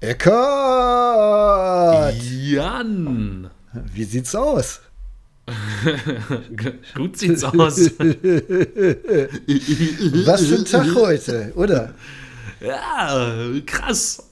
Eckart! 0.00 2.14
Jan! 2.22 3.50
Wie 3.92 4.04
sieht's 4.04 4.32
aus? 4.32 4.80
Gut 6.94 7.18
sieht's 7.18 7.42
aus. 7.42 7.52
Was 7.58 7.88
für 10.46 10.54
ein 10.54 10.64
Tag 10.66 10.94
heute, 10.94 11.52
oder? 11.56 11.94
Ja, 12.60 13.34
krass. 13.66 14.22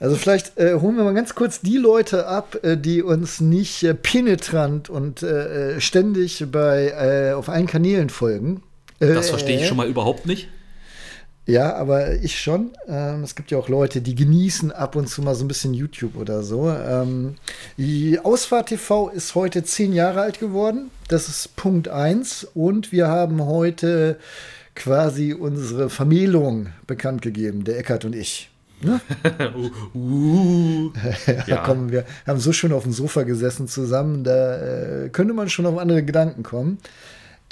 Also 0.00 0.16
vielleicht 0.16 0.56
äh, 0.58 0.72
holen 0.80 0.96
wir 0.96 1.04
mal 1.04 1.12
ganz 1.12 1.34
kurz 1.34 1.60
die 1.60 1.76
Leute 1.76 2.26
ab, 2.26 2.56
äh, 2.62 2.78
die 2.78 3.02
uns 3.02 3.42
nicht 3.42 3.84
äh, 3.84 3.92
penetrant 3.94 4.88
und 4.88 5.22
äh, 5.22 5.74
äh, 5.76 5.82
ständig 5.82 6.46
bei 6.50 6.88
äh, 6.88 7.34
auf 7.34 7.50
allen 7.50 7.66
Kanälen 7.66 8.08
folgen. 8.08 8.62
Das 9.00 9.28
verstehe 9.30 9.60
ich 9.60 9.66
schon 9.66 9.76
mal 9.76 9.88
überhaupt 9.88 10.24
nicht. 10.26 10.48
Ja, 11.44 11.74
aber 11.74 12.14
ich 12.22 12.40
schon. 12.40 12.70
Ähm, 12.86 13.24
es 13.24 13.34
gibt 13.34 13.50
ja 13.50 13.58
auch 13.58 13.68
Leute, 13.68 14.00
die 14.00 14.14
genießen 14.14 14.70
ab 14.70 14.94
und 14.94 15.08
zu 15.08 15.22
mal 15.22 15.34
so 15.34 15.44
ein 15.44 15.48
bisschen 15.48 15.74
YouTube 15.74 16.16
oder 16.16 16.42
so. 16.42 16.70
Ähm, 16.70 17.34
die 17.76 18.20
Ausfahrt 18.20 18.68
TV 18.68 19.08
ist 19.08 19.34
heute 19.34 19.64
zehn 19.64 19.92
Jahre 19.92 20.20
alt 20.20 20.38
geworden. 20.38 20.90
Das 21.08 21.28
ist 21.28 21.56
Punkt 21.56 21.88
eins. 21.88 22.46
Und 22.54 22.92
wir 22.92 23.08
haben 23.08 23.44
heute 23.44 24.18
quasi 24.76 25.34
unsere 25.34 25.90
Vermählung 25.90 26.68
bekannt 26.86 27.22
gegeben, 27.22 27.64
der 27.64 27.78
Eckart 27.78 28.04
und 28.04 28.14
ich. 28.14 28.48
Ne? 28.80 29.00
uh, 29.94 29.98
uh, 29.98 30.92
ja, 31.26 31.44
ja. 31.46 31.56
Kommen, 31.64 31.92
wir 31.92 32.04
haben 32.26 32.40
so 32.40 32.52
schön 32.52 32.72
auf 32.72 32.82
dem 32.84 32.92
Sofa 32.92 33.22
gesessen 33.22 33.68
zusammen, 33.68 34.24
da 34.24 35.04
äh, 35.04 35.08
könnte 35.08 35.34
man 35.34 35.48
schon 35.48 35.66
auf 35.66 35.78
andere 35.78 36.02
Gedanken 36.02 36.42
kommen. 36.42 36.78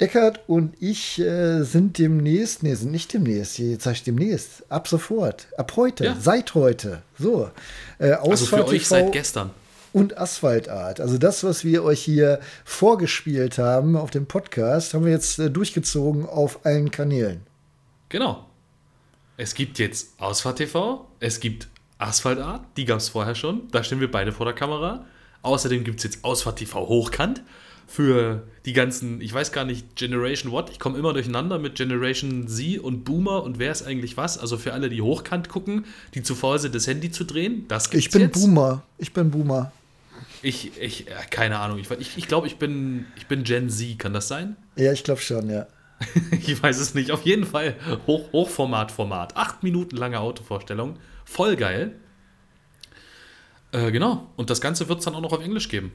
Eckart 0.01 0.39
und 0.47 0.73
ich 0.79 1.19
äh, 1.19 1.61
sind 1.61 1.99
demnächst, 1.99 2.63
nee, 2.63 2.73
sind 2.73 2.91
nicht 2.91 3.13
demnächst, 3.13 3.59
jetzt 3.59 3.83
sage 3.83 3.97
ich 3.97 4.03
demnächst, 4.03 4.63
ab 4.69 4.87
sofort, 4.87 5.47
ab 5.57 5.73
heute, 5.75 6.05
ja. 6.05 6.17
seit 6.19 6.55
heute, 6.55 7.03
so. 7.19 7.51
Äh, 7.99 8.13
also 8.13 8.47
für 8.47 8.65
euch 8.65 8.87
seit 8.87 9.11
gestern. 9.11 9.51
Und 9.93 10.17
Asphaltart. 10.17 11.01
Also 11.01 11.17
das, 11.17 11.43
was 11.43 11.63
wir 11.65 11.83
euch 11.83 12.01
hier 12.01 12.39
vorgespielt 12.63 13.59
haben 13.59 13.95
auf 13.95 14.09
dem 14.09 14.25
Podcast, 14.25 14.93
haben 14.93 15.05
wir 15.05 15.11
jetzt 15.11 15.37
äh, 15.37 15.51
durchgezogen 15.51 16.25
auf 16.25 16.65
allen 16.65 16.89
Kanälen. 16.89 17.41
Genau. 18.09 18.47
Es 19.37 19.53
gibt 19.53 19.77
jetzt 19.77 20.19
Ausfahrt 20.19 20.57
TV, 20.57 21.07
es 21.19 21.39
gibt 21.39 21.67
Asphaltart, 21.99 22.65
die 22.75 22.85
gab 22.85 22.97
es 22.97 23.09
vorher 23.09 23.35
schon, 23.35 23.67
da 23.71 23.83
stehen 23.83 23.99
wir 23.99 24.09
beide 24.09 24.31
vor 24.31 24.47
der 24.47 24.55
Kamera. 24.55 25.05
Außerdem 25.43 25.83
gibt 25.83 25.99
es 25.99 26.05
jetzt 26.05 26.23
Ausfahrt 26.23 26.57
TV 26.57 26.87
hochkant 26.87 27.43
für 27.91 28.47
die 28.65 28.71
ganzen, 28.71 29.19
ich 29.19 29.33
weiß 29.33 29.51
gar 29.51 29.65
nicht, 29.65 29.97
Generation 29.97 30.53
What, 30.53 30.69
ich 30.69 30.79
komme 30.79 30.97
immer 30.97 31.11
durcheinander 31.11 31.59
mit 31.59 31.75
Generation 31.75 32.47
Z 32.47 32.79
und 32.79 33.03
Boomer 33.03 33.43
und 33.43 33.59
wer 33.59 33.69
ist 33.71 33.83
eigentlich 33.83 34.15
was. 34.15 34.37
Also 34.37 34.57
für 34.57 34.71
alle, 34.71 34.89
die 34.89 35.01
hochkant 35.01 35.49
gucken, 35.49 35.85
die 36.13 36.23
zu 36.23 36.33
faul 36.33 36.57
sind, 36.57 36.73
das 36.73 36.87
Handy 36.87 37.11
zu 37.11 37.25
drehen, 37.25 37.65
das 37.67 37.89
gibt's 37.89 38.05
Ich 38.05 38.11
bin 38.11 38.21
jetzt. 38.21 38.33
Boomer, 38.33 38.83
ich 38.97 39.11
bin 39.11 39.29
Boomer. 39.29 39.73
Ich, 40.41 40.71
ich, 40.79 41.07
äh, 41.07 41.13
keine 41.29 41.59
Ahnung, 41.59 41.79
ich, 41.79 41.91
ich, 41.91 42.17
ich 42.17 42.27
glaube, 42.29 42.47
ich 42.47 42.55
bin, 42.57 43.07
ich 43.17 43.27
bin 43.27 43.43
Gen 43.43 43.69
Z, 43.69 43.99
kann 43.99 44.13
das 44.13 44.29
sein? 44.29 44.55
Ja, 44.77 44.93
ich 44.93 45.03
glaube 45.03 45.19
schon, 45.19 45.49
ja. 45.49 45.67
ich 46.31 46.63
weiß 46.63 46.79
es 46.79 46.93
nicht, 46.93 47.11
auf 47.11 47.23
jeden 47.23 47.45
Fall 47.45 47.75
Hoch, 48.07 48.31
Hochformat-Format. 48.31 49.35
Acht 49.35 49.63
Minuten 49.63 49.97
lange 49.97 50.21
Autovorstellung, 50.21 50.97
voll 51.25 51.57
geil. 51.57 51.91
Äh, 53.73 53.91
genau, 53.91 54.29
und 54.37 54.49
das 54.49 54.61
Ganze 54.61 54.87
wird 54.87 54.99
es 54.99 55.05
dann 55.05 55.15
auch 55.15 55.21
noch 55.21 55.33
auf 55.33 55.43
Englisch 55.43 55.67
geben. 55.67 55.91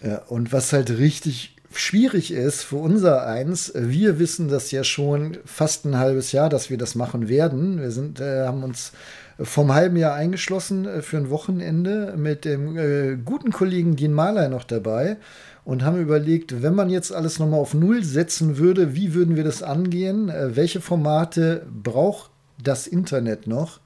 Ja, 0.00 0.18
und 0.28 0.52
was 0.52 0.72
halt 0.72 0.90
richtig 0.90 1.56
schwierig 1.74 2.32
ist 2.32 2.62
für 2.62 2.76
unser 2.76 3.26
eins, 3.26 3.72
wir 3.74 4.18
wissen 4.18 4.48
das 4.48 4.70
ja 4.70 4.84
schon 4.84 5.38
fast 5.44 5.84
ein 5.84 5.98
halbes 5.98 6.32
Jahr, 6.32 6.48
dass 6.48 6.70
wir 6.70 6.78
das 6.78 6.94
machen 6.94 7.28
werden. 7.28 7.80
Wir 7.80 7.90
sind, 7.90 8.20
äh, 8.20 8.46
haben 8.46 8.62
uns 8.62 8.92
vom 9.40 9.72
halben 9.72 9.96
Jahr 9.96 10.14
eingeschlossen 10.14 10.86
äh, 10.86 11.02
für 11.02 11.16
ein 11.16 11.30
Wochenende 11.30 12.14
mit 12.16 12.44
dem 12.44 12.76
äh, 12.76 13.16
guten 13.16 13.52
Kollegen 13.52 13.96
Dean 13.96 14.12
Mahler 14.12 14.48
noch 14.48 14.64
dabei 14.64 15.16
und 15.64 15.84
haben 15.84 16.00
überlegt, 16.00 16.62
wenn 16.62 16.74
man 16.74 16.90
jetzt 16.90 17.12
alles 17.12 17.38
nochmal 17.38 17.60
auf 17.60 17.74
Null 17.74 18.02
setzen 18.02 18.58
würde, 18.58 18.94
wie 18.94 19.14
würden 19.14 19.36
wir 19.36 19.44
das 19.44 19.62
angehen? 19.62 20.28
Äh, 20.28 20.56
welche 20.56 20.80
Formate 20.80 21.66
braucht 21.82 22.30
das 22.62 22.86
Internet 22.86 23.46
noch? 23.46 23.80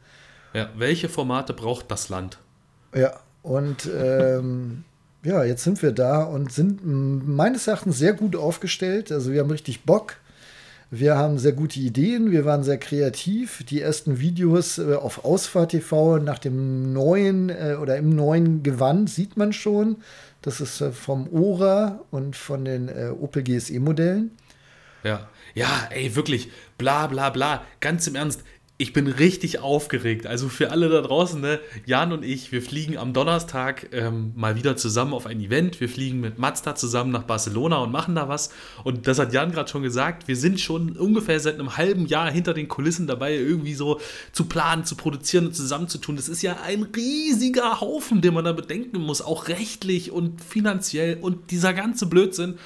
Ja, 0.55 0.71
welche 0.77 1.09
Formate 1.09 1.53
braucht 1.53 1.91
das 1.91 2.09
Land? 2.09 2.39
Ja, 2.95 3.13
und 3.43 3.89
ähm, 3.95 4.85
ja, 5.27 5.43
jetzt 5.43 5.65
sind 5.65 5.83
wir 5.83 5.91
da 5.91 6.23
und 6.23 6.53
sind 6.53 6.81
meines 6.85 7.67
Erachtens 7.67 7.99
sehr 7.99 8.13
gut 8.13 8.37
aufgestellt. 8.37 9.11
Also 9.11 9.33
wir 9.33 9.41
haben 9.41 9.51
richtig 9.51 9.83
Bock. 9.83 10.19
Wir 10.89 11.17
haben 11.17 11.37
sehr 11.39 11.53
gute 11.53 11.81
Ideen, 11.81 12.31
wir 12.31 12.45
waren 12.45 12.63
sehr 12.63 12.79
kreativ. 12.79 13.65
Die 13.69 13.81
ersten 13.81 14.21
Videos 14.21 14.79
äh, 14.79 14.95
auf 14.95 15.25
Ausfahrt 15.25 15.73
TV 15.73 16.19
nach 16.19 16.39
dem 16.39 16.93
neuen 16.93 17.49
äh, 17.49 17.77
oder 17.81 17.97
im 17.97 18.11
neuen 18.11 18.63
Gewand 18.63 19.11
sieht 19.11 19.37
man 19.37 19.53
schon. 19.53 19.97
Das 20.43 20.61
ist 20.61 20.81
äh, 20.81 20.93
vom 20.93 21.29
Ora 21.33 22.05
und 22.13 22.37
von 22.37 22.65
den 22.65 22.89
Opel 23.21 23.43
GSE-Modellen. 23.43 24.31
Ja, 25.03 25.29
ja, 25.55 25.89
ey, 25.91 26.15
wirklich, 26.15 26.53
bla 26.79 27.09
bla 27.09 27.31
bla. 27.31 27.65
Ganz 27.81 28.07
im 28.07 28.15
Ernst, 28.15 28.45
ich 28.79 28.93
bin 28.93 29.07
richtig 29.07 29.61
aufgeregt. 29.61 30.27
Also 30.27 30.51
für 30.51 30.71
alle 30.71 30.91
da 30.91 31.01
draußen, 31.01 31.41
ne? 31.41 31.61
Jan 31.87 32.13
und 32.13 32.23
ich, 32.23 32.53
wir 32.53 32.61
fliegen 32.61 32.99
am 32.99 33.15
Donnerstag 33.15 33.89
ähm, 33.93 34.33
mal 34.37 34.55
wieder 34.55 34.77
zusammen 34.77 35.15
auf 35.15 35.25
ein 35.25 35.41
Event. 35.41 35.81
Wir 35.81 35.89
fliegen 35.89 36.21
mit 36.21 36.39
Mazda 36.39 36.75
zusammen 36.75 37.11
nach 37.11 37.23
Barcelona 37.23 37.79
und 37.79 37.91
machen 37.91 38.15
da 38.15 38.29
was. 38.29 38.51
Und 38.85 39.07
das 39.07 39.19
hat 39.19 39.33
Jan 39.33 39.51
gerade 39.51 39.71
schon 39.71 39.83
gesagt. 39.83 40.29
Wir 40.29 40.37
sind 40.37 40.61
schon 40.61 40.91
ungefähr 40.99 41.41
seit 41.41 41.55
einem 41.55 41.79
halben 41.79 42.05
Jahr 42.05 42.31
hinter 42.31 42.53
den 42.53 42.69
Kulissen 42.69 43.07
dabei, 43.07 43.35
irgendwie 43.35 43.75
so 43.75 43.99
zu 44.33 44.45
planen, 44.45 44.85
zu 44.85 44.95
produzieren 44.95 45.47
und 45.47 45.57
zusammenzutun. 45.57 46.17
Das 46.17 46.29
ist 46.29 46.43
ja 46.43 46.59
ein 46.63 46.83
riesiger 46.83 47.81
Haufen, 47.81 48.21
den 48.21 48.35
man 48.35 48.45
da 48.45 48.53
bedenken 48.53 49.01
muss, 49.01 49.23
auch 49.23 49.49
rechtlich 49.49 50.11
und 50.11 50.43
finanziell 50.43 51.17
und 51.19 51.51
dieser 51.51 51.73
ganze 51.73 52.07
Blödsinn. 52.07 52.59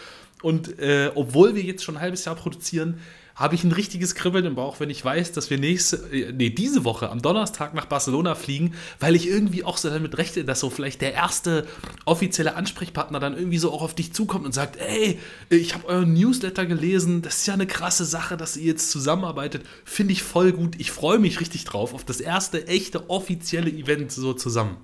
Und 0.42 0.80
äh, 0.80 1.12
obwohl 1.14 1.54
wir 1.54 1.62
jetzt 1.62 1.84
schon 1.84 1.96
ein 1.96 2.00
halbes 2.00 2.24
Jahr 2.24 2.34
produzieren, 2.34 2.98
habe 3.34 3.54
ich 3.54 3.64
ein 3.64 3.72
richtiges 3.72 4.14
Kribbeln 4.14 4.44
im 4.44 4.54
Bauch, 4.54 4.80
wenn 4.80 4.90
ich 4.90 5.04
weiß, 5.04 5.32
dass 5.32 5.50
wir 5.50 5.58
nächste, 5.58 5.96
äh, 6.12 6.32
nee, 6.32 6.50
diese 6.50 6.84
Woche 6.84 7.10
am 7.10 7.22
Donnerstag 7.22 7.74
nach 7.74 7.86
Barcelona 7.86 8.34
fliegen, 8.34 8.74
weil 8.98 9.16
ich 9.16 9.28
irgendwie 9.28 9.64
auch 9.64 9.76
so 9.76 9.90
damit 9.90 10.18
rechne, 10.18 10.44
dass 10.44 10.60
so 10.60 10.70
vielleicht 10.70 11.00
der 11.00 11.14
erste 11.14 11.66
offizielle 12.04 12.54
Ansprechpartner 12.54 13.20
dann 13.20 13.36
irgendwie 13.36 13.58
so 13.58 13.72
auch 13.72 13.82
auf 13.82 13.94
dich 13.94 14.12
zukommt 14.12 14.44
und 14.44 14.52
sagt, 14.52 14.76
ey, 14.76 15.18
ich 15.48 15.74
habe 15.74 15.86
euren 15.86 16.12
Newsletter 16.12 16.66
gelesen, 16.66 17.22
das 17.22 17.38
ist 17.38 17.46
ja 17.46 17.54
eine 17.54 17.66
krasse 17.66 18.04
Sache, 18.04 18.36
dass 18.36 18.56
ihr 18.56 18.66
jetzt 18.66 18.90
zusammenarbeitet, 18.90 19.64
finde 19.84 20.12
ich 20.12 20.22
voll 20.22 20.52
gut, 20.52 20.76
ich 20.78 20.90
freue 20.90 21.18
mich 21.18 21.40
richtig 21.40 21.64
drauf 21.64 21.94
auf 21.94 22.04
das 22.04 22.20
erste 22.20 22.66
echte 22.66 23.10
offizielle 23.10 23.70
Event 23.70 24.12
so 24.12 24.34
zusammen. 24.34 24.76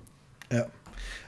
Ja. 0.51 0.67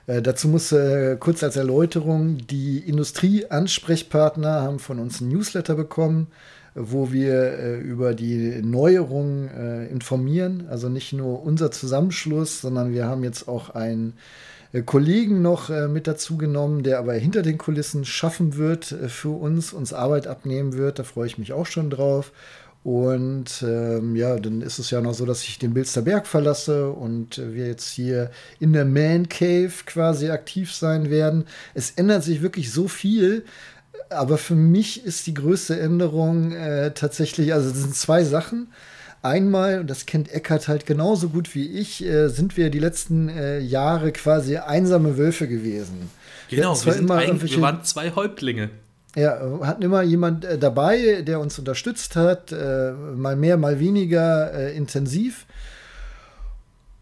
Äh, 0.07 0.23
dazu 0.23 0.47
muss 0.47 0.71
äh, 0.71 1.17
kurz 1.19 1.43
als 1.43 1.55
Erläuterung, 1.55 2.39
die 2.47 2.79
Industrieansprechpartner 2.79 4.63
haben 4.63 4.79
von 4.79 4.97
uns 4.97 5.21
ein 5.21 5.29
Newsletter 5.29 5.75
bekommen 5.75 6.27
wo 6.81 7.11
wir 7.11 7.59
äh, 7.59 7.79
über 7.79 8.13
die 8.13 8.61
Neuerungen 8.63 9.49
äh, 9.49 9.87
informieren. 9.87 10.65
Also 10.69 10.87
nicht 10.87 11.11
nur 11.11 11.43
unser 11.43 11.71
Zusammenschluss, 11.71 12.61
sondern 12.61 12.93
wir 12.93 13.05
haben 13.05 13.23
jetzt 13.25 13.49
auch 13.49 13.71
einen 13.71 14.13
äh, 14.71 14.81
Kollegen 14.81 15.41
noch 15.41 15.69
mit 15.89 16.07
dazu 16.07 16.37
genommen, 16.37 16.83
der 16.83 16.99
aber 16.99 17.13
hinter 17.13 17.41
den 17.41 17.57
Kulissen 17.57 18.05
schaffen 18.05 18.55
wird 18.55 18.85
für 18.85 19.37
uns, 19.37 19.73
uns 19.73 19.91
Arbeit 19.91 20.27
abnehmen 20.27 20.73
wird. 20.73 20.99
Da 20.99 21.03
freue 21.03 21.27
ich 21.27 21.37
mich 21.37 21.51
auch 21.51 21.65
schon 21.65 21.89
drauf. 21.89 22.31
Und 22.81 23.61
ähm, 23.61 24.15
ja, 24.15 24.37
dann 24.39 24.61
ist 24.61 24.79
es 24.79 24.89
ja 24.89 25.01
noch 25.01 25.13
so, 25.13 25.25
dass 25.25 25.43
ich 25.43 25.59
den 25.59 25.73
Bilsterberg 25.73 26.25
verlasse 26.25 26.89
und 26.89 27.37
wir 27.37 27.67
jetzt 27.67 27.89
hier 27.89 28.31
in 28.61 28.71
der 28.71 28.85
Man 28.85 29.27
Cave 29.27 29.73
quasi 29.85 30.29
aktiv 30.29 30.73
sein 30.73 31.09
werden. 31.09 31.43
Es 31.73 31.91
ändert 31.91 32.23
sich 32.23 32.41
wirklich 32.41 32.71
so 32.71 32.87
viel 32.87 33.43
aber 34.09 34.37
für 34.37 34.55
mich 34.55 35.05
ist 35.05 35.27
die 35.27 35.33
größte 35.33 35.79
Änderung 35.79 36.51
äh, 36.51 36.91
tatsächlich, 36.93 37.53
also 37.53 37.69
das 37.69 37.79
sind 37.79 37.95
zwei 37.95 38.23
Sachen. 38.23 38.67
Einmal, 39.21 39.81
und 39.81 39.89
das 39.89 40.05
kennt 40.05 40.31
Eckert 40.31 40.69
halt 40.69 40.85
genauso 40.85 41.29
gut 41.29 41.53
wie 41.53 41.67
ich, 41.67 42.05
äh, 42.05 42.29
sind 42.29 42.55
wir 42.55 42.69
die 42.69 42.79
letzten 42.79 43.27
äh, 43.27 43.59
Jahre 43.59 44.13
quasi 44.13 44.57
einsame 44.57 45.17
Wölfe 45.17 45.47
gewesen. 45.47 46.09
Genau, 46.49 46.73
wir, 46.85 47.07
wir, 47.07 47.15
ein, 47.15 47.41
wir 47.41 47.61
waren 47.61 47.83
zwei 47.83 48.11
Häuptlinge. 48.11 48.69
Ja, 49.15 49.59
hatten 49.61 49.81
immer 49.81 50.03
jemand 50.03 50.45
äh, 50.45 50.57
dabei, 50.57 51.21
der 51.23 51.39
uns 51.39 51.59
unterstützt 51.59 52.15
hat, 52.15 52.51
äh, 52.51 52.91
mal 52.91 53.35
mehr, 53.35 53.57
mal 53.57 53.79
weniger 53.79 54.53
äh, 54.53 54.75
intensiv. 54.75 55.45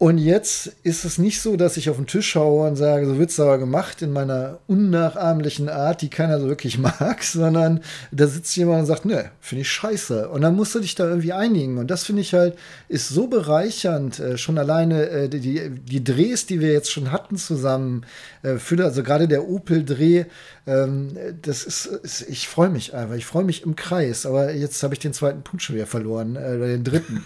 Und 0.00 0.18
jetzt 0.18 0.70
ist 0.84 1.04
es 1.04 1.18
nicht 1.18 1.40
so, 1.42 1.56
dass 1.56 1.76
ich 1.76 1.90
auf 1.90 1.96
den 1.96 2.06
Tisch 2.06 2.30
schaue 2.30 2.68
und 2.68 2.76
sage, 2.76 3.04
so 3.04 3.18
wird's 3.18 3.40
aber 3.40 3.58
gemacht 3.58 4.00
in 4.00 4.12
meiner 4.12 4.60
unnachahmlichen 4.68 5.68
Art, 5.68 6.02
die 6.02 6.08
keiner 6.08 6.38
so 6.38 6.46
wirklich 6.46 6.78
mag, 6.78 7.24
sondern 7.24 7.80
da 8.12 8.28
sitzt 8.28 8.56
jemand 8.56 8.80
und 8.80 8.86
sagt, 8.86 9.06
ne, 9.06 9.32
finde 9.40 9.62
ich 9.62 9.70
scheiße. 9.70 10.28
Und 10.28 10.42
dann 10.42 10.54
musst 10.54 10.76
du 10.76 10.78
dich 10.78 10.94
da 10.94 11.08
irgendwie 11.08 11.32
einigen. 11.32 11.78
Und 11.78 11.90
das 11.90 12.04
finde 12.04 12.22
ich 12.22 12.32
halt, 12.32 12.56
ist 12.88 13.08
so 13.08 13.26
bereichernd, 13.26 14.20
äh, 14.20 14.38
schon 14.38 14.56
alleine 14.56 15.08
äh, 15.08 15.28
die, 15.28 15.68
die 15.68 16.04
Drehs, 16.04 16.46
die 16.46 16.60
wir 16.60 16.70
jetzt 16.70 16.92
schon 16.92 17.10
hatten 17.10 17.36
zusammen, 17.36 18.06
äh, 18.44 18.58
für, 18.58 18.82
also 18.84 19.02
gerade 19.02 19.26
der 19.26 19.48
Opel-Dreh, 19.48 20.26
ähm, 20.68 21.16
das 21.40 21.64
ist, 21.64 21.86
ist 21.86 22.28
ich 22.28 22.46
freue 22.46 22.68
mich 22.68 22.94
einfach, 22.94 23.14
ich 23.14 23.24
freue 23.24 23.44
mich 23.44 23.62
im 23.62 23.74
Kreis, 23.74 24.26
aber 24.26 24.52
jetzt 24.52 24.82
habe 24.82 24.92
ich 24.92 25.00
den 25.00 25.14
zweiten 25.14 25.42
Punkt 25.42 25.62
schon 25.62 25.76
wieder 25.76 25.86
verloren, 25.86 26.36
äh, 26.36 26.58
den 26.58 26.84
dritten. 26.84 27.24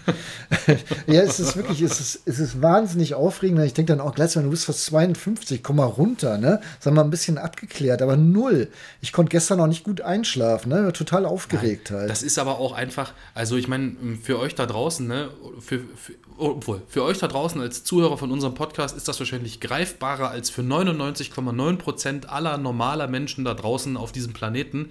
ja, 1.08 1.22
es 1.22 1.40
ist 1.40 1.56
wirklich, 1.56 1.82
es 1.82 1.98
ist, 1.98 2.22
es 2.24 2.38
ist 2.38 2.62
wahnsinnig 2.62 3.14
aufregend. 3.14 3.60
Ich 3.64 3.74
denke 3.74 3.92
dann 3.92 4.00
auch 4.00 4.14
gleich, 4.14 4.34
du 4.34 4.48
bist 4.48 4.66
fast 4.66 4.84
52, 4.84 5.62
komm 5.62 5.76
mal 5.76 5.86
runter, 5.86 6.38
ne? 6.38 6.60
Sag 6.78 6.94
mal 6.94 7.02
ein 7.02 7.10
bisschen 7.10 7.36
abgeklärt, 7.36 8.00
aber 8.00 8.16
null. 8.16 8.68
Ich 9.00 9.12
konnte 9.12 9.30
gestern 9.30 9.58
auch 9.60 9.66
nicht 9.66 9.82
gut 9.82 10.02
einschlafen, 10.02 10.68
ne? 10.68 10.92
Total 10.92 11.26
aufgeregt 11.26 11.90
Nein, 11.90 12.00
halt. 12.00 12.10
Das 12.10 12.22
ist 12.22 12.38
aber 12.38 12.60
auch 12.60 12.72
einfach, 12.72 13.12
also 13.34 13.56
ich 13.56 13.66
meine, 13.66 13.96
für 14.22 14.38
euch 14.38 14.54
da 14.54 14.66
draußen, 14.66 15.04
ne? 15.04 15.30
Für, 15.58 15.80
für, 15.96 16.12
obwohl, 16.38 16.82
für 16.86 17.02
euch 17.02 17.18
da 17.18 17.26
draußen 17.26 17.60
als 17.60 17.82
Zuhörer 17.82 18.18
von 18.18 18.30
unserem 18.30 18.54
Podcast 18.54 18.96
ist 18.96 19.08
das 19.08 19.18
wahrscheinlich 19.18 19.60
greifbarer 19.60 20.30
als 20.30 20.48
für 20.48 20.62
99,9 20.62 21.76
Prozent 21.76 22.28
aller 22.28 22.56
normaler 22.56 23.08
Menschen 23.08 23.31
da 23.38 23.55
draußen 23.55 23.96
auf 23.96 24.12
diesem 24.12 24.32
Planeten. 24.32 24.90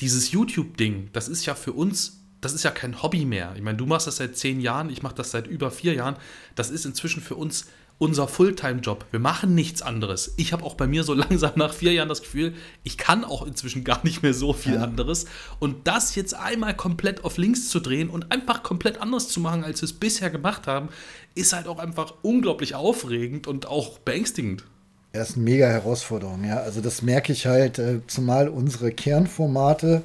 Dieses 0.00 0.30
YouTube-Ding, 0.32 1.10
das 1.12 1.28
ist 1.28 1.46
ja 1.46 1.54
für 1.54 1.72
uns 1.72 2.18
das 2.40 2.52
ist 2.52 2.62
ja 2.62 2.70
kein 2.70 3.02
Hobby 3.02 3.24
mehr. 3.24 3.52
Ich 3.56 3.62
meine, 3.62 3.78
du 3.78 3.86
machst 3.86 4.06
das 4.06 4.16
seit 4.16 4.36
zehn 4.36 4.60
Jahren, 4.60 4.90
ich 4.90 5.02
mache 5.02 5.14
das 5.14 5.32
seit 5.32 5.46
über 5.46 5.70
vier 5.70 5.94
Jahren. 5.94 6.16
Das 6.54 6.70
ist 6.70 6.86
inzwischen 6.86 7.20
für 7.20 7.34
uns 7.34 7.66
unser 7.98 8.28
Fulltime-Job. 8.28 9.06
Wir 9.10 9.18
machen 9.18 9.56
nichts 9.56 9.82
anderes. 9.82 10.34
Ich 10.36 10.52
habe 10.52 10.62
auch 10.62 10.74
bei 10.74 10.86
mir 10.86 11.02
so 11.02 11.14
langsam 11.14 11.52
nach 11.56 11.74
vier 11.74 11.92
Jahren 11.92 12.08
das 12.08 12.22
Gefühl, 12.22 12.54
ich 12.84 12.96
kann 12.96 13.24
auch 13.24 13.44
inzwischen 13.44 13.82
gar 13.82 14.04
nicht 14.04 14.22
mehr 14.22 14.34
so 14.34 14.52
viel 14.52 14.74
ja. 14.74 14.82
anderes. 14.82 15.26
Und 15.58 15.88
das 15.88 16.14
jetzt 16.14 16.34
einmal 16.34 16.76
komplett 16.76 17.24
auf 17.24 17.38
links 17.38 17.68
zu 17.68 17.80
drehen 17.80 18.08
und 18.08 18.30
einfach 18.30 18.62
komplett 18.62 19.00
anders 19.00 19.28
zu 19.28 19.40
machen, 19.40 19.64
als 19.64 19.82
wir 19.82 19.86
es 19.86 19.92
bisher 19.92 20.30
gemacht 20.30 20.66
haben, 20.68 20.88
ist 21.34 21.52
halt 21.52 21.66
auch 21.66 21.78
einfach 21.78 22.14
unglaublich 22.22 22.76
aufregend 22.76 23.48
und 23.48 23.66
auch 23.66 23.98
beängstigend. 23.98 24.64
Er 25.12 25.22
ist 25.22 25.36
eine 25.36 25.44
mega 25.44 25.66
Herausforderung, 25.66 26.44
ja. 26.44 26.58
Also 26.58 26.80
das 26.80 27.02
merke 27.02 27.32
ich 27.32 27.46
halt, 27.46 27.78
äh, 27.78 28.00
zumal 28.06 28.48
unsere 28.48 28.92
Kernformate 28.92 30.02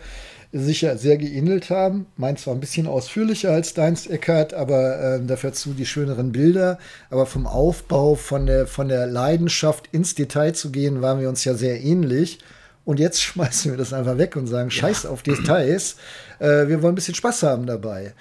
sicher 0.53 0.97
sehr 0.97 1.17
geähnelt 1.17 1.69
haben. 1.71 2.05
Meins 2.15 2.45
war 2.45 2.53
ein 2.53 2.59
bisschen 2.59 2.88
ausführlicher 2.88 3.51
als 3.51 3.73
deins, 3.73 4.05
Eckart, 4.05 4.53
aber 4.53 5.15
äh, 5.15 5.25
dafür 5.25 5.51
zu 5.51 5.73
die 5.73 5.85
schöneren 5.85 6.31
Bilder. 6.31 6.77
Aber 7.09 7.25
vom 7.25 7.47
Aufbau, 7.47 8.15
von 8.15 8.45
der, 8.45 8.67
von 8.67 8.88
der 8.88 9.07
Leidenschaft 9.07 9.89
ins 9.91 10.13
Detail 10.15 10.53
zu 10.53 10.71
gehen, 10.71 11.01
waren 11.01 11.19
wir 11.19 11.27
uns 11.27 11.44
ja 11.44 11.55
sehr 11.55 11.81
ähnlich. 11.81 12.39
Und 12.85 13.00
jetzt 13.00 13.21
schmeißen 13.23 13.71
wir 13.71 13.77
das 13.77 13.94
einfach 13.94 14.17
weg 14.17 14.35
und 14.35 14.47
sagen, 14.47 14.69
scheiß 14.69 15.05
auf 15.07 15.23
Details. 15.23 15.95
Äh, 16.39 16.67
wir 16.67 16.81
wollen 16.81 16.94
ein 16.94 16.95
bisschen 16.95 17.15
Spaß 17.15 17.44
haben 17.44 17.65
dabei. 17.65 18.13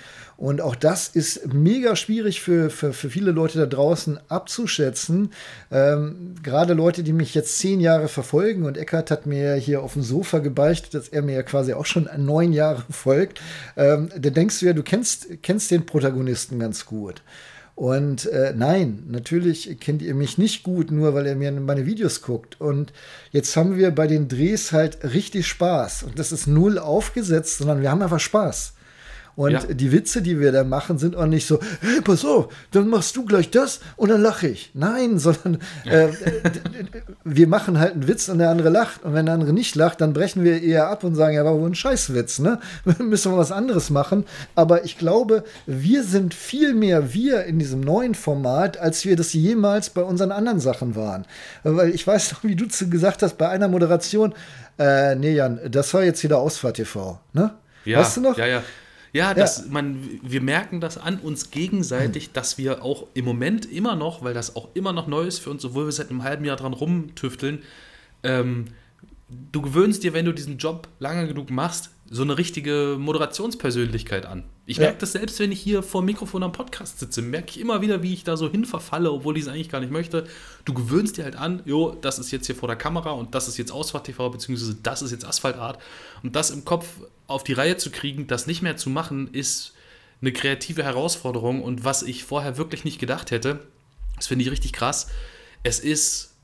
Und 0.43 0.61
auch 0.61 0.75
das 0.75 1.07
ist 1.07 1.55
mega 1.55 1.95
schwierig 1.95 2.41
für, 2.41 2.69
für, 2.69 2.93
für 2.93 3.11
viele 3.11 3.31
Leute 3.31 3.59
da 3.59 3.67
draußen 3.67 4.19
abzuschätzen. 4.27 5.31
Ähm, 5.71 6.35
Gerade 6.43 6.75
Leute, 6.75 7.05
die 7.05 7.13
mich 7.13 7.33
jetzt 7.37 7.61
zehn 7.61 7.79
Jahre 7.79 8.09
verfolgen 8.09 8.65
und 8.65 8.77
Eckart 8.77 9.13
hat 9.13 9.25
mir 9.25 9.55
hier 9.55 9.85
auf 9.85 9.93
dem 9.93 10.03
Sofa 10.03 10.41
gebeichtet, 10.41 10.95
dass 10.95 11.07
er 11.07 11.23
mir 11.23 11.37
ja 11.37 11.43
quasi 11.45 11.75
auch 11.75 11.87
schon 11.87 12.09
neun 12.17 12.53
Jahre 12.53 12.83
folgt. 12.91 13.41
Ähm, 13.77 14.09
da 14.19 14.31
denkst 14.31 14.59
du 14.59 14.67
ja, 14.67 14.73
du 14.73 14.83
kennst, 14.83 15.29
kennst 15.45 15.71
den 15.71 15.87
Protagonisten 15.87 16.59
ganz 16.59 16.87
gut. 16.87 17.23
Und 17.77 18.27
äh, 18.27 18.53
nein, 18.57 19.05
natürlich 19.07 19.79
kennt 19.79 20.03
ihr 20.03 20.17
mich 20.17 20.39
nicht 20.39 20.65
gut, 20.65 20.91
nur 20.91 21.15
weil 21.15 21.29
ihr 21.29 21.37
mir 21.37 21.53
meine 21.53 21.87
Videos 21.87 22.21
guckt. 22.21 22.61
Und 22.61 22.93
jetzt 23.31 23.57
haben 23.57 23.77
wir 23.77 23.93
bei 23.93 24.09
den 24.09 24.27
Drehs 24.27 24.73
halt 24.73 25.05
richtig 25.05 25.47
Spaß. 25.47 26.03
Und 26.03 26.19
das 26.19 26.33
ist 26.33 26.49
null 26.49 26.81
aufgesetzt, 26.81 27.59
sondern 27.59 27.81
wir 27.81 27.93
haben 27.93 28.03
einfach 28.03 28.19
Spaß. 28.19 28.75
Und 29.35 29.53
ja. 29.53 29.61
die 29.61 29.93
Witze, 29.93 30.21
die 30.21 30.39
wir 30.39 30.53
da 30.53 30.63
machen, 30.63 30.99
sind 30.99 31.17
auch 31.17 31.27
nicht 31.27 31.47
so, 31.47 31.59
hey, 31.81 32.01
pass 32.03 32.25
auf, 32.25 32.49
dann 32.71 32.89
machst 32.89 33.17
du 33.17 33.25
gleich 33.25 33.51
das 33.51 33.81
und 33.97 34.11
dann 34.11 34.21
lache 34.21 34.49
ich. 34.49 34.71
Nein, 34.75 35.19
sondern 35.23 35.59
äh, 35.85 36.09
wir 37.25 37.47
machen 37.47 37.79
halt 37.79 37.95
einen 37.95 38.09
Witz 38.09 38.29
und 38.29 38.39
der 38.39 38.51
andere 38.51 38.69
lacht. 38.69 39.05
Und 39.05 39.15
wenn 39.15 39.27
der 39.27 39.35
andere 39.35 39.53
nicht 39.53 39.75
lacht, 39.75 40.01
dann 40.01 40.13
brechen 40.13 40.45
wir 40.45 40.63
eher 40.63 40.89
ab 40.89 41.05
und 41.05 41.15
sagen, 41.15 41.35
ja, 41.35 41.45
war 41.45 41.59
wohl 41.59 41.71
ein 41.71 41.75
Scheißwitz, 41.75 42.41
ne? 42.41 42.61
Müssen 42.99 43.33
wir 43.33 43.39
was 43.39 43.53
anderes 43.53 43.91
machen. 43.91 44.25
Aber 44.55 44.85
ich 44.85 44.99
glaube, 44.99 45.45
wir 45.67 46.05
sind 46.05 46.35
viel 46.35 46.75
mehr 46.75 47.15
wir 47.15 47.45
in 47.45 47.59
diesem 47.59 47.81
neuen 47.81 48.15
Format, 48.15 48.77
als 48.79 49.05
wir 49.05 49.17
das 49.17 49.33
jemals 49.33 49.91
bei 49.91 50.03
unseren 50.03 50.33
anderen 50.33 50.61
Sachen 50.61 50.95
waren. 50.95 51.27
Weil 51.63 51.91
ich 51.91 52.07
weiß 52.07 52.33
noch, 52.33 52.45
wie 52.45 52.57
du 52.57 52.67
gesagt 52.91 53.23
hast, 53.23 53.39
bei 53.39 53.49
einer 53.49 53.69
Moderation, 53.69 54.35
äh, 54.79 55.15
nee, 55.15 55.35
Jan, 55.35 55.61
das 55.71 55.93
war 55.95 56.05
jetzt 56.05 56.23
wieder 56.23 56.39
Ausfahrt 56.39 56.77
TV, 56.77 57.19
ne? 57.33 57.55
Ja, 57.85 57.99
weißt 57.99 58.19
du 58.19 58.21
noch? 58.21 58.39
Ja, 58.39 58.47
ja. 58.47 58.63
Ja, 59.13 59.35
das, 59.35 59.59
ja. 59.59 59.65
Man, 59.69 60.21
wir 60.23 60.41
merken 60.41 60.81
das 60.81 60.97
an 60.97 61.19
uns 61.19 61.51
gegenseitig, 61.51 62.27
hm. 62.27 62.33
dass 62.33 62.57
wir 62.57 62.83
auch 62.83 63.07
im 63.15 63.25
Moment 63.25 63.71
immer 63.71 63.95
noch, 63.95 64.25
weil 64.25 64.35
das 64.35 64.57
auch 64.57 64.69
immer 64.75 64.93
noch 64.93 65.07
neu 65.07 65.25
ist 65.25 65.39
für 65.39 65.51
uns, 65.51 65.65
obwohl 65.65 65.85
wir 65.85 65.93
seit 65.93 66.11
einem 66.11 66.23
halben 66.23 66.45
Jahr 66.45 66.57
dran 66.57 66.73
rumtüfteln, 66.73 67.63
ähm, 68.23 68.67
du 69.53 69.63
gewöhnst 69.63 70.03
dir, 70.03 70.13
wenn 70.15 70.25
du 70.25 70.33
diesen 70.33 70.59
Job 70.59 70.89
lange 70.99 71.27
genug 71.27 71.51
machst, 71.51 71.91
so 72.13 72.21
eine 72.21 72.37
richtige 72.37 72.97
Moderationspersönlichkeit 72.99 74.27
an. 74.27 74.45
Ich 74.67 74.77
ja. 74.77 74.83
merke 74.83 74.99
das 74.99 75.13
selbst, 75.13 75.41
wenn 75.41 75.51
ich 75.51 75.63
hier 75.63 75.83
vor 75.83 76.03
dem 76.03 76.07
Mikrofon 76.07 76.43
am 76.43 76.53
Podcast 76.53 76.99
sitze, 76.99 77.23
merke 77.23 77.49
ich 77.49 77.59
immer 77.59 77.81
wieder, 77.81 78.03
wie 78.03 78.13
ich 78.13 78.23
da 78.23 78.37
so 78.37 78.51
hinverfalle, 78.51 79.11
obwohl 79.11 79.39
ich 79.39 79.45
es 79.45 79.49
eigentlich 79.49 79.71
gar 79.71 79.81
nicht 79.81 79.91
möchte. 79.91 80.27
Du 80.67 80.75
gewöhnst 80.75 81.17
dir 81.17 81.25
halt 81.25 81.37
an, 81.37 81.63
jo, 81.65 81.97
das 82.03 82.19
ist 82.19 82.31
jetzt 82.31 82.45
hier 82.45 82.55
vor 82.55 82.69
der 82.69 82.77
Kamera 82.77 83.13
und 83.13 83.35
das 83.35 83.49
ist 83.49 83.57
jetzt 83.57 83.73
Ausfahrt 83.73 84.05
TV, 84.05 84.29
beziehungsweise 84.29 84.75
das 84.83 85.01
ist 85.01 85.11
jetzt 85.11 85.25
Asphaltart. 85.25 85.81
Und 86.23 86.37
das 86.37 86.51
im 86.51 86.67
Kopf 86.67 86.87
auf 87.29 87.45
die 87.45 87.55
Reihe 87.55 87.79
zu 87.79 87.91
kriegen, 87.91 88.27
das 88.27 88.47
nicht 88.47 88.61
mehr 88.61 88.77
zu 88.77 88.91
machen, 88.91 89.33
ist 89.33 89.73
eine 90.21 90.35
kreative 90.35 90.85
Herausforderung. 90.85 91.63
Und 91.63 91.83
was 91.83 92.03
ich 92.03 92.25
vorher 92.25 92.59
wirklich 92.59 92.85
nicht 92.85 92.99
gedacht 92.99 93.31
hätte, 93.31 93.61
das 94.17 94.27
finde 94.27 94.45
ich 94.45 94.51
richtig 94.51 94.75
krass, 94.75 95.07
es 95.63 95.81
ist 95.81 96.35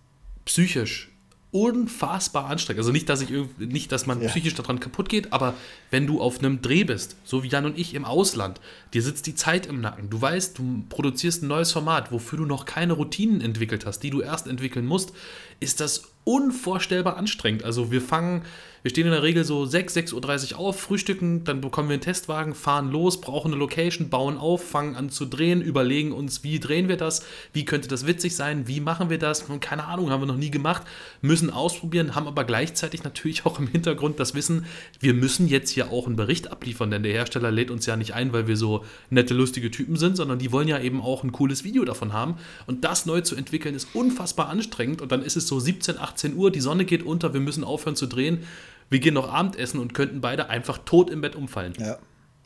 psychisch 0.46 1.07
unfassbar 1.50 2.46
anstrengend. 2.46 2.80
Also 2.80 2.92
nicht, 2.92 3.08
dass 3.08 3.22
ich 3.22 3.30
nicht, 3.58 3.90
dass 3.90 4.06
man 4.06 4.20
ja. 4.20 4.28
psychisch 4.28 4.54
daran 4.54 4.80
kaputt 4.80 5.08
geht, 5.08 5.32
aber 5.32 5.54
wenn 5.90 6.06
du 6.06 6.20
auf 6.20 6.38
einem 6.38 6.60
Dreh 6.60 6.84
bist, 6.84 7.16
so 7.24 7.42
wie 7.42 7.48
Jan 7.48 7.64
und 7.64 7.78
ich 7.78 7.94
im 7.94 8.04
Ausland, 8.04 8.60
dir 8.92 9.02
sitzt 9.02 9.26
die 9.26 9.34
Zeit 9.34 9.66
im 9.66 9.80
Nacken. 9.80 10.10
Du 10.10 10.20
weißt, 10.20 10.58
du 10.58 10.84
produzierst 10.90 11.42
ein 11.42 11.48
neues 11.48 11.72
Format, 11.72 12.12
wofür 12.12 12.38
du 12.38 12.44
noch 12.44 12.66
keine 12.66 12.92
Routinen 12.92 13.40
entwickelt 13.40 13.86
hast, 13.86 14.00
die 14.00 14.10
du 14.10 14.20
erst 14.20 14.46
entwickeln 14.46 14.84
musst, 14.84 15.12
ist 15.58 15.80
das 15.80 16.04
unvorstellbar 16.24 17.16
anstrengend. 17.16 17.64
Also 17.64 17.90
wir 17.90 18.02
fangen 18.02 18.42
wir 18.82 18.90
stehen 18.90 19.06
in 19.06 19.12
der 19.12 19.22
Regel 19.22 19.44
so 19.44 19.66
6, 19.66 19.96
6.30 19.96 20.52
Uhr 20.52 20.58
auf, 20.58 20.80
frühstücken, 20.80 21.44
dann 21.44 21.60
bekommen 21.60 21.88
wir 21.88 21.94
einen 21.94 22.02
Testwagen, 22.02 22.54
fahren 22.54 22.90
los, 22.90 23.20
brauchen 23.20 23.52
eine 23.52 23.58
Location, 23.58 24.08
bauen 24.08 24.38
auf, 24.38 24.62
fangen 24.62 24.94
an 24.94 25.10
zu 25.10 25.26
drehen, 25.26 25.60
überlegen 25.60 26.12
uns, 26.12 26.44
wie 26.44 26.60
drehen 26.60 26.88
wir 26.88 26.96
das, 26.96 27.24
wie 27.52 27.64
könnte 27.64 27.88
das 27.88 28.06
witzig 28.06 28.36
sein, 28.36 28.68
wie 28.68 28.80
machen 28.80 29.10
wir 29.10 29.18
das, 29.18 29.46
keine 29.60 29.84
Ahnung, 29.84 30.10
haben 30.10 30.22
wir 30.22 30.26
noch 30.26 30.36
nie 30.36 30.50
gemacht, 30.50 30.82
müssen 31.22 31.50
ausprobieren, 31.50 32.14
haben 32.14 32.28
aber 32.28 32.44
gleichzeitig 32.44 33.02
natürlich 33.02 33.46
auch 33.46 33.58
im 33.58 33.66
Hintergrund 33.66 34.20
das 34.20 34.34
Wissen, 34.34 34.66
wir 35.00 35.14
müssen 35.14 35.48
jetzt 35.48 35.70
hier 35.70 35.90
auch 35.90 36.06
einen 36.06 36.16
Bericht 36.16 36.50
abliefern, 36.50 36.90
denn 36.90 37.02
der 37.02 37.12
Hersteller 37.12 37.50
lädt 37.50 37.70
uns 37.70 37.86
ja 37.86 37.96
nicht 37.96 38.14
ein, 38.14 38.32
weil 38.32 38.46
wir 38.46 38.56
so 38.56 38.84
nette, 39.10 39.34
lustige 39.34 39.70
Typen 39.70 39.96
sind, 39.96 40.16
sondern 40.16 40.38
die 40.38 40.52
wollen 40.52 40.68
ja 40.68 40.80
eben 40.80 41.00
auch 41.00 41.24
ein 41.24 41.32
cooles 41.32 41.64
Video 41.64 41.84
davon 41.84 42.12
haben. 42.12 42.36
Und 42.66 42.84
das 42.84 43.06
neu 43.06 43.20
zu 43.22 43.34
entwickeln 43.34 43.74
ist 43.74 43.88
unfassbar 43.94 44.48
anstrengend 44.48 45.02
und 45.02 45.10
dann 45.10 45.22
ist 45.22 45.36
es 45.36 45.48
so 45.48 45.58
17, 45.58 45.98
18 45.98 46.36
Uhr, 46.36 46.50
die 46.50 46.60
Sonne 46.60 46.84
geht 46.84 47.02
unter, 47.02 47.34
wir 47.34 47.40
müssen 47.40 47.64
aufhören 47.64 47.96
zu 47.96 48.06
drehen 48.06 48.44
wir 48.90 49.00
gehen 49.00 49.14
noch 49.14 49.32
Abendessen 49.32 49.80
und 49.80 49.94
könnten 49.94 50.20
beide 50.20 50.48
einfach 50.48 50.78
tot 50.78 51.10
im 51.10 51.20
Bett 51.20 51.36
umfallen. 51.36 51.74
Ja, 51.78 51.98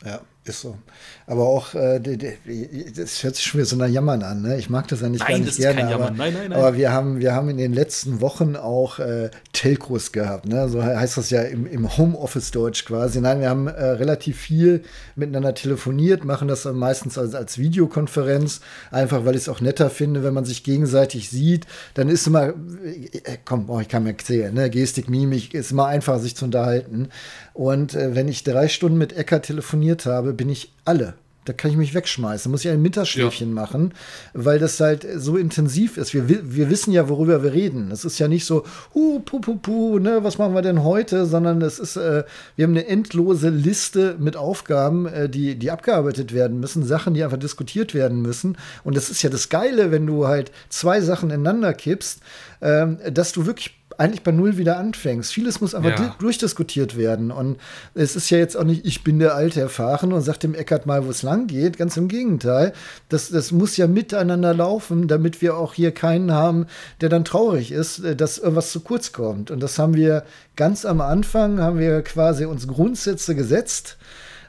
ja. 0.05 0.21
Ist 0.45 0.59
so. 0.59 0.77
Aber 1.25 1.47
auch, 1.47 1.73
äh, 1.73 2.01
das 2.01 3.23
hört 3.23 3.37
sich 3.37 3.45
schon 3.45 3.59
wieder 3.59 3.65
so 3.65 3.77
nach 3.77 3.87
Jammern 3.87 4.23
an. 4.23 4.41
Ne? 4.41 4.57
Ich 4.57 4.69
mag 4.69 4.89
das 4.89 4.99
ja 4.99 5.07
nicht 5.07 5.21
nein, 5.21 5.29
gar 5.29 5.37
nicht 5.37 5.49
das 5.51 5.57
gerne. 5.57 5.81
Ist 5.81 5.87
kein 5.87 5.93
aber, 5.93 6.11
nein, 6.11 6.33
nein, 6.33 6.49
nein. 6.49 6.59
aber 6.59 6.75
wir 6.75 6.91
haben, 6.91 7.21
wir 7.21 7.33
haben 7.33 7.47
in 7.47 7.55
den 7.55 7.71
letzten 7.71 8.19
Wochen 8.19 8.57
auch 8.57 8.99
äh, 8.99 9.31
Telcos 9.53 10.11
gehabt. 10.11 10.45
Ne? 10.45 10.67
So 10.67 10.83
heißt 10.83 11.15
das 11.15 11.29
ja 11.29 11.43
im, 11.43 11.65
im 11.65 11.97
Homeoffice-Deutsch 11.97 12.83
quasi. 12.83 13.21
Nein, 13.21 13.39
wir 13.39 13.49
haben 13.49 13.67
äh, 13.67 13.71
relativ 13.71 14.37
viel 14.37 14.83
miteinander 15.15 15.53
telefoniert, 15.53 16.25
machen 16.25 16.49
das 16.49 16.63
dann 16.63 16.75
meistens 16.75 17.17
als, 17.17 17.35
als 17.35 17.57
Videokonferenz, 17.57 18.59
einfach 18.91 19.23
weil 19.23 19.35
ich 19.35 19.43
es 19.43 19.49
auch 19.49 19.61
netter 19.61 19.89
finde, 19.89 20.23
wenn 20.23 20.33
man 20.33 20.43
sich 20.43 20.65
gegenseitig 20.65 21.29
sieht. 21.29 21.67
Dann 21.93 22.09
ist 22.09 22.27
immer, 22.27 22.49
äh, 22.49 23.37
komm, 23.45 23.69
oh, 23.69 23.79
ich 23.79 23.87
kann 23.87 24.03
mir 24.03 24.09
erzählen, 24.09 24.53
ne? 24.53 24.69
Gestik, 24.69 25.09
Mimik, 25.09 25.53
ist 25.53 25.71
immer 25.71 25.85
einfach, 25.85 26.19
sich 26.19 26.35
zu 26.35 26.43
unterhalten. 26.43 27.07
Und 27.53 27.93
äh, 27.93 28.13
wenn 28.13 28.27
ich 28.27 28.43
drei 28.43 28.67
Stunden 28.67 28.97
mit 28.97 29.15
Ecker 29.15 29.41
telefoniert 29.41 30.05
habe, 30.05 30.32
bin 30.33 30.49
ich 30.49 30.71
alle. 30.85 31.15
Da 31.45 31.51
kann 31.51 31.71
ich 31.71 31.77
mich 31.77 31.93
wegschmeißen. 31.93 32.49
Da 32.49 32.51
muss 32.51 32.63
ich 32.63 32.71
ein 32.71 32.81
Mittagsschläfchen 32.81 33.49
ja. 33.49 33.53
machen, 33.53 33.93
weil 34.33 34.59
das 34.59 34.79
halt 34.79 35.05
so 35.17 35.35
intensiv 35.35 35.97
ist. 35.97 36.13
Wir, 36.13 36.29
wir 36.29 36.69
wissen 36.69 36.93
ja, 36.93 37.09
worüber 37.09 37.43
wir 37.43 37.51
reden. 37.51 37.91
Es 37.91 38.05
ist 38.05 38.19
ja 38.19 38.27
nicht 38.27 38.45
so, 38.45 38.63
hu, 38.93 39.19
pu, 39.19 39.39
pu, 39.39 39.55
pu, 39.57 39.99
ne, 39.99 40.23
was 40.23 40.37
machen 40.37 40.53
wir 40.53 40.61
denn 40.61 40.83
heute, 40.83 41.25
sondern 41.25 41.61
es 41.61 41.79
ist, 41.79 41.97
äh, 41.97 42.23
wir 42.55 42.63
haben 42.63 42.71
eine 42.71 42.87
endlose 42.87 43.49
Liste 43.49 44.15
mit 44.19 44.37
Aufgaben, 44.37 45.05
äh, 45.05 45.27
die, 45.27 45.55
die 45.55 45.69
abgearbeitet 45.69 46.33
werden 46.33 46.59
müssen, 46.59 46.85
Sachen, 46.85 47.13
die 47.13 47.23
einfach 47.23 47.37
diskutiert 47.37 47.93
werden 47.93 48.21
müssen. 48.21 48.57
Und 48.85 48.95
das 48.95 49.09
ist 49.09 49.21
ja 49.21 49.29
das 49.29 49.49
Geile, 49.49 49.91
wenn 49.91 50.07
du 50.07 50.27
halt 50.27 50.51
zwei 50.69 51.01
Sachen 51.01 51.29
ineinander 51.29 51.73
kippst, 51.73 52.21
äh, 52.61 52.87
dass 53.11 53.33
du 53.33 53.45
wirklich 53.45 53.82
eigentlich 53.97 54.23
bei 54.23 54.31
Null 54.31 54.57
wieder 54.57 54.77
anfängst. 54.77 55.33
Vieles 55.33 55.61
muss 55.61 55.75
einfach 55.75 55.99
ja. 55.99 56.15
durchdiskutiert 56.19 56.97
werden. 56.97 57.31
Und 57.31 57.57
es 57.93 58.15
ist 58.15 58.29
ja 58.29 58.37
jetzt 58.37 58.55
auch 58.55 58.63
nicht, 58.63 58.85
ich 58.85 59.03
bin 59.03 59.19
der 59.19 59.35
Alte 59.35 59.61
erfahren 59.61 60.13
und 60.13 60.21
sag 60.21 60.39
dem 60.39 60.55
Eckert 60.55 60.85
mal, 60.85 61.05
wo 61.05 61.09
es 61.09 61.23
lang 61.23 61.47
geht. 61.47 61.77
Ganz 61.77 61.97
im 61.97 62.07
Gegenteil. 62.07 62.73
Das, 63.09 63.29
das 63.29 63.51
muss 63.51 63.77
ja 63.77 63.87
miteinander 63.87 64.53
laufen, 64.53 65.07
damit 65.07 65.41
wir 65.41 65.57
auch 65.57 65.73
hier 65.73 65.91
keinen 65.91 66.31
haben, 66.31 66.67
der 67.01 67.09
dann 67.09 67.25
traurig 67.25 67.71
ist, 67.71 67.99
äh, 67.99 68.15
dass 68.15 68.37
irgendwas 68.37 68.71
zu 68.71 68.81
kurz 68.81 69.11
kommt. 69.11 69.51
Und 69.51 69.61
das 69.61 69.79
haben 69.79 69.95
wir 69.95 70.23
ganz 70.55 70.85
am 70.85 71.01
Anfang, 71.01 71.59
haben 71.59 71.79
wir 71.79 72.01
quasi 72.01 72.45
uns 72.45 72.67
Grundsätze 72.67 73.35
gesetzt 73.35 73.97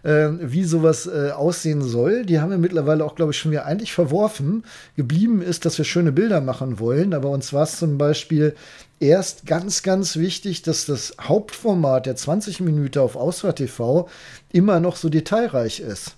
äh, 0.05 0.29
wie 0.41 0.65
sowas 0.65 1.07
äh, 1.07 1.31
aussehen 1.31 1.83
soll. 1.83 2.25
Die 2.25 2.39
haben 2.39 2.51
wir 2.51 2.59
mittlerweile 2.59 3.05
auch, 3.05 3.15
glaube 3.15 3.33
ich, 3.33 3.39
schon 3.39 3.51
wieder 3.51 3.67
eigentlich 3.67 3.93
verworfen. 3.93 4.65
Geblieben 4.97 5.43
ist, 5.43 5.65
dass 5.65 5.79
wir 5.79 5.85
schöne 5.85 6.13
Bilder 6.13 6.41
machen 6.41 6.79
wollen. 6.79 7.15
Aber 7.15 7.31
uns 7.31 7.53
war 7.53 7.65
es 7.65 7.79
zum 7.79 7.99
Beispiel 7.99 8.55
erst 9.01 9.47
ganz, 9.47 9.83
ganz 9.83 10.17
wichtig, 10.17 10.63
dass 10.63 10.87
das 10.87 11.17
Hauptformat 11.21 12.07
der 12.07 12.17
20 12.17 12.61
Minuten 12.61 12.99
auf 12.99 13.17
Ausfahrt 13.17 13.57
TV 13.57 14.09
immer 14.53 14.79
noch 14.79 14.97
so 14.97 15.09
detailreich 15.09 15.81
ist. 15.81 16.17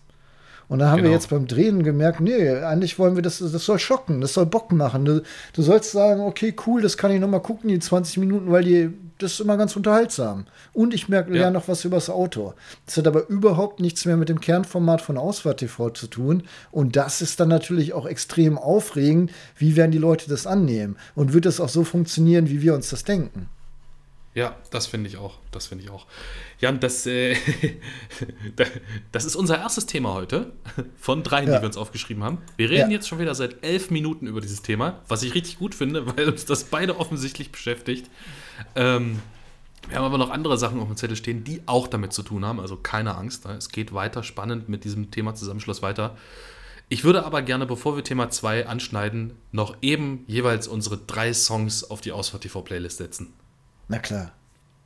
Und 0.69 0.81
dann 0.81 0.91
haben 0.91 0.97
genau. 0.97 1.11
wir 1.11 1.15
jetzt 1.15 1.31
beim 1.31 1.47
Drehen 1.47 1.85
gemerkt, 1.85 2.21
nee, 2.21 2.51
eigentlich 2.51 2.99
wollen 2.99 3.15
wir 3.15 3.23
das, 3.23 3.39
das 3.39 3.65
soll 3.65 3.79
schocken, 3.79 4.21
das 4.21 4.35
soll 4.35 4.47
Bock 4.47 4.73
machen. 4.73 5.05
Du, 5.05 5.23
du 5.53 5.63
sollst 5.63 5.93
sagen, 5.93 6.23
okay, 6.23 6.55
cool, 6.67 6.83
das 6.83 6.97
kann 6.97 7.13
ich 7.13 7.21
noch 7.21 7.29
mal 7.29 7.39
gucken, 7.39 7.69
die 7.69 7.79
20 7.79 8.19
Minuten, 8.19 8.51
weil 8.51 8.65
die, 8.65 8.91
das 9.19 9.33
ist 9.33 9.41
immer 9.41 9.57
ganz 9.57 9.77
unterhaltsam. 9.77 10.47
Und 10.73 10.95
ich 10.95 11.09
merke, 11.09 11.31
ja. 11.33 11.43
lerne 11.43 11.59
noch 11.59 11.69
was 11.69 11.85
über 11.85 11.97
das 11.97 12.11
Auto. 12.11 12.55
Das 12.85 12.97
hat 12.97 13.07
aber 13.07 13.29
überhaupt 13.29 13.81
nichts 13.81 14.05
mehr 14.05 14.17
mit 14.17 14.29
dem 14.29 14.41
Kernformat 14.41 15.01
von 15.01 15.17
Ausfahrt 15.17 15.61
TV 15.61 15.91
zu 15.91 16.07
tun. 16.07 16.43
Und 16.71 16.97
das 16.97 17.23
ist 17.23 17.41
dann 17.41 17.49
natürlich 17.49 17.93
auch 17.93 18.07
extrem 18.07 18.59
aufregend. 18.59 19.31
Wie 19.57 19.77
werden 19.77 19.93
die 19.93 19.99
Leute 19.99 20.29
das 20.29 20.47
annehmen? 20.47 20.97
Und 21.15 21.33
wird 21.33 21.47
das 21.47 21.61
auch 21.61 21.69
so 21.69 21.85
funktionieren, 21.85 22.49
wie 22.51 22.63
wir 22.63 22.75
uns 22.75 22.91
das 22.91 23.05
denken? 23.05 23.49
Ja, 24.37 24.55
das 24.71 24.87
finde 24.87 25.09
ich 25.09 25.17
auch. 25.17 25.39
Das 25.51 25.67
finde 25.67 25.85
ich 25.85 25.91
auch. 25.91 26.05
Jan, 26.61 26.79
das, 26.79 27.07
äh, 27.07 27.37
das 29.11 29.25
ist 29.25 29.35
unser 29.35 29.57
erstes 29.57 29.87
Thema 29.87 30.13
heute 30.13 30.53
von 30.99 31.23
dreien, 31.23 31.49
ja. 31.49 31.57
die 31.57 31.63
wir 31.63 31.67
uns 31.67 31.79
aufgeschrieben 31.79 32.23
haben. 32.23 32.43
Wir 32.59 32.69
reden 32.69 32.91
ja. 32.91 32.97
jetzt 32.97 33.09
schon 33.09 33.19
wieder 33.19 33.35
seit 33.35 33.65
elf 33.65 33.91
Minuten 33.91 34.27
über 34.27 34.43
dieses 34.43 34.61
Thema, 34.61 35.01
was 35.09 35.23
ich 35.23 35.35
richtig 35.35 35.59
gut 35.59 35.75
finde, 35.75 36.07
weil 36.17 36.29
uns 36.29 36.45
das 36.45 36.65
beide 36.65 36.99
offensichtlich 36.99 37.51
beschäftigt. 37.51 38.11
Ähm, 38.75 39.23
wir 39.89 39.97
haben 39.97 40.05
aber 40.05 40.19
noch 40.19 40.29
andere 40.29 40.59
Sachen 40.59 40.81
auf 40.81 40.89
dem 40.89 40.99
Zettel 40.99 41.17
stehen, 41.17 41.43
die 41.43 41.63
auch 41.65 41.89
damit 41.89 42.13
zu 42.13 42.23
tun 42.23 42.45
haben. 42.45 42.61
Also 42.61 42.77
keine 42.77 43.15
Angst, 43.15 43.47
es 43.47 43.71
geht 43.71 43.95
weiter 43.95 44.23
spannend 44.23 44.69
mit 44.69 44.85
diesem 44.85 45.11
Thema 45.11 45.35
Zusammenschluss 45.35 45.81
weiter. 45.81 46.15
Ich 46.91 47.05
würde 47.05 47.25
aber 47.25 47.41
gerne, 47.41 47.65
bevor 47.65 47.97
wir 47.97 48.05
Thema 48.05 48.29
2 48.29 48.67
anschneiden, 48.67 49.33
noch 49.51 49.79
eben 49.81 50.25
jeweils 50.27 50.69
unsere 50.69 50.99
drei 50.99 51.33
Songs 51.33 51.85
auf 51.85 52.03
die 52.03 52.13
Ausfahrt 52.13 52.43
TV 52.43 52.61
Playlist 52.61 52.99
setzen. 52.99 53.33
Na 53.89 53.99
klar. 53.99 54.33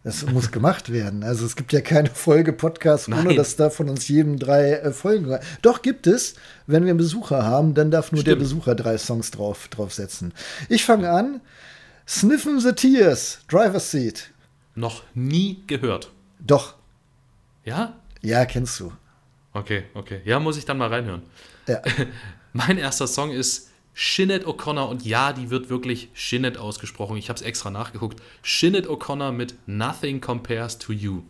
Das 0.03 0.25
muss 0.25 0.51
gemacht 0.51 0.91
werden. 0.91 1.23
Also 1.23 1.45
es 1.45 1.57
gibt 1.57 1.75
ja 1.75 1.83
keine 1.83 2.09
Folge 2.09 2.55
Podcast, 2.55 3.09
ohne 3.09 3.23
Nein. 3.25 3.37
dass 3.37 3.57
da 3.57 3.69
von 3.69 3.91
uns 3.91 4.09
jedem 4.09 4.39
drei 4.39 4.73
äh, 4.73 4.93
Folgen. 4.93 5.39
Doch 5.61 5.83
gibt 5.83 6.07
es, 6.07 6.37
wenn 6.67 6.85
wir 6.85 6.91
einen 6.91 6.99
Besucher 6.99 7.45
haben, 7.45 7.75
dann 7.75 7.91
darf 7.91 8.11
nur 8.11 8.23
Stimmt. 8.23 8.37
der 8.37 8.41
Besucher 8.43 8.75
drei 8.75 8.97
Songs 8.97 9.31
drauf, 9.31 9.69
draufsetzen. 9.69 10.33
Ich 10.71 10.87
fange 10.87 11.11
an. 11.11 11.43
Sniffen 12.09 12.61
the 12.61 12.73
Tears, 12.73 13.41
Driver's 13.47 13.91
Seat. 13.91 14.31
Noch 14.75 15.03
nie 15.15 15.63
gehört. 15.67 16.11
Doch. 16.39 16.77
Ja? 17.65 17.95
Ja, 18.23 18.47
kennst 18.47 18.81
du. 18.81 18.93
Okay, 19.53 19.85
okay. 19.95 20.23
Ja, 20.25 20.41
muss 20.41 20.57
ich 20.57 20.65
dann 20.65 20.79
mal 20.79 20.89
reinhören. 20.89 21.23
Ja. 21.67 21.83
mein 22.55 22.79
erster 22.79 23.07
Song 23.07 23.31
ist 23.33 23.70
Shinnet 24.03 24.47
O'Connor 24.47 24.89
und 24.89 25.05
ja, 25.05 25.35
die 25.35 25.51
wird 25.51 25.69
wirklich 25.69 26.09
Shinnet 26.15 26.57
ausgesprochen. 26.57 27.19
Ich 27.19 27.29
habe 27.29 27.37
es 27.39 27.43
extra 27.43 27.69
nachgeguckt. 27.69 28.23
Shinnet 28.41 28.89
O'Connor 28.89 29.31
mit 29.31 29.57
Nothing 29.67 30.23
Compares 30.23 30.79
to 30.79 30.95
You. 30.95 31.21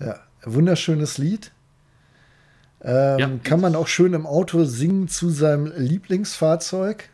Ja, 0.00 0.18
wunderschönes 0.44 1.18
Lied. 1.18 1.52
Ähm, 2.80 3.18
ja. 3.18 3.30
Kann 3.42 3.60
man 3.60 3.74
auch 3.74 3.86
schön 3.86 4.14
im 4.14 4.24
Auto 4.24 4.64
singen 4.64 5.08
zu 5.08 5.28
seinem 5.28 5.74
Lieblingsfahrzeug. 5.76 7.10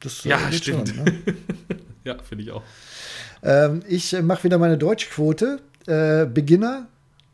Das, 0.00 0.22
äh, 0.26 0.28
ja, 0.28 0.52
stimmt. 0.52 0.90
Schon, 0.90 1.04
ne? 1.06 1.22
ja, 2.04 2.18
finde 2.18 2.44
ich 2.44 2.50
auch. 2.50 2.62
Ähm, 3.42 3.80
ich 3.88 4.12
mache 4.20 4.44
wieder 4.44 4.58
meine 4.58 4.76
Deutschquote. 4.76 5.62
Äh, 5.86 6.26
Beginner. 6.26 6.88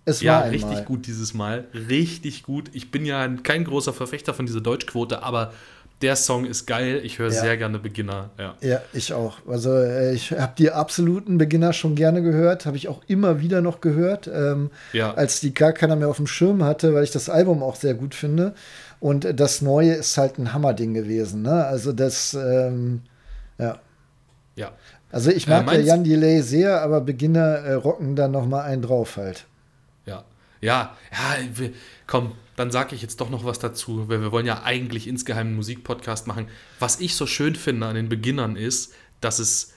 Es 0.05 0.21
ja, 0.21 0.43
war 0.43 0.51
richtig 0.53 0.85
gut 0.85 1.09
dieses 1.09 1.35
Mal. 1.35 1.67
Richtig 1.75 2.45
gut. 2.45 2.71
Ich 2.75 2.93
bin 2.93 3.05
ja 3.05 3.27
kein 3.27 3.65
großer 3.65 3.93
Verfechter 3.93 4.35
von 4.35 4.47
dieser 4.47 4.61
Deutschquote, 4.61 5.25
aber 5.25 5.53
der 6.05 6.17
Song 6.17 6.45
ist 6.45 6.67
geil. 6.67 7.01
Ich 7.03 7.19
höre 7.19 7.33
ja. 7.33 7.41
sehr 7.41 7.57
gerne 7.57 7.79
Beginner. 7.79 8.29
Ja. 8.39 8.55
ja, 8.61 8.83
ich 8.93 9.15
auch. 9.15 9.39
Also 9.49 9.75
äh, 9.75 10.13
ich 10.13 10.33
habe 10.33 10.53
die 10.59 10.71
absoluten 10.71 11.39
Beginner 11.39 11.73
schon 11.73 11.95
gerne 11.95 12.21
gehört, 12.21 12.67
habe 12.67 12.77
ich 12.77 12.89
auch 12.89 13.01
immer 13.07 13.41
wieder 13.41 13.63
noch 13.63 13.81
gehört, 13.81 14.29
ähm, 14.29 14.71
ja. 14.93 15.15
als 15.15 15.41
die 15.41 15.55
gar 15.55 15.73
keiner 15.73 15.97
mehr 15.97 16.09
auf 16.09 16.19
dem 16.19 16.27
Schirm 16.27 16.63
hatte, 16.63 16.93
weil 16.93 17.05
ich 17.05 17.11
das 17.11 17.31
Album 17.31 17.63
auch 17.63 17.77
sehr 17.77 17.95
gut 17.95 18.15
finde. 18.15 18.55
Und 19.01 19.41
das 19.41 19.63
Neue 19.63 19.95
ist 19.95 20.19
halt 20.19 20.39
ein 20.39 20.53
Hammerding 20.53 20.93
gewesen. 20.93 21.41
Ne? 21.41 21.65
Also 21.65 21.93
das, 21.93 22.35
ähm, 22.35 23.01
ja. 23.59 23.79
Ja. 24.57 24.73
Also 25.11 25.31
ich 25.31 25.47
mag 25.47 25.73
äh, 25.73 25.81
ja 25.81 25.95
Jan 25.95 26.05
Delay 26.05 26.43
sehr, 26.43 26.83
aber 26.83 27.01
Beginner 27.01 27.61
äh, 27.61 27.73
rocken 27.75 28.15
dann 28.15 28.33
noch 28.33 28.47
mal 28.47 28.63
einen 28.63 28.83
drauf 28.83 29.17
halt. 29.17 29.47
Ja, 30.65 30.97
ja, 31.13 31.37
komm, 32.07 32.33
dann 32.57 32.71
sage 32.71 32.95
ich 32.95 33.03
jetzt 33.03 33.21
doch 33.21 33.29
noch 33.29 33.45
was 33.45 33.59
dazu, 33.59 34.09
weil 34.09 34.23
wir 34.23 34.33
wollen 34.33 34.47
ja 34.47 34.63
eigentlich 34.63 35.07
insgeheim 35.07 35.49
einen 35.49 35.57
Musikpodcast 35.57 36.27
machen. 36.27 36.49
Was 36.79 37.01
ich 37.01 37.17
so 37.17 37.27
schön 37.27 37.55
finde 37.55 37.87
an 37.87 37.95
den 37.95 38.09
Beginnern 38.09 38.57
ist, 38.57 38.95
dass 39.21 39.41
es 39.41 39.75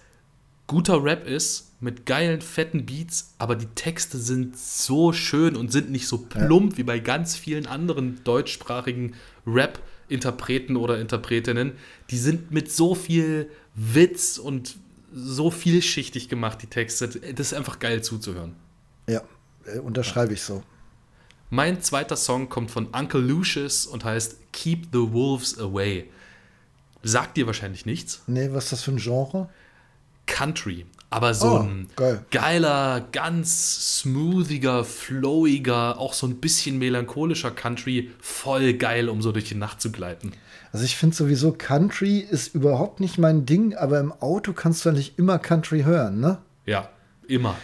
guter 0.65 1.03
Rap 1.03 1.27
ist 1.27 1.73
mit 1.81 2.05
geilen, 2.05 2.39
fetten 2.39 2.85
Beats, 2.85 3.33
aber 3.37 3.57
die 3.57 3.67
Texte 3.75 4.17
sind 4.17 4.57
so 4.57 5.11
schön 5.11 5.57
und 5.57 5.73
sind 5.73 5.91
nicht 5.91 6.07
so 6.07 6.19
plump 6.19 6.71
ja. 6.71 6.77
wie 6.77 6.83
bei 6.83 6.99
ganz 6.99 7.35
vielen 7.35 7.65
anderen 7.65 8.23
deutschsprachigen 8.23 9.13
Rap-Interpreten 9.45 10.77
oder 10.77 11.01
Interpretinnen. 11.01 11.73
Die 12.11 12.17
sind 12.17 12.51
mit 12.51 12.71
so 12.71 12.95
viel 12.95 13.49
Witz 13.75 14.37
und 14.37 14.77
so 15.13 15.51
vielschichtig 15.51 16.29
gemacht, 16.29 16.61
die 16.61 16.67
Texte. 16.67 17.09
Das 17.09 17.47
ist 17.47 17.53
einfach 17.53 17.79
geil 17.79 18.01
zuzuhören. 18.03 18.55
Ja, 19.09 19.21
äh, 19.65 19.79
unterschreibe 19.79 20.31
ich 20.31 20.41
so. 20.41 20.63
Mein 21.49 21.81
zweiter 21.81 22.17
Song 22.17 22.49
kommt 22.49 22.71
von 22.71 22.87
Uncle 22.87 23.21
Lucius 23.21 23.85
und 23.85 24.03
heißt 24.03 24.37
Keep 24.51 24.87
the 24.91 25.13
Wolves 25.13 25.57
Away. 25.57 26.09
Sagt 27.03 27.37
dir 27.37 27.47
wahrscheinlich 27.47 27.85
nichts. 27.85 28.21
Nee, 28.27 28.49
was 28.51 28.65
ist 28.65 28.73
das 28.73 28.83
für 28.83 28.91
ein 28.91 28.97
Genre? 28.97 29.49
Country. 30.25 30.85
Aber 31.09 31.33
so 31.33 31.51
oh, 31.51 31.59
ein 31.59 31.87
geil. 31.95 32.25
geiler, 32.31 33.07
ganz 33.13 33.99
smoothiger, 33.99 34.83
flowiger, 34.83 35.97
auch 35.99 36.11
so 36.11 36.27
ein 36.27 36.35
bisschen 36.35 36.79
melancholischer 36.79 37.51
Country. 37.51 38.11
Voll 38.19 38.73
geil, 38.73 39.07
um 39.07 39.21
so 39.21 39.31
durch 39.31 39.45
die 39.45 39.55
Nacht 39.55 39.79
zu 39.79 39.89
gleiten. 39.89 40.33
Also 40.73 40.83
ich 40.83 40.97
finde 40.97 41.15
sowieso, 41.15 41.53
Country 41.53 42.19
ist 42.19 42.53
überhaupt 42.53 42.99
nicht 42.99 43.17
mein 43.17 43.45
Ding, 43.45 43.73
aber 43.73 44.01
im 44.01 44.11
Auto 44.11 44.51
kannst 44.51 44.83
du 44.83 44.89
ja 44.89 44.95
nicht 44.95 45.17
immer 45.17 45.39
Country 45.39 45.83
hören, 45.83 46.19
ne? 46.19 46.39
Ja, 46.65 46.89
immer. 47.25 47.55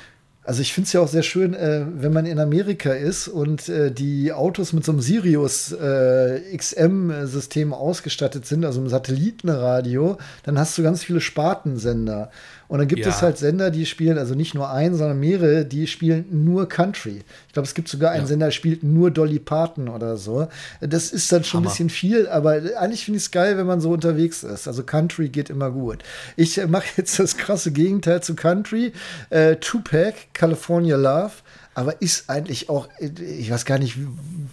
Also 0.45 0.61
ich 0.61 0.73
finde 0.73 0.87
es 0.87 0.93
ja 0.93 0.99
auch 0.99 1.07
sehr 1.07 1.23
schön, 1.23 1.53
äh, 1.53 1.85
wenn 1.87 2.11
man 2.11 2.25
in 2.25 2.37
Amerika 2.37 2.91
ist 2.91 3.29
und 3.29 3.69
äh, 3.69 3.91
die 3.91 4.33
Autos 4.33 4.73
mit 4.73 4.83
so 4.83 4.91
einem 4.91 4.99
Sirius 4.99 5.71
äh, 5.71 6.41
XM-System 6.57 7.73
ausgestattet 7.73 8.45
sind, 8.45 8.65
also 8.65 8.81
einem 8.81 8.89
Satellitenradio, 8.89 10.17
dann 10.43 10.59
hast 10.59 10.77
du 10.77 10.83
ganz 10.83 11.01
viele 11.01 11.21
Spartensender. 11.21 12.29
Und 12.73 12.79
dann 12.79 12.87
gibt 12.87 13.05
ja. 13.05 13.09
es 13.09 13.21
halt 13.21 13.37
Sender, 13.37 13.69
die 13.69 13.85
spielen, 13.85 14.17
also 14.17 14.33
nicht 14.33 14.55
nur 14.55 14.71
einen, 14.71 14.95
sondern 14.95 15.19
mehrere, 15.19 15.63
die 15.63 15.85
spielen 15.85 16.25
nur 16.43 16.67
Country. 16.67 17.21
Ich 17.45 17.53
glaube, 17.53 17.67
es 17.67 17.75
gibt 17.75 17.87
sogar 17.87 18.09
einen 18.09 18.21
ja. 18.21 18.27
Sender, 18.29 18.47
der 18.47 18.51
spielt 18.51 18.81
nur 18.81 19.11
Dolly 19.11 19.37
Parton 19.37 19.89
oder 19.89 20.17
so. 20.17 20.47
Das 20.81 21.11
ist 21.11 21.31
dann 21.31 21.43
schon 21.43 21.59
Hammer. 21.59 21.67
ein 21.67 21.69
bisschen 21.69 21.91
viel, 21.91 22.27
aber 22.27 22.53
eigentlich 22.79 23.05
finde 23.05 23.19
ich 23.19 23.25
es 23.25 23.29
geil, 23.29 23.59
wenn 23.59 23.67
man 23.67 23.79
so 23.79 23.91
unterwegs 23.91 24.41
ist. 24.41 24.67
Also 24.67 24.81
Country 24.81 25.29
geht 25.29 25.51
immer 25.51 25.69
gut. 25.69 25.99
Ich 26.35 26.57
äh, 26.57 26.65
mache 26.65 26.85
jetzt 26.97 27.19
das 27.19 27.37
krasse 27.37 27.71
Gegenteil 27.71 28.23
zu 28.23 28.33
Country. 28.33 28.91
Äh, 29.29 29.57
Tupac, 29.57 30.15
California 30.33 30.95
Love 30.95 31.33
aber 31.75 32.01
ist 32.01 32.29
eigentlich 32.29 32.69
auch, 32.69 32.87
ich 32.99 33.49
weiß 33.49 33.65
gar 33.65 33.79
nicht, 33.79 33.97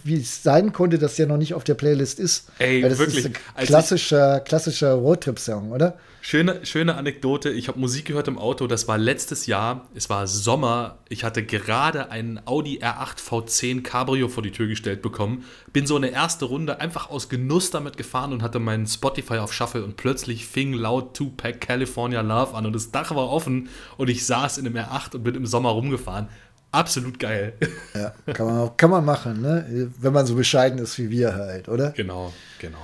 wie 0.03 0.19
es 0.19 0.41
sein 0.43 0.73
konnte, 0.73 0.97
dass 0.97 1.15
der 1.15 1.27
noch 1.27 1.37
nicht 1.37 1.53
auf 1.53 1.63
der 1.63 1.75
Playlist 1.75 2.19
ist. 2.19 2.49
Ey, 2.57 2.81
das 2.81 2.97
wirklich. 2.97 3.25
ist 3.25 3.31
ein 3.55 3.65
klassischer, 3.65 4.39
klassischer 4.39 4.93
Roadtrip-Song, 4.93 5.71
oder? 5.71 5.97
Schöne, 6.23 6.63
schöne 6.67 6.95
Anekdote. 6.95 7.49
Ich 7.49 7.67
habe 7.67 7.79
Musik 7.79 8.05
gehört 8.05 8.27
im 8.27 8.37
Auto. 8.37 8.67
Das 8.67 8.87
war 8.87 8.99
letztes 8.99 9.47
Jahr. 9.47 9.89
Es 9.95 10.07
war 10.07 10.27
Sommer. 10.27 10.99
Ich 11.09 11.23
hatte 11.23 11.43
gerade 11.43 12.11
einen 12.11 12.39
Audi 12.45 12.79
R8 12.79 13.17
V10 13.17 13.81
Cabrio 13.81 14.27
vor 14.27 14.43
die 14.43 14.51
Tür 14.51 14.67
gestellt 14.67 15.01
bekommen. 15.01 15.45
Bin 15.73 15.87
so 15.87 15.95
eine 15.95 16.11
erste 16.11 16.45
Runde 16.45 16.79
einfach 16.79 17.09
aus 17.09 17.27
Genuss 17.27 17.71
damit 17.71 17.97
gefahren 17.97 18.33
und 18.33 18.43
hatte 18.43 18.59
meinen 18.59 18.85
Spotify 18.85 19.39
auf 19.39 19.51
Shuffle 19.51 19.83
und 19.83 19.97
plötzlich 19.97 20.45
fing 20.45 20.73
laut 20.73 21.17
Two-Pack 21.17 21.59
California 21.59 22.21
Love 22.21 22.55
an 22.55 22.67
und 22.67 22.73
das 22.73 22.91
Dach 22.91 23.09
war 23.15 23.27
offen 23.27 23.69
und 23.97 24.07
ich 24.07 24.23
saß 24.23 24.59
in 24.59 24.67
einem 24.67 24.77
R8 24.77 25.15
und 25.15 25.23
bin 25.23 25.33
im 25.33 25.47
Sommer 25.47 25.71
rumgefahren. 25.71 26.27
Absolut 26.71 27.17
geil. 27.19 27.53
Ja, 27.95 28.13
kann 28.33 28.45
man, 28.45 28.77
kann 28.77 28.89
man 28.91 29.03
machen, 29.03 29.41
ne? 29.41 29.91
wenn 29.99 30.13
man 30.13 30.25
so 30.25 30.35
bescheiden 30.35 30.77
ist 30.77 30.97
wie 30.99 31.09
wir 31.09 31.35
halt, 31.35 31.67
oder? 31.67 31.91
Genau, 31.91 32.31
genau. 32.59 32.79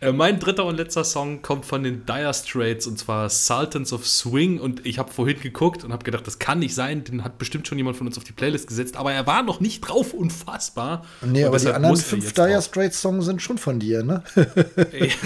Äh, 0.00 0.12
mein 0.12 0.38
dritter 0.38 0.64
und 0.64 0.76
letzter 0.76 1.02
Song 1.02 1.42
kommt 1.42 1.66
von 1.66 1.82
den 1.82 2.06
Dire 2.06 2.32
Straits 2.32 2.86
und 2.86 2.98
zwar 2.98 3.28
Sultans 3.28 3.92
of 3.92 4.06
Swing. 4.06 4.60
Und 4.60 4.86
ich 4.86 4.98
habe 4.98 5.12
vorhin 5.12 5.40
geguckt 5.40 5.82
und 5.82 5.92
habe 5.92 6.04
gedacht, 6.04 6.26
das 6.26 6.38
kann 6.38 6.60
nicht 6.60 6.74
sein. 6.74 7.02
Den 7.02 7.24
hat 7.24 7.38
bestimmt 7.38 7.66
schon 7.66 7.78
jemand 7.78 7.96
von 7.96 8.06
uns 8.06 8.16
auf 8.16 8.24
die 8.24 8.32
Playlist 8.32 8.68
gesetzt, 8.68 8.96
aber 8.96 9.12
er 9.12 9.26
war 9.26 9.42
noch 9.42 9.60
nicht 9.60 9.80
drauf. 9.80 10.14
Unfassbar. 10.14 11.04
Nee, 11.22 11.44
aber 11.44 11.58
die 11.58 11.68
anderen 11.68 11.96
fünf 11.96 12.32
Dire 12.32 12.62
Straits 12.62 13.00
Songs 13.00 13.24
sind 13.24 13.42
schon 13.42 13.58
von 13.58 13.80
dir, 13.80 14.04
ne? 14.04 14.22
Ja, 14.36 14.44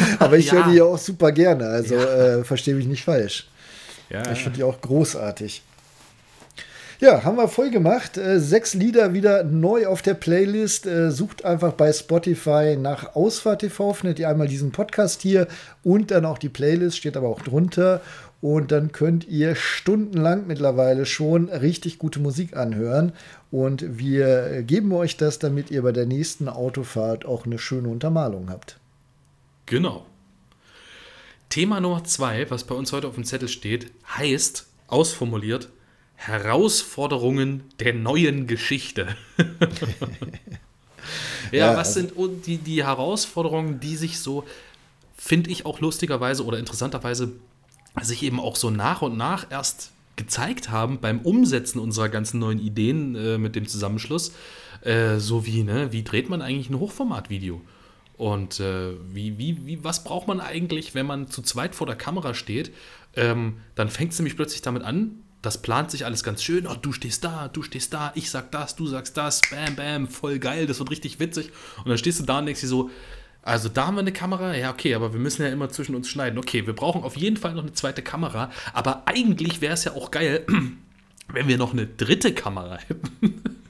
aber 0.19 0.39
ich 0.39 0.47
ja. 0.47 0.53
höre 0.53 0.71
die 0.71 0.77
ja 0.79 0.85
auch 0.85 0.99
super 0.99 1.33
gerne. 1.33 1.67
Also 1.67 1.95
ja. 1.95 2.39
äh, 2.39 2.45
verstehe 2.45 2.75
mich 2.75 2.87
nicht 2.87 3.05
falsch. 3.05 3.49
Ja. 4.09 4.31
Ich 4.33 4.43
finde 4.43 4.57
die 4.59 4.63
auch 4.63 4.81
großartig. 4.81 5.63
Ja, 7.03 7.25
haben 7.25 7.37
wir 7.37 7.49
voll 7.49 7.71
gemacht. 7.71 8.17
Äh, 8.17 8.39
sechs 8.39 8.75
Lieder 8.75 9.13
wieder 9.13 9.43
neu 9.43 9.89
auf 9.89 10.03
der 10.03 10.15
Playlist. 10.15 10.87
Äh, 10.87 11.11
sucht 11.11 11.45
einfach 11.45 11.73
bei 11.73 11.93
Spotify 11.93 12.77
nach 12.79 13.17
Ausfahrt 13.17 13.63
TV, 13.63 13.93
findet 13.93 14.21
ihr 14.21 14.29
einmal 14.29 14.47
diesen 14.47 14.71
Podcast 14.71 15.21
hier 15.21 15.49
und 15.83 16.13
dann 16.13 16.25
auch 16.25 16.39
die 16.39 16.49
Playlist, 16.49 16.99
steht 16.99 17.17
aber 17.17 17.27
auch 17.27 17.43
drunter. 17.43 18.03
Und 18.41 18.71
dann 18.71 18.93
könnt 18.93 19.27
ihr 19.27 19.57
stundenlang 19.57 20.47
mittlerweile 20.47 21.05
schon 21.05 21.49
richtig 21.49 21.99
gute 21.99 22.21
Musik 22.21 22.57
anhören. 22.57 23.11
Und 23.51 23.99
wir 23.99 24.63
geben 24.63 24.93
euch 24.93 25.17
das, 25.17 25.41
damit 25.41 25.73
ihr 25.73 25.83
bei 25.83 25.91
der 25.91 26.07
nächsten 26.07 26.49
Autofahrt 26.49 27.25
auch 27.25 27.47
eine 27.47 27.59
schöne 27.59 27.89
Untermalung 27.89 28.49
habt. 28.49 28.79
Genau. 29.67 30.07
Thema 31.49 31.81
Nummer 31.81 32.05
zwei, 32.05 32.49
was 32.49 32.63
bei 32.63 32.77
uns 32.77 32.93
heute 32.93 33.09
auf 33.09 33.17
dem 33.17 33.25
Zettel 33.25 33.49
steht, 33.49 33.91
heißt, 34.17 34.69
ausformuliert, 34.87 35.69
Herausforderungen 36.27 37.65
der 37.81 37.95
neuen 37.95 38.47
Geschichte. 38.47 39.17
ja, 41.51 41.59
ja, 41.59 41.77
was 41.77 41.97
also 41.97 42.01
sind 42.01 42.47
die, 42.47 42.59
die 42.59 42.85
Herausforderungen, 42.85 43.81
die 43.81 43.97
sich 43.97 44.21
so, 44.21 44.45
finde 45.17 45.51
ich 45.51 45.67
auch 45.67 45.81
lustigerweise 45.81 46.45
oder 46.45 46.59
interessanterweise, 46.59 47.33
sich 48.01 48.23
eben 48.23 48.41
auch 48.41 48.57
so 48.57 48.71
nach 48.71 49.03
und 49.03 49.17
nach 49.17 49.51
erst 49.51 49.91
gezeigt 50.17 50.71
haben 50.71 51.01
beim 51.01 51.21
Umsetzen 51.21 51.79
unserer 51.79 52.09
ganzen 52.09 52.39
neuen 52.39 52.59
Ideen 52.59 53.15
äh, 53.15 53.39
mit 53.39 53.57
dem 53.57 53.67
Zusammenschluss, 53.67 54.33
äh, 54.83 55.19
so 55.19 55.47
wie, 55.47 55.65
ne, 55.65 55.93
wie 55.93 56.05
dreht 56.05 56.29
man 56.29 56.41
eigentlich 56.43 56.71
ein 56.71 56.79
Hochformatvideo? 56.79 57.61
Und 58.17 58.61
äh, 58.61 58.93
wie, 59.13 59.39
wie, 59.39 59.67
wie, 59.67 59.83
was 59.83 60.05
braucht 60.05 60.29
man 60.29 60.41
eigentlich, 60.41 60.95
wenn 60.95 61.07
man 61.07 61.29
zu 61.29 61.43
zweit 61.43 61.75
vor 61.75 61.87
der 61.87 61.97
Kamera 61.97 62.35
steht? 62.35 62.73
Ähm, 63.17 63.57
dann 63.75 63.89
fängt 63.89 64.13
es 64.13 64.19
nämlich 64.19 64.37
plötzlich 64.37 64.63
damit 64.63 64.83
an, 64.83 65.22
das 65.43 65.59
plant 65.61 65.91
sich 65.91 66.05
alles 66.07 66.23
ganz 66.23 66.43
schön. 66.43 66.67
Oh, 66.67 66.77
du 66.81 66.93
stehst 66.93 67.25
da, 67.25 67.49
du 67.49 67.63
stehst 67.63 67.93
da, 67.93 68.13
ich 68.15 68.31
sag 68.31 68.51
das, 68.53 68.77
du 68.77 68.87
sagst 68.87 69.17
das, 69.17 69.41
bam, 69.51 69.75
bam, 69.77 70.09
voll 70.09 70.39
geil, 70.39 70.67
das 70.67 70.79
wird 70.79 70.91
richtig 70.91 71.19
witzig. 71.21 71.51
Und 71.79 71.89
dann 71.89 71.99
stehst 71.99 72.21
du 72.21 72.25
da 72.25 72.39
und 72.39 72.47
denkst 72.47 72.61
dir 72.61 72.69
so, 72.69 72.91
also 73.43 73.69
da 73.69 73.89
haben 73.89 73.97
wir 73.97 74.01
eine 74.01 74.13
Kamera, 74.13 74.57
ja, 74.57 74.71
okay, 74.71 74.95
aber 74.95 75.13
wir 75.13 75.21
müssen 75.21 75.43
ja 75.43 75.49
immer 75.49 75.69
zwischen 75.69 75.97
uns 75.97 76.09
schneiden. 76.09 76.39
Okay, 76.39 76.65
wir 76.65 76.75
brauchen 76.75 77.03
auf 77.03 77.17
jeden 77.17 77.37
Fall 77.37 77.55
noch 77.55 77.65
eine 77.65 77.73
zweite 77.73 78.01
Kamera, 78.01 78.53
aber 78.73 79.03
eigentlich 79.07 79.61
wäre 79.61 79.75
es 79.75 79.83
ja 79.83 79.93
auch 79.93 80.13
geil, 80.13 80.47
wenn 81.33 81.49
wir 81.49 81.59
noch 81.59 81.73
eine 81.73 81.87
dritte 81.87 82.33
Kamera 82.33 82.79
hätten. 82.79 83.43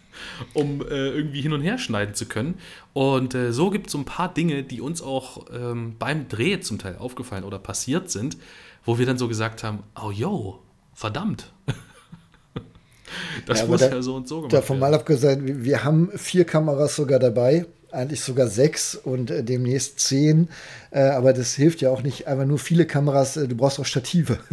um 0.52 0.82
äh, 0.82 1.08
irgendwie 1.08 1.40
hin 1.40 1.52
und 1.52 1.62
her 1.62 1.78
schneiden 1.78 2.14
zu 2.14 2.26
können. 2.26 2.54
Und 2.92 3.34
äh, 3.34 3.52
so 3.52 3.70
gibt 3.70 3.86
es 3.86 3.92
so 3.92 3.98
ein 3.98 4.04
paar 4.04 4.32
Dinge, 4.32 4.62
die 4.62 4.80
uns 4.80 5.02
auch 5.02 5.46
ähm, 5.52 5.96
beim 5.98 6.28
Dreh 6.28 6.60
zum 6.60 6.78
Teil 6.78 6.96
aufgefallen 6.96 7.44
oder 7.44 7.58
passiert 7.58 8.10
sind, 8.10 8.36
wo 8.84 8.98
wir 8.98 9.06
dann 9.06 9.18
so 9.18 9.28
gesagt 9.28 9.64
haben, 9.64 9.82
oh 10.00 10.10
yo, 10.10 10.62
verdammt. 10.92 11.52
das 13.46 13.60
ja, 13.60 13.66
muss 13.66 13.80
da, 13.80 13.90
ja 13.90 14.02
so 14.02 14.16
und 14.16 14.28
so 14.28 14.36
gemacht 14.36 14.52
Davon 14.52 14.80
werden. 14.80 14.92
mal 14.92 14.94
abgesehen, 14.94 15.64
wir 15.64 15.84
haben 15.84 16.10
vier 16.16 16.44
Kameras 16.44 16.96
sogar 16.96 17.18
dabei, 17.18 17.66
eigentlich 17.90 18.22
sogar 18.22 18.48
sechs 18.48 18.94
und 18.94 19.30
äh, 19.30 19.44
demnächst 19.44 20.00
zehn. 20.00 20.48
Äh, 20.90 21.02
aber 21.02 21.32
das 21.32 21.54
hilft 21.54 21.80
ja 21.82 21.90
auch 21.90 22.02
nicht 22.02 22.26
einfach 22.26 22.46
nur 22.46 22.58
viele 22.58 22.86
Kameras, 22.86 23.36
äh, 23.36 23.46
du 23.48 23.56
brauchst 23.56 23.78
auch 23.78 23.86
Stative. 23.86 24.38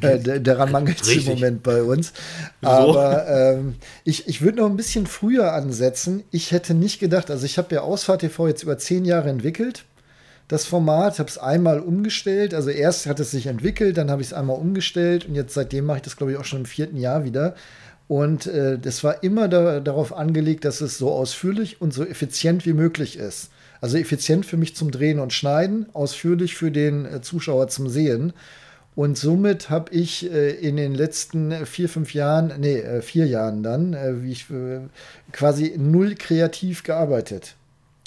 Äh, 0.00 0.40
daran 0.40 0.72
mangelt 0.72 1.02
es 1.02 1.08
im 1.08 1.24
Moment 1.24 1.62
bei 1.62 1.82
uns. 1.82 2.12
So. 2.62 2.68
Aber 2.68 3.28
ähm, 3.28 3.74
ich, 4.04 4.28
ich 4.28 4.40
würde 4.40 4.58
noch 4.58 4.70
ein 4.70 4.76
bisschen 4.76 5.06
früher 5.06 5.52
ansetzen. 5.52 6.22
Ich 6.30 6.52
hätte 6.52 6.72
nicht 6.72 7.00
gedacht, 7.00 7.30
also 7.30 7.44
ich 7.44 7.58
habe 7.58 7.74
ja 7.74 7.82
Ausfahrt 7.82 8.22
TV 8.22 8.48
jetzt 8.48 8.62
über 8.62 8.78
zehn 8.78 9.04
Jahre 9.04 9.28
entwickelt 9.28 9.84
das 10.50 10.66
Format, 10.66 11.20
habe 11.20 11.28
es 11.28 11.38
einmal 11.38 11.78
umgestellt. 11.78 12.54
Also 12.54 12.70
erst 12.70 13.06
hat 13.06 13.20
es 13.20 13.30
sich 13.30 13.46
entwickelt, 13.46 13.96
dann 13.96 14.10
habe 14.10 14.20
ich 14.20 14.28
es 14.28 14.32
einmal 14.32 14.56
umgestellt 14.56 15.26
und 15.26 15.36
jetzt 15.36 15.54
seitdem 15.54 15.84
mache 15.84 15.98
ich 15.98 16.02
das, 16.02 16.16
glaube 16.16 16.32
ich, 16.32 16.38
auch 16.38 16.44
schon 16.44 16.60
im 16.60 16.66
vierten 16.66 16.96
Jahr 16.96 17.24
wieder. 17.24 17.54
Und 18.08 18.48
äh, 18.48 18.76
das 18.76 19.04
war 19.04 19.22
immer 19.22 19.46
da, 19.46 19.78
darauf 19.78 20.12
angelegt, 20.12 20.64
dass 20.64 20.80
es 20.80 20.98
so 20.98 21.12
ausführlich 21.12 21.80
und 21.80 21.94
so 21.94 22.04
effizient 22.04 22.66
wie 22.66 22.72
möglich 22.72 23.16
ist. 23.16 23.50
Also 23.80 23.96
effizient 23.96 24.44
für 24.44 24.56
mich 24.56 24.74
zum 24.74 24.90
Drehen 24.90 25.20
und 25.20 25.32
Schneiden, 25.32 25.86
ausführlich 25.92 26.56
für 26.56 26.72
den 26.72 27.06
äh, 27.06 27.20
Zuschauer 27.20 27.68
zum 27.68 27.88
Sehen. 27.88 28.32
Und 28.96 29.16
somit 29.16 29.70
habe 29.70 29.94
ich 29.94 30.32
äh, 30.32 30.50
in 30.50 30.76
den 30.76 30.96
letzten 30.96 31.64
vier, 31.64 31.88
fünf 31.88 32.12
Jahren, 32.12 32.54
nee, 32.58 32.80
äh, 32.80 33.02
vier 33.02 33.28
Jahren 33.28 33.62
dann, 33.62 33.94
äh, 33.94 34.24
wie 34.24 34.32
ich 34.32 34.50
äh, 34.50 34.80
quasi 35.30 35.74
null 35.78 36.16
kreativ 36.16 36.82
gearbeitet 36.82 37.54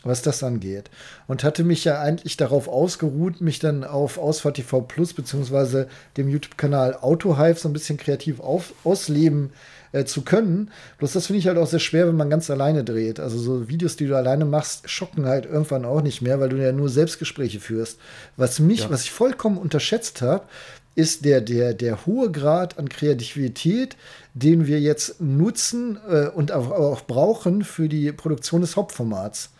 was 0.04 0.22
das 0.22 0.44
angeht. 0.44 0.89
Und 1.28 1.44
hatte 1.44 1.63
mich 1.63 1.84
ja 1.86 2.02
eigentlich 2.02 2.38
darauf 2.38 2.68
ausgeruht, 2.68 3.42
mich 3.42 3.60
dann 3.60 3.84
auf 3.84 4.18
Ausfahrt 4.18 4.56
TV 4.56 4.82
Plus 4.82 5.13
beziehungsweise 5.13 5.88
dem 6.18 6.30
YouTube-Kanal 6.30 6.98
AutoHive 7.02 7.60
so 7.60 7.70
ein 7.70 7.74
bisschen 7.74 7.98
kreativ 7.98 8.39
auf, 8.39 8.74
ausleben 8.84 9.52
äh, 9.94 10.06
zu 10.06 10.24
können. 10.24 10.72
Bloß 10.98 11.13
das 11.13 11.28
finde 11.28 11.39
ich 11.39 11.48
halt 11.48 11.58
auch 11.58 11.68
sehr 11.68 11.80
schwer, 11.80 12.08
wenn 12.08 12.18
man 12.18 12.30
ganz 12.30 12.50
alleine 12.50 12.84
dreht. 12.84 13.20
Also 13.20 13.38
so 13.38 13.70
Videos, 13.70 13.96
die 13.96 14.08
du 14.08 14.18
alleine 14.18 14.46
machst, 14.46 14.89
schocken 14.89 15.26
halt 15.26 15.46
irgendwann 15.46 15.86
auch 15.86 16.02
nicht 16.02 16.22
mehr, 16.22 16.39
weil 16.39 16.50
du 16.50 16.58
ja 16.58 16.72
nur 16.72 16.89
Selbstgespräche 16.89 17.60
führst. 17.60 18.00
Was 18.36 18.60
mich, 18.60 18.82
ja. 18.82 18.89
was 18.89 19.04
ich 19.04 19.12
vollkommen 19.12 19.58
unterschätzt 19.58 20.22
habe, 20.22 20.44
ist 20.96 21.26
der, 21.26 21.42
der, 21.42 21.74
der 21.74 22.06
hohe 22.06 22.32
Grad 22.32 22.78
an 22.78 22.89
Kreativität, 22.89 23.98
den 24.34 24.68
wir 24.68 24.80
jetzt 24.80 25.22
nutzen 25.22 25.98
äh, 26.08 26.28
und 26.28 26.52
auch, 26.52 26.70
auch 26.72 27.02
brauchen 27.02 27.63
für 27.63 27.89
die 27.89 28.12
Produktion 28.12 28.62
des 28.62 28.76
Hauptformats. 28.76 29.53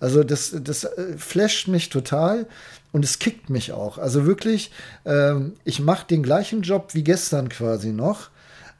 Also 0.00 0.24
das, 0.24 0.54
das 0.62 0.84
äh, 0.84 1.16
flasht 1.16 1.68
mich 1.68 1.88
total 1.88 2.46
und 2.92 3.04
es 3.04 3.18
kickt 3.18 3.50
mich 3.50 3.72
auch. 3.72 3.98
Also 3.98 4.26
wirklich, 4.26 4.70
ähm, 5.04 5.54
ich 5.64 5.80
mache 5.80 6.06
den 6.06 6.22
gleichen 6.22 6.62
Job 6.62 6.94
wie 6.94 7.04
gestern 7.04 7.48
quasi 7.48 7.92
noch. 7.92 8.30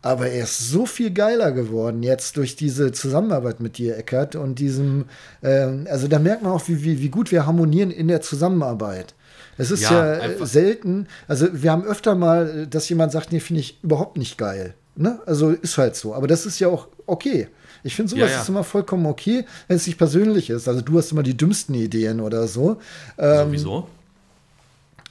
Aber 0.03 0.29
er 0.29 0.45
ist 0.45 0.71
so 0.71 0.87
viel 0.87 1.11
geiler 1.11 1.51
geworden 1.51 2.03
jetzt 2.05 2.37
durch 2.37 2.55
diese 2.55 2.93
Zusammenarbeit 2.93 3.59
mit 3.59 3.77
dir, 3.77 3.97
Eckert, 3.97 4.37
und 4.37 4.61
diesem, 4.61 5.07
ähm, 5.43 5.89
also 5.91 6.07
da 6.07 6.21
merkt 6.21 6.43
man 6.43 6.53
auch, 6.53 6.69
wie, 6.69 6.85
wie, 6.85 7.01
wie 7.01 7.09
gut 7.09 7.33
wir 7.33 7.45
harmonieren 7.45 7.91
in 7.91 8.07
der 8.07 8.21
Zusammenarbeit. 8.21 9.15
Es 9.59 9.71
ist 9.71 9.83
ja, 9.83 9.91
ja 9.91 10.19
äh, 10.19 10.47
selten, 10.47 11.09
also 11.27 11.49
wir 11.53 11.73
haben 11.73 11.85
öfter 11.85 12.15
mal, 12.15 12.63
äh, 12.63 12.67
dass 12.69 12.89
jemand 12.89 13.11
sagt, 13.11 13.33
nee, 13.33 13.41
finde 13.41 13.61
ich 13.61 13.83
überhaupt 13.83 14.17
nicht 14.17 14.39
geil. 14.39 14.75
Ne? 14.95 15.19
Also 15.27 15.51
ist 15.51 15.77
halt 15.77 15.97
so. 15.97 16.15
Aber 16.15 16.27
das 16.27 16.47
ist 16.47 16.59
ja 16.59 16.69
auch 16.69 16.89
okay. 17.07 17.49
Ich 17.87 17.95
finde 17.95 18.11
sowas 18.11 18.31
ja, 18.31 18.37
ja. 18.37 18.43
ist 18.43 18.49
immer 18.49 18.65
vollkommen 18.65 19.07
okay, 19.07 19.45
wenn 19.69 19.77
es 19.77 19.87
nicht 19.87 19.97
persönlich 19.97 20.51
ist. 20.51 20.67
Also 20.67 20.81
du 20.81 20.99
hast 20.99 21.13
immer 21.13 21.23
die 21.23 21.37
dümmsten 21.37 21.75
Ideen 21.75 22.21
oder 22.21 22.49
so. 22.49 22.81
Ähm, 23.17 23.47
Sowieso? 23.47 23.89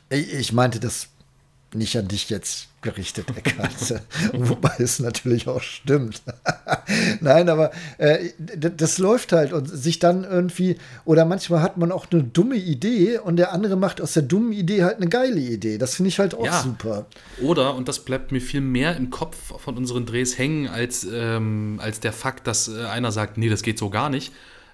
Ich, 0.09 0.33
ich 0.33 0.53
meinte 0.53 0.81
das 0.81 1.07
nicht 1.75 1.97
an 1.97 2.07
dich 2.07 2.29
jetzt 2.29 2.67
gerichtet, 2.81 3.25
Eckart. 3.35 4.01
Wobei 4.33 4.75
es 4.79 4.99
natürlich 4.99 5.47
auch 5.47 5.61
stimmt. 5.61 6.21
Nein, 7.19 7.49
aber 7.49 7.71
äh, 7.97 8.29
das 8.37 8.97
läuft 8.97 9.31
halt 9.31 9.53
und 9.53 9.67
sich 9.67 9.99
dann 9.99 10.23
irgendwie, 10.23 10.77
oder 11.03 11.25
manchmal 11.25 11.61
hat 11.61 11.77
man 11.77 11.91
auch 11.91 12.05
eine 12.11 12.23
dumme 12.23 12.55
Idee 12.55 13.17
und 13.17 13.37
der 13.37 13.51
andere 13.51 13.75
macht 13.75 14.01
aus 14.01 14.13
der 14.13 14.23
dummen 14.23 14.53
Idee 14.53 14.83
halt 14.83 14.97
eine 14.97 15.07
geile 15.07 15.39
Idee. 15.39 15.77
Das 15.77 15.95
finde 15.95 16.09
ich 16.09 16.19
halt 16.19 16.35
auch 16.35 16.45
ja. 16.45 16.61
super. 16.61 17.07
Oder, 17.41 17.75
und 17.75 17.87
das 17.87 17.99
bleibt 17.99 18.31
mir 18.31 18.41
viel 18.41 18.61
mehr 18.61 18.95
im 18.95 19.09
Kopf 19.09 19.37
von 19.59 19.77
unseren 19.77 20.05
Drehs 20.05 20.37
hängen, 20.37 20.67
als, 20.67 21.05
ähm, 21.11 21.79
als 21.81 21.99
der 21.99 22.13
Fakt, 22.13 22.47
dass 22.47 22.67
äh, 22.67 22.85
einer 22.85 23.11
sagt, 23.11 23.37
nee, 23.37 23.49
das 23.49 23.63
geht 23.63 23.79
so 23.79 23.89
gar 23.89 24.09
nicht. 24.09 24.31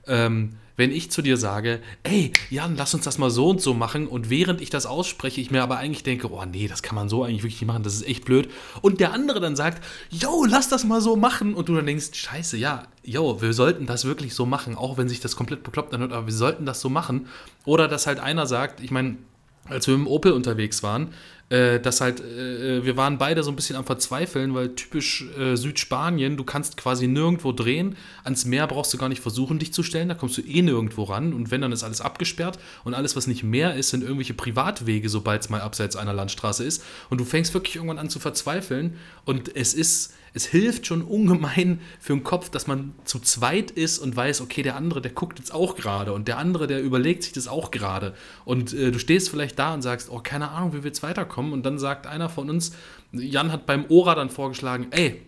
Ähm, 0.08 0.58
wenn 0.78 0.92
ich 0.92 1.12
zu 1.12 1.22
dir 1.22 1.38
sage, 1.38 1.80
ey, 2.02 2.32
Jan, 2.50 2.76
lass 2.76 2.96
uns 2.96 3.04
das 3.04 3.18
mal 3.18 3.30
so 3.30 3.50
und 3.50 3.62
so 3.62 3.76
machen 3.76 4.08
und 4.08 4.32
während 4.32 4.62
ich 4.62 4.72
das 4.72 4.88
ausspreche, 4.88 5.40
ich 5.40 5.52
mir 5.52 5.62
aber 5.62 5.78
eigentlich 5.78 6.02
denke, 6.02 6.32
oh 6.32 6.44
nee, 6.44 6.68
das 6.68 6.82
kann 6.82 6.96
man 6.96 7.08
so 7.08 7.24
eigentlich 7.24 7.44
wirklich 7.44 7.62
nicht 7.62 7.68
machen, 7.68 7.84
das 7.84 7.94
ist 7.94 8.08
echt 8.08 8.26
blöd. 8.26 8.50
Und 8.82 9.00
der 9.00 9.14
andere 9.14 9.40
dann 9.40 9.56
sagt, 9.56 9.84
yo, 10.10 10.44
lass 10.44 10.70
das 10.70 10.84
mal 10.84 11.00
so 11.00 11.16
machen 11.16 11.54
und 11.54 11.70
du 11.70 11.76
dann 11.76 11.86
denkst, 11.86 12.14
scheiße, 12.14 12.58
ja, 12.58 12.88
yo, 13.04 13.42
wir 13.42 13.54
sollten 13.54 13.86
das 13.86 14.06
wirklich 14.06 14.34
so 14.34 14.48
machen, 14.48 14.76
auch 14.76 14.98
wenn 14.98 15.08
sich 15.08 15.20
das 15.20 15.36
komplett 15.36 15.64
bekloppt 15.64 15.94
anhört, 15.94 16.14
aber 16.14 16.26
wir 16.26 16.34
sollten 16.34 16.66
das 16.66 16.82
so 16.82 16.90
machen. 16.90 17.28
Oder 17.66 17.88
dass 17.88 18.08
halt 18.08 18.20
einer 18.20 18.48
sagt, 18.48 18.82
ich 18.82 18.90
meine, 18.90 19.18
als 19.66 19.88
wir 19.88 19.94
im 19.94 20.08
Opel 20.08 20.32
unterwegs 20.32 20.82
waren, 20.82 21.10
äh, 21.52 21.82
dass 21.82 22.00
halt, 22.00 22.22
äh, 22.22 22.86
wir 22.86 22.96
waren 22.96 23.18
beide 23.18 23.44
so 23.44 23.52
ein 23.52 23.58
bisschen 23.58 23.76
am 23.76 23.84
Verzweifeln, 23.84 24.54
weil 24.54 24.70
typisch 24.70 25.26
äh, 25.38 25.58
Südspanien, 25.58 26.38
du 26.38 26.46
kannst 26.46 26.78
quasi 26.78 27.08
nirgendwo 27.08 27.52
drehen. 27.52 27.98
Ans 28.24 28.46
Meer 28.46 28.68
brauchst 28.68 28.94
du 28.94 28.98
gar 28.98 29.10
nicht 29.10 29.22
versuchen, 29.22 29.60
dich 29.60 29.74
zu 29.74 29.84
stellen, 29.84 30.08
da 30.08 30.16
kommst 30.16 30.38
du 30.38 30.42
eh 30.42 30.62
nirgendwo 30.62 31.04
ran. 31.04 31.34
Und 31.34 31.52
wenn, 31.52 31.60
dann 31.60 31.74
ist 31.74 31.84
alles 31.84 32.00
abgesperrt 32.00 32.58
und 32.86 32.94
alles, 32.94 33.18
was 33.18 33.28
nicht 33.28 33.44
Meer 33.44 33.76
ist, 33.76 33.90
sind 33.90 34.02
irgendwelche 34.02 34.34
Privatwege, 34.34 35.10
sobald 35.10 35.42
es 35.42 35.50
mal 35.50 35.60
abseits 35.60 35.98
einer 35.98 36.14
Landstraße 36.14 36.64
ist. 36.64 36.84
Und 37.10 37.20
du 37.20 37.26
fängst 37.26 37.54
wirklich 37.54 37.76
irgendwann 37.76 38.00
an 38.00 38.10
zu 38.10 38.20
verzweifeln. 38.20 38.96
Und 39.26 39.54
es 39.54 39.74
ist 39.74 40.14
es 40.34 40.46
hilft 40.46 40.88
schon 40.88 41.02
ungemein 41.02 41.82
für 42.00 42.14
den 42.14 42.24
Kopf, 42.24 42.50
dass 42.50 42.68
man 42.68 42.94
zu 43.04 43.20
zweit 43.20 43.72
ist 43.72 44.00
und 44.00 44.16
weiß, 44.16 44.42
okay, 44.42 44.64
der 44.64 44.76
andere, 44.76 45.02
der 45.02 45.12
guckt 45.12 45.40
jetzt 45.40 45.54
auch 45.54 45.76
gerade 45.76 46.14
und 46.14 46.28
der 46.28 46.38
andere, 46.38 46.68
der 46.68 46.82
überlegt 46.82 47.24
sich 47.24 47.34
das 47.34 47.48
auch 47.48 47.72
gerade. 47.72 48.14
Und 48.46 48.74
äh, 48.74 48.92
du 48.92 49.00
stehst 49.00 49.30
vielleicht 49.30 49.60
da 49.60 49.74
und 49.74 49.82
sagst, 49.82 50.10
oh, 50.10 50.22
keine 50.24 50.52
Ahnung, 50.52 50.74
wie 50.74 50.84
wir 50.84 50.88
jetzt 50.88 51.04
weiterkommen. 51.04 51.41
Und 51.50 51.66
dann 51.66 51.80
sagt 51.80 52.08
einer 52.08 52.30
von 52.30 52.50
uns, 52.50 52.74
Jan 53.12 53.52
hat 53.52 53.66
beim 53.66 53.86
Ora 53.90 54.16
dann 54.16 54.30
vorgeschlagen, 54.30 54.88
ey, 54.92 55.22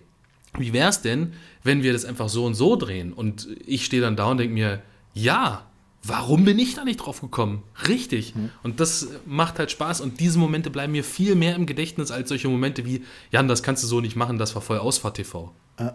wie 0.57 0.73
wär's 0.73 1.01
denn, 1.01 1.33
wenn 1.63 1.83
wir 1.83 1.93
das 1.93 2.05
einfach 2.05 2.29
so 2.29 2.45
und 2.45 2.53
so 2.53 2.75
drehen? 2.75 3.13
Und 3.13 3.47
ich 3.65 3.85
stehe 3.85 4.01
dann 4.01 4.15
da 4.15 4.25
und 4.27 4.37
denke 4.37 4.53
mir, 4.53 4.81
ja, 5.13 5.65
warum 6.03 6.45
bin 6.45 6.59
ich 6.59 6.75
da 6.75 6.83
nicht 6.83 6.97
drauf 6.97 7.21
gekommen? 7.21 7.63
Richtig. 7.87 8.35
Mhm. 8.35 8.49
Und 8.61 8.79
das 8.79 9.07
macht 9.25 9.59
halt 9.59 9.71
Spaß 9.71 10.01
und 10.01 10.19
diese 10.19 10.37
Momente 10.37 10.69
bleiben 10.69 10.91
mir 10.91 11.03
viel 11.03 11.35
mehr 11.35 11.55
im 11.55 11.65
Gedächtnis 11.65 12.11
als 12.11 12.29
solche 12.29 12.49
Momente 12.49 12.85
wie, 12.85 13.03
Jan, 13.31 13.47
das 13.47 13.63
kannst 13.63 13.83
du 13.83 13.87
so 13.87 14.01
nicht 14.01 14.15
machen, 14.15 14.37
das 14.37 14.53
war 14.55 14.61
voll 14.61 14.77
Ausfahrt 14.77 15.15
TV. 15.15 15.53
Ah. 15.77 15.93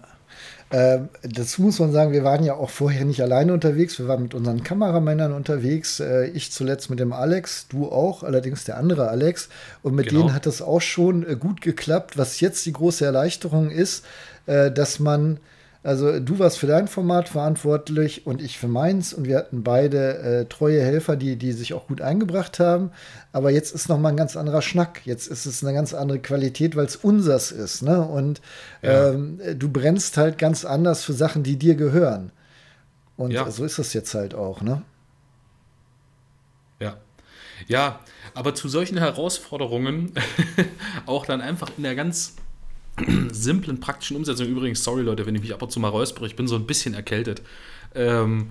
Äh, 0.70 0.98
dazu 1.22 1.62
muss 1.62 1.78
man 1.78 1.92
sagen, 1.92 2.12
wir 2.12 2.24
waren 2.24 2.44
ja 2.44 2.54
auch 2.54 2.68
vorher 2.68 3.04
nicht 3.04 3.22
alleine 3.22 3.54
unterwegs. 3.54 3.98
Wir 3.98 4.07
waren 4.07 4.22
mit 4.22 4.35
unseren 4.35 4.62
Kameramännern 4.62 5.33
unterwegs. 5.33 6.00
Äh, 6.00 6.26
ich 6.28 6.52
zuletzt 6.52 6.90
mit 6.90 7.00
dem 7.00 7.12
Alex, 7.12 7.68
du 7.68 7.90
auch, 7.90 8.22
allerdings 8.22 8.64
der 8.64 8.76
andere 8.76 9.09
Alex. 9.09 9.48
Und 9.83 9.94
mit 9.94 10.09
genau. 10.09 10.22
denen 10.22 10.35
hat 10.35 10.46
es 10.46 10.61
auch 10.61 10.81
schon 10.81 11.26
äh, 11.26 11.37
gut 11.37 11.62
geklappt. 11.62 12.18
Was 12.18 12.40
jetzt 12.40 12.66
die 12.66 12.72
große 12.72 13.04
Erleichterung 13.04 13.70
ist, 13.70 14.04
äh, 14.46 14.70
dass 14.70 14.98
man 14.98 15.40
also 15.85 16.19
du 16.19 16.38
warst 16.38 16.59
für 16.59 16.67
dein 16.67 16.88
Format 16.88 17.29
verantwortlich 17.29 18.27
und 18.27 18.43
ich 18.43 18.59
für 18.59 18.67
meins 18.67 19.12
und 19.12 19.27
wir 19.27 19.38
hatten 19.38 19.62
beide 19.62 20.19
äh, 20.19 20.45
treue 20.47 20.83
Helfer, 20.83 21.14
die, 21.14 21.37
die 21.37 21.53
sich 21.53 21.73
auch 21.73 21.87
gut 21.87 22.01
eingebracht 22.01 22.59
haben. 22.59 22.91
Aber 23.33 23.51
jetzt 23.51 23.73
ist 23.75 23.88
noch 23.88 23.99
mal 23.99 24.09
ein 24.09 24.17
ganz 24.17 24.37
anderer 24.37 24.61
Schnack. 24.61 25.07
Jetzt 25.07 25.29
ist 25.29 25.47
es 25.47 25.62
eine 25.62 25.73
ganz 25.73 25.95
andere 25.95 26.19
Qualität, 26.19 26.75
weil 26.75 26.87
es 26.87 26.97
unsers 26.97 27.53
ist. 27.53 27.83
Ne? 27.83 28.03
Und 28.03 28.41
ja. 28.83 29.11
ähm, 29.11 29.41
du 29.57 29.69
brennst 29.69 30.17
halt 30.17 30.37
ganz 30.37 30.64
anders 30.64 31.05
für 31.05 31.12
Sachen, 31.12 31.45
die 31.45 31.57
dir 31.57 31.77
gehören. 31.77 32.33
Und 33.17 33.31
ja. 33.31 33.49
so 33.49 33.64
ist 33.64 33.79
es 33.79 33.93
jetzt 33.93 34.14
halt 34.14 34.35
auch. 34.35 34.62
Ne? 34.62 34.83
Ja. 36.81 36.97
Ja, 37.69 38.01
aber 38.35 38.55
zu 38.55 38.69
solchen 38.69 38.99
Herausforderungen 38.99 40.12
auch 41.07 41.25
dann 41.25 41.41
einfach 41.41 41.71
in 41.77 41.85
der 41.85 41.95
ganz 41.95 42.35
simplen, 43.33 43.81
praktischen 43.81 44.17
Umsetzung. 44.17 44.47
Übrigens, 44.47 44.83
sorry 44.83 45.03
Leute, 45.03 45.27
wenn 45.27 45.35
ich 45.35 45.43
mich 45.43 45.55
ab 45.55 45.63
und 45.63 45.71
zu 45.71 45.81
mal 45.81 45.89
räuspere, 45.89 46.27
ich 46.27 46.37
bin 46.37 46.49
so 46.49 46.57
ein 46.57 46.67
bisschen 46.67 46.95
erkältet. 46.95 47.43
Ähm, 47.95 48.49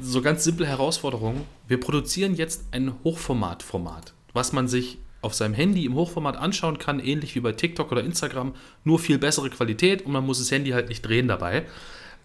so 0.00 0.20
ganz 0.22 0.44
simple 0.44 0.66
Herausforderungen. 0.66 1.42
Wir 1.68 1.80
produzieren 1.80 2.34
jetzt 2.34 2.64
ein 2.72 2.94
Hochformat-Format, 3.04 4.14
was 4.32 4.52
man 4.52 4.68
sich 4.68 4.98
auf 5.22 5.34
seinem 5.34 5.54
Handy 5.54 5.84
im 5.84 5.94
Hochformat 5.94 6.36
anschauen 6.36 6.78
kann, 6.78 7.00
ähnlich 7.00 7.34
wie 7.34 7.40
bei 7.40 7.52
TikTok 7.52 7.90
oder 7.90 8.04
Instagram, 8.04 8.54
nur 8.84 8.98
viel 8.98 9.18
bessere 9.18 9.50
Qualität 9.50 10.02
und 10.06 10.12
man 10.12 10.24
muss 10.24 10.38
das 10.38 10.50
Handy 10.50 10.70
halt 10.70 10.88
nicht 10.88 11.02
drehen 11.02 11.28
dabei. 11.28 11.64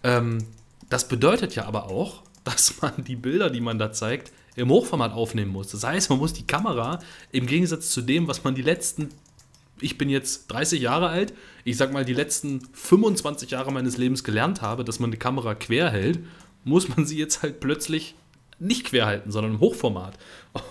Ähm, 0.02 0.38
das 0.88 1.08
bedeutet 1.08 1.54
ja 1.54 1.64
aber 1.64 1.90
auch, 1.90 2.22
dass 2.44 2.80
man 2.80 3.04
die 3.04 3.16
Bilder, 3.16 3.50
die 3.50 3.60
man 3.60 3.78
da 3.78 3.92
zeigt, 3.92 4.32
im 4.54 4.68
Hochformat 4.68 5.12
aufnehmen 5.12 5.50
muss. 5.50 5.68
Das 5.68 5.84
heißt, 5.84 6.10
man 6.10 6.18
muss 6.18 6.34
die 6.34 6.46
Kamera 6.46 7.00
im 7.30 7.46
Gegensatz 7.46 7.90
zu 7.90 8.02
dem, 8.02 8.28
was 8.28 8.44
man 8.44 8.54
die 8.54 8.62
letzten 8.62 9.08
ich 9.82 9.98
bin 9.98 10.08
jetzt 10.08 10.46
30 10.48 10.80
Jahre 10.80 11.08
alt, 11.08 11.32
ich 11.64 11.76
sag 11.76 11.92
mal, 11.92 12.04
die 12.04 12.14
letzten 12.14 12.62
25 12.72 13.50
Jahre 13.50 13.72
meines 13.72 13.96
Lebens 13.96 14.24
gelernt 14.24 14.62
habe, 14.62 14.84
dass 14.84 15.00
man 15.00 15.10
die 15.10 15.18
Kamera 15.18 15.54
quer 15.54 15.90
hält, 15.90 16.20
muss 16.64 16.88
man 16.88 17.06
sie 17.06 17.18
jetzt 17.18 17.42
halt 17.42 17.60
plötzlich 17.60 18.14
nicht 18.58 18.84
quer 18.84 19.06
halten, 19.06 19.30
sondern 19.30 19.54
im 19.54 19.60
Hochformat. 19.60 20.16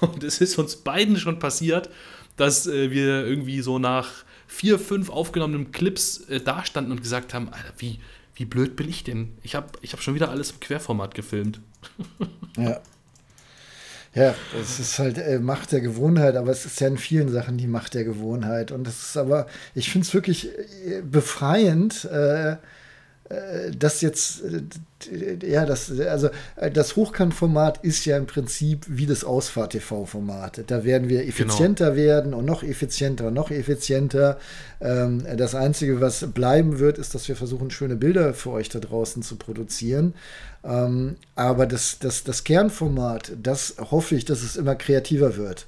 Und 0.01 0.23
es 0.23 0.39
ist 0.41 0.57
uns 0.57 0.77
beiden 0.77 1.17
schon 1.17 1.39
passiert, 1.39 1.89
dass 2.37 2.67
äh, 2.67 2.91
wir 2.91 3.25
irgendwie 3.25 3.61
so 3.61 3.79
nach 3.79 4.23
vier, 4.47 4.79
fünf 4.79 5.09
aufgenommenen 5.09 5.71
Clips 5.71 6.21
äh, 6.21 6.39
dastanden 6.39 6.91
und 6.91 7.01
gesagt 7.01 7.33
haben, 7.33 7.49
Alter, 7.49 7.73
wie, 7.77 7.99
wie 8.35 8.45
blöd 8.45 8.75
bin 8.75 8.89
ich 8.89 9.03
denn? 9.03 9.33
Ich 9.43 9.55
habe 9.55 9.67
ich 9.81 9.93
hab 9.93 10.01
schon 10.01 10.15
wieder 10.15 10.29
alles 10.29 10.51
im 10.51 10.59
Querformat 10.59 11.15
gefilmt. 11.15 11.59
Ja. 12.57 12.81
Ja, 14.13 14.35
es 14.61 14.79
ist 14.79 14.99
halt 14.99 15.17
äh, 15.17 15.39
Macht 15.39 15.71
der 15.71 15.79
Gewohnheit, 15.79 16.35
aber 16.35 16.51
es 16.51 16.65
ist 16.65 16.81
ja 16.81 16.87
in 16.87 16.97
vielen 16.97 17.29
Sachen 17.29 17.57
die 17.57 17.67
Macht 17.67 17.93
der 17.93 18.03
Gewohnheit. 18.03 18.71
Und 18.71 18.85
es 18.87 19.01
ist 19.03 19.17
aber, 19.17 19.47
ich 19.73 19.89
finde 19.89 20.05
es 20.05 20.13
wirklich 20.13 20.49
äh, 20.85 21.01
befreiend, 21.01 22.05
äh, 22.05 22.57
das 23.77 24.01
jetzt, 24.01 24.41
äh, 24.43 25.37
ja, 25.45 25.65
das, 25.65 25.91
also 25.99 26.29
äh, 26.55 26.71
das 26.71 26.95
Hochkantformat 26.95 27.83
ist 27.83 28.05
ja 28.05 28.17
im 28.17 28.25
Prinzip 28.25 28.85
wie 28.87 29.05
das 29.05 29.23
Ausfahrt-TV-Format. 29.23 30.63
Da 30.67 30.83
werden 30.83 31.09
wir 31.09 31.19
genau. 31.19 31.29
effizienter 31.29 31.91
genau. 31.91 31.97
werden 31.97 32.33
und 32.33 32.45
noch 32.45 32.63
effizienter 32.63 33.27
und 33.27 33.33
noch 33.33 33.51
effizienter. 33.51 34.37
Ähm, 34.79 35.25
das 35.37 35.55
Einzige, 35.55 36.01
was 36.01 36.25
bleiben 36.33 36.79
wird, 36.79 36.97
ist, 36.97 37.15
dass 37.15 37.27
wir 37.27 37.35
versuchen, 37.35 37.71
schöne 37.71 37.95
Bilder 37.95 38.33
für 38.33 38.51
euch 38.51 38.69
da 38.69 38.79
draußen 38.79 39.23
zu 39.23 39.35
produzieren. 39.37 40.13
Ähm, 40.63 41.15
aber 41.35 41.65
das, 41.65 41.99
das, 41.99 42.23
das 42.23 42.43
Kernformat, 42.43 43.33
das 43.41 43.75
hoffe 43.91 44.15
ich, 44.15 44.25
dass 44.25 44.43
es 44.43 44.55
immer 44.55 44.75
kreativer 44.75 45.37
wird. 45.37 45.67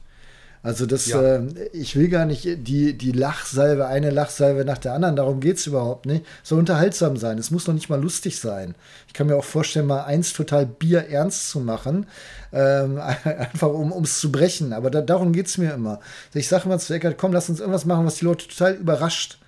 Also 0.63 0.85
das, 0.85 1.07
ja. 1.07 1.21
äh, 1.21 1.41
ich 1.73 1.97
will 1.97 2.07
gar 2.07 2.25
nicht 2.25 2.45
die, 2.45 2.97
die 2.97 3.11
Lachsalve, 3.11 3.85
eine 3.85 4.11
Lachsalve 4.11 4.63
nach 4.63 4.77
der 4.77 4.93
anderen, 4.93 5.17
darum 5.17 5.41
geht 5.41 5.57
es 5.57 5.67
überhaupt 5.67 6.05
nicht. 6.05 6.25
Es 6.41 6.49
soll 6.49 6.59
unterhaltsam 6.59 7.17
sein. 7.17 7.37
Es 7.37 7.51
muss 7.51 7.67
noch 7.67 7.73
nicht 7.73 7.89
mal 7.89 8.01
lustig 8.01 8.39
sein. 8.39 8.73
Ich 9.07 9.13
kann 9.13 9.27
mir 9.27 9.35
auch 9.35 9.43
vorstellen, 9.43 9.87
mal 9.87 10.05
eins 10.05 10.31
total 10.31 10.65
Bier 10.65 11.09
ernst 11.09 11.49
zu 11.49 11.59
machen, 11.59 12.07
ähm, 12.53 12.97
einfach 13.23 13.67
um 13.67 14.03
es 14.03 14.19
zu 14.21 14.31
brechen. 14.31 14.71
Aber 14.71 14.89
da, 14.89 15.01
darum 15.01 15.33
geht 15.33 15.47
es 15.47 15.57
mir 15.57 15.73
immer. 15.73 15.99
Ich 16.33 16.47
sage 16.47 16.69
mal 16.69 16.79
zu 16.79 16.93
Eckert, 16.93 17.17
komm, 17.17 17.33
lass 17.33 17.49
uns 17.49 17.59
irgendwas 17.59 17.83
machen, 17.83 18.05
was 18.05 18.15
die 18.15 18.25
Leute 18.25 18.47
total 18.47 18.75
überrascht. 18.75 19.39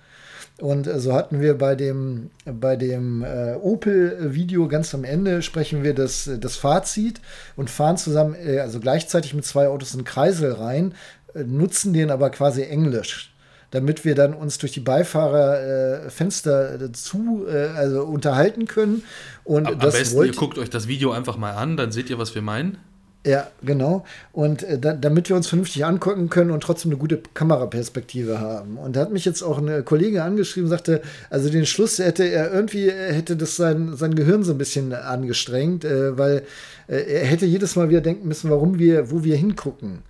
Und 0.60 0.86
äh, 0.86 1.00
so 1.00 1.12
hatten 1.12 1.40
wir 1.40 1.58
bei 1.58 1.74
dem, 1.74 2.30
bei 2.44 2.76
dem 2.76 3.22
äh, 3.22 3.54
Opel-Video 3.54 4.68
ganz 4.68 4.94
am 4.94 5.04
Ende 5.04 5.42
sprechen 5.42 5.82
wir 5.82 5.94
das, 5.94 6.30
das 6.40 6.56
Fazit 6.56 7.20
und 7.56 7.70
fahren 7.70 7.98
zusammen, 7.98 8.34
äh, 8.34 8.60
also 8.60 8.80
gleichzeitig 8.80 9.34
mit 9.34 9.44
zwei 9.44 9.68
Autos 9.68 9.94
in 9.94 10.04
Kreisel 10.04 10.52
rein, 10.52 10.94
äh, 11.34 11.44
nutzen 11.44 11.92
den 11.92 12.10
aber 12.10 12.30
quasi 12.30 12.62
Englisch 12.62 13.32
damit 13.72 14.04
wir 14.04 14.14
dann 14.14 14.32
uns 14.32 14.58
durch 14.58 14.72
die 14.72 14.80
Beifahrerfenster 14.80 16.80
äh, 16.80 16.92
zu 16.92 17.46
äh, 17.48 17.66
also 17.76 18.04
unterhalten 18.04 18.66
können. 18.66 19.02
Und 19.44 19.66
Am, 19.66 19.78
das 19.78 19.94
am 19.94 20.00
besten, 20.00 20.24
ihr 20.24 20.32
guckt 20.32 20.58
euch 20.58 20.70
das 20.70 20.88
Video 20.88 21.10
einfach 21.10 21.36
mal 21.36 21.52
an, 21.52 21.76
dann 21.76 21.92
seht 21.92 22.08
ihr, 22.08 22.18
was 22.18 22.34
wir 22.34 22.42
meinen. 22.42 22.78
Ja, 23.26 23.48
genau. 23.60 24.04
Und 24.32 24.62
äh, 24.62 24.78
da, 24.78 24.92
damit 24.92 25.28
wir 25.28 25.34
uns 25.34 25.48
vernünftig 25.48 25.84
angucken 25.84 26.30
können 26.30 26.52
und 26.52 26.62
trotzdem 26.62 26.92
eine 26.92 26.98
gute 26.98 27.20
Kameraperspektive 27.34 28.38
haben. 28.38 28.78
Und 28.78 28.94
da 28.94 29.00
hat 29.00 29.10
mich 29.10 29.24
jetzt 29.24 29.42
auch 29.42 29.58
eine 29.58 29.82
Kollegin 29.82 30.20
angeschrieben, 30.20 30.70
sagte, 30.70 31.02
also 31.28 31.50
den 31.50 31.66
Schluss 31.66 31.98
hätte 31.98 32.22
er 32.22 32.52
irgendwie, 32.54 32.88
hätte 32.88 33.36
das 33.36 33.56
sein, 33.56 33.96
sein 33.96 34.14
Gehirn 34.14 34.44
so 34.44 34.52
ein 34.52 34.58
bisschen 34.58 34.92
angestrengt, 34.92 35.84
äh, 35.84 36.16
weil 36.16 36.44
äh, 36.86 36.98
er 36.98 37.26
hätte 37.26 37.46
jedes 37.46 37.74
Mal 37.74 37.88
wieder 37.88 38.00
denken 38.00 38.28
müssen, 38.28 38.48
warum 38.48 38.78
wir, 38.78 39.10
wo 39.10 39.24
wir 39.24 39.36
hingucken. 39.36 40.04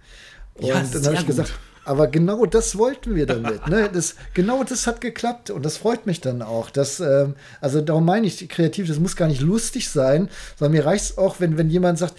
Und 0.57 0.67
ja, 0.67 0.83
dann 0.93 1.07
habe 1.07 1.15
ich 1.15 1.27
gesagt, 1.27 1.55
aber 1.87 2.09
genau 2.09 2.47
das 2.47 2.77
wollten 2.77 3.15
wir 3.15 3.27
damit. 3.27 3.69
Ne? 3.69 3.89
Das, 3.93 4.17
genau 4.35 4.65
das 4.65 4.89
hat 4.89 5.01
geklappt 5.01 5.51
und 5.51 5.65
das 5.65 5.77
freut 5.77 6.05
mich 6.05 6.21
dann 6.21 6.43
auch. 6.43 6.71
Dass, 6.71 6.99
ähm, 6.99 7.37
also 7.61 7.81
darum 7.81 8.05
meine 8.05 8.27
ich, 8.27 8.49
kreativ, 8.49 8.89
das 8.89 8.99
muss 8.99 9.15
gar 9.15 9.29
nicht 9.29 9.41
lustig 9.41 9.89
sein, 9.89 10.29
sondern 10.59 10.73
mir 10.73 10.85
reicht 10.85 11.05
es 11.05 11.19
auch, 11.19 11.39
wenn, 11.39 11.57
wenn 11.57 11.71
jemand 11.71 11.99
sagt, 11.99 12.15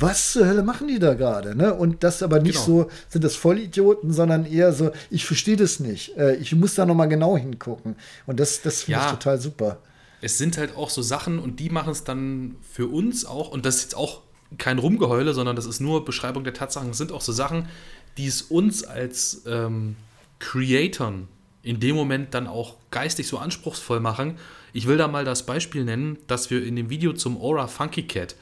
was 0.00 0.32
zur 0.32 0.46
Hölle 0.46 0.64
machen 0.64 0.88
die 0.88 0.98
da 0.98 1.14
gerade? 1.14 1.54
Ne? 1.54 1.72
Und 1.72 2.02
das 2.02 2.22
aber 2.22 2.40
nicht 2.40 2.64
genau. 2.64 2.82
so, 2.82 2.90
sind 3.08 3.22
das 3.22 3.36
Vollidioten, 3.36 4.12
sondern 4.12 4.44
eher 4.44 4.72
so, 4.72 4.90
ich 5.08 5.24
verstehe 5.24 5.56
das 5.56 5.78
nicht. 5.78 6.16
Äh, 6.16 6.34
ich 6.36 6.52
muss 6.54 6.74
da 6.74 6.84
nochmal 6.84 7.08
genau 7.08 7.36
hingucken. 7.36 7.94
Und 8.26 8.40
das, 8.40 8.60
das 8.62 8.82
finde 8.82 9.00
ja. 9.00 9.06
ich 9.06 9.12
total 9.12 9.40
super. 9.40 9.78
Es 10.20 10.36
sind 10.36 10.58
halt 10.58 10.76
auch 10.76 10.90
so 10.90 11.02
Sachen 11.02 11.38
und 11.38 11.60
die 11.60 11.70
machen 11.70 11.92
es 11.92 12.02
dann 12.02 12.56
für 12.60 12.88
uns 12.88 13.24
auch, 13.24 13.50
und 13.50 13.64
das 13.64 13.76
ist 13.76 13.82
jetzt 13.82 13.96
auch 13.96 14.22
kein 14.58 14.78
Rumgeheule, 14.78 15.34
sondern 15.34 15.56
das 15.56 15.66
ist 15.66 15.80
nur 15.80 16.04
Beschreibung 16.04 16.44
der 16.44 16.54
Tatsachen, 16.54 16.90
es 16.90 16.98
sind 16.98 17.12
auch 17.12 17.20
so 17.20 17.32
Sachen, 17.32 17.68
die 18.16 18.26
es 18.26 18.42
uns 18.42 18.84
als 18.84 19.42
ähm, 19.46 19.96
Creatoren 20.38 21.28
in 21.62 21.80
dem 21.80 21.96
Moment 21.96 22.32
dann 22.32 22.46
auch 22.46 22.76
geistig 22.90 23.26
so 23.26 23.38
anspruchsvoll 23.38 24.00
machen. 24.00 24.38
Ich 24.72 24.86
will 24.86 24.96
da 24.96 25.08
mal 25.08 25.24
das 25.24 25.46
Beispiel 25.46 25.84
nennen, 25.84 26.18
dass 26.28 26.50
wir 26.50 26.64
in 26.64 26.76
dem 26.76 26.90
Video 26.90 27.12
zum 27.12 27.40
Aura 27.40 27.66
Funky 27.66 28.04
Cat 28.04 28.36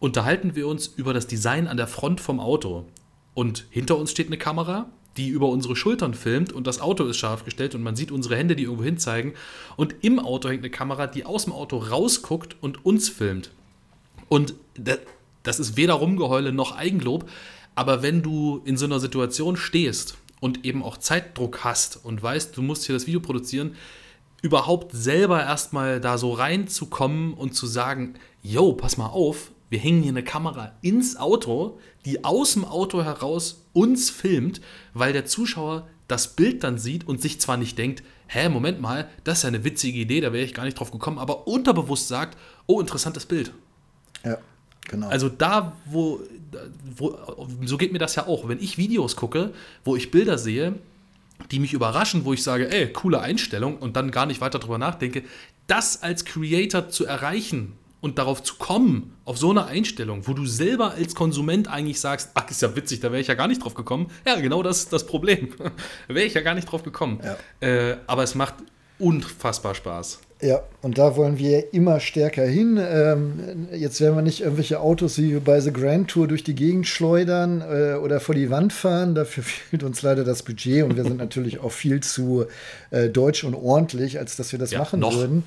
unterhalten 0.00 0.54
wir 0.54 0.66
uns 0.66 0.86
über 0.86 1.12
das 1.12 1.26
Design 1.26 1.66
an 1.66 1.76
der 1.76 1.86
Front 1.86 2.20
vom 2.20 2.40
Auto. 2.40 2.86
Und 3.34 3.66
hinter 3.70 3.96
uns 3.96 4.10
steht 4.10 4.28
eine 4.28 4.38
Kamera, 4.38 4.86
die 5.16 5.28
über 5.28 5.48
unsere 5.48 5.74
Schultern 5.74 6.14
filmt 6.14 6.52
und 6.52 6.66
das 6.66 6.80
Auto 6.80 7.04
ist 7.04 7.16
scharf 7.16 7.44
gestellt 7.44 7.74
und 7.74 7.82
man 7.82 7.96
sieht 7.96 8.12
unsere 8.12 8.36
Hände, 8.36 8.54
die 8.54 8.64
irgendwo 8.64 8.84
hin 8.84 8.98
zeigen. 8.98 9.34
Und 9.76 9.96
im 10.02 10.18
Auto 10.18 10.48
hängt 10.48 10.62
eine 10.62 10.70
Kamera, 10.70 11.06
die 11.06 11.24
aus 11.24 11.44
dem 11.44 11.52
Auto 11.52 11.78
rausguckt 11.78 12.56
und 12.60 12.84
uns 12.84 13.08
filmt. 13.08 13.50
Und 14.28 14.54
das 15.42 15.58
ist 15.58 15.76
weder 15.76 15.94
Rumgeheule 15.94 16.52
noch 16.52 16.76
Eigenlob. 16.76 17.28
Aber 17.78 18.02
wenn 18.02 18.22
du 18.22 18.60
in 18.64 18.76
so 18.76 18.86
einer 18.86 18.98
Situation 18.98 19.56
stehst 19.56 20.16
und 20.40 20.64
eben 20.64 20.82
auch 20.82 20.96
Zeitdruck 20.96 21.62
hast 21.62 22.04
und 22.04 22.20
weißt, 22.20 22.56
du 22.56 22.60
musst 22.60 22.86
hier 22.86 22.96
das 22.96 23.06
Video 23.06 23.20
produzieren, 23.20 23.76
überhaupt 24.42 24.90
selber 24.90 25.44
erstmal 25.44 26.00
da 26.00 26.18
so 26.18 26.32
reinzukommen 26.32 27.34
und 27.34 27.54
zu 27.54 27.68
sagen, 27.68 28.14
yo, 28.42 28.72
pass 28.72 28.96
mal 28.96 29.06
auf, 29.06 29.52
wir 29.70 29.78
hängen 29.78 30.02
hier 30.02 30.10
eine 30.10 30.24
Kamera 30.24 30.72
ins 30.82 31.16
Auto, 31.16 31.78
die 32.04 32.24
aus 32.24 32.54
dem 32.54 32.64
Auto 32.64 33.04
heraus 33.04 33.64
uns 33.74 34.10
filmt, 34.10 34.60
weil 34.92 35.12
der 35.12 35.26
Zuschauer 35.26 35.86
das 36.08 36.34
Bild 36.34 36.64
dann 36.64 36.78
sieht 36.78 37.06
und 37.06 37.22
sich 37.22 37.40
zwar 37.40 37.58
nicht 37.58 37.78
denkt, 37.78 38.02
hä, 38.26 38.48
Moment 38.48 38.80
mal, 38.80 39.08
das 39.22 39.38
ist 39.38 39.42
ja 39.44 39.48
eine 39.50 39.62
witzige 39.62 40.00
Idee, 40.00 40.20
da 40.20 40.32
wäre 40.32 40.44
ich 40.44 40.52
gar 40.52 40.64
nicht 40.64 40.80
drauf 40.80 40.90
gekommen, 40.90 41.18
aber 41.20 41.46
unterbewusst 41.46 42.08
sagt, 42.08 42.36
oh, 42.66 42.80
interessantes 42.80 43.24
Bild. 43.24 43.52
Ja. 44.24 44.38
Genau. 44.88 45.08
Also 45.08 45.28
da, 45.28 45.76
wo, 45.86 46.20
wo, 46.96 47.18
so 47.64 47.76
geht 47.76 47.92
mir 47.92 47.98
das 47.98 48.14
ja 48.16 48.26
auch. 48.26 48.48
Wenn 48.48 48.60
ich 48.60 48.78
Videos 48.78 49.16
gucke, 49.16 49.52
wo 49.84 49.96
ich 49.96 50.10
Bilder 50.10 50.38
sehe, 50.38 50.74
die 51.50 51.60
mich 51.60 51.72
überraschen, 51.72 52.24
wo 52.24 52.32
ich 52.32 52.42
sage, 52.42 52.70
ey, 52.70 52.92
coole 52.92 53.20
Einstellung 53.20 53.78
und 53.78 53.96
dann 53.96 54.10
gar 54.10 54.26
nicht 54.26 54.40
weiter 54.40 54.58
drüber 54.58 54.78
nachdenke, 54.78 55.22
das 55.66 56.02
als 56.02 56.24
Creator 56.24 56.88
zu 56.88 57.06
erreichen 57.06 57.74
und 58.00 58.18
darauf 58.18 58.42
zu 58.42 58.56
kommen, 58.56 59.14
auf 59.24 59.38
so 59.38 59.50
eine 59.50 59.66
Einstellung, 59.66 60.26
wo 60.26 60.32
du 60.32 60.46
selber 60.46 60.92
als 60.92 61.14
Konsument 61.14 61.68
eigentlich 61.68 62.00
sagst, 62.00 62.30
ach, 62.34 62.48
ist 62.50 62.62
ja 62.62 62.74
witzig, 62.76 63.00
da 63.00 63.10
wäre 63.10 63.20
ich 63.20 63.26
ja 63.26 63.34
gar 63.34 63.48
nicht 63.48 63.62
drauf 63.62 63.74
gekommen. 63.74 64.08
Ja, 64.26 64.36
genau 64.40 64.62
das 64.62 64.78
ist 64.78 64.92
das 64.92 65.06
Problem. 65.06 65.50
da 65.58 65.70
wäre 66.14 66.26
ich 66.26 66.34
ja 66.34 66.40
gar 66.40 66.54
nicht 66.54 66.70
drauf 66.70 66.82
gekommen. 66.82 67.20
Ja. 67.22 67.36
Äh, 67.66 67.98
aber 68.06 68.22
es 68.22 68.34
macht 68.34 68.54
unfassbar 68.98 69.74
Spaß. 69.74 70.18
Ja, 70.40 70.62
und 70.82 70.98
da 70.98 71.16
wollen 71.16 71.38
wir 71.38 71.74
immer 71.74 71.98
stärker 71.98 72.44
hin. 72.44 72.78
Ähm, 72.80 73.68
jetzt 73.72 74.00
werden 74.00 74.14
wir 74.14 74.22
nicht 74.22 74.40
irgendwelche 74.40 74.78
Autos 74.78 75.18
wie 75.18 75.34
bei 75.40 75.60
The 75.60 75.72
Grand 75.72 76.08
Tour 76.08 76.28
durch 76.28 76.44
die 76.44 76.54
Gegend 76.54 76.86
schleudern 76.86 77.60
äh, 77.60 77.94
oder 77.94 78.20
vor 78.20 78.36
die 78.36 78.48
Wand 78.48 78.72
fahren. 78.72 79.16
Dafür 79.16 79.42
fehlt 79.70 79.82
uns 79.82 80.02
leider 80.02 80.22
das 80.22 80.44
Budget 80.44 80.84
und 80.84 80.96
wir 80.96 81.02
sind 81.02 81.16
natürlich 81.16 81.58
auch 81.58 81.72
viel 81.72 82.00
zu 82.00 82.46
äh, 82.90 83.08
deutsch 83.08 83.42
und 83.42 83.54
ordentlich, 83.54 84.20
als 84.20 84.36
dass 84.36 84.52
wir 84.52 84.60
das 84.60 84.70
ja, 84.70 84.78
machen 84.78 85.00
noch. 85.00 85.14
würden. 85.14 85.42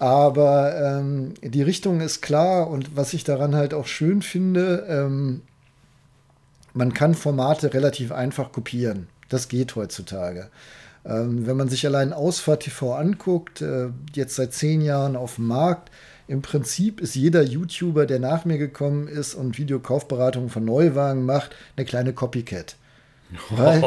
Aber 0.00 0.74
ähm, 0.98 1.34
die 1.40 1.62
Richtung 1.62 2.00
ist 2.00 2.20
klar 2.20 2.68
und 2.68 2.96
was 2.96 3.14
ich 3.14 3.22
daran 3.22 3.54
halt 3.54 3.72
auch 3.72 3.86
schön 3.86 4.20
finde, 4.20 4.84
ähm, 4.88 5.42
man 6.72 6.92
kann 6.92 7.14
Formate 7.14 7.72
relativ 7.72 8.10
einfach 8.10 8.50
kopieren. 8.50 9.06
Das 9.28 9.48
geht 9.48 9.76
heutzutage. 9.76 10.50
Ähm, 11.06 11.46
wenn 11.46 11.56
man 11.56 11.68
sich 11.68 11.86
allein 11.86 12.12
Ausfahrt 12.12 12.62
TV 12.62 12.94
anguckt, 12.94 13.60
äh, 13.60 13.88
jetzt 14.14 14.36
seit 14.36 14.52
zehn 14.52 14.80
Jahren 14.80 15.16
auf 15.16 15.36
dem 15.36 15.46
Markt, 15.46 15.90
im 16.26 16.40
Prinzip 16.40 17.00
ist 17.00 17.14
jeder 17.14 17.42
YouTuber, 17.42 18.06
der 18.06 18.18
nach 18.18 18.46
mir 18.46 18.56
gekommen 18.56 19.08
ist 19.08 19.34
und 19.34 19.58
Videokaufberatungen 19.58 20.48
von 20.48 20.64
Neuwagen 20.64 21.26
macht, 21.26 21.54
eine 21.76 21.84
kleine 21.84 22.14
Copycat. 22.14 22.76
Weil, 23.50 23.84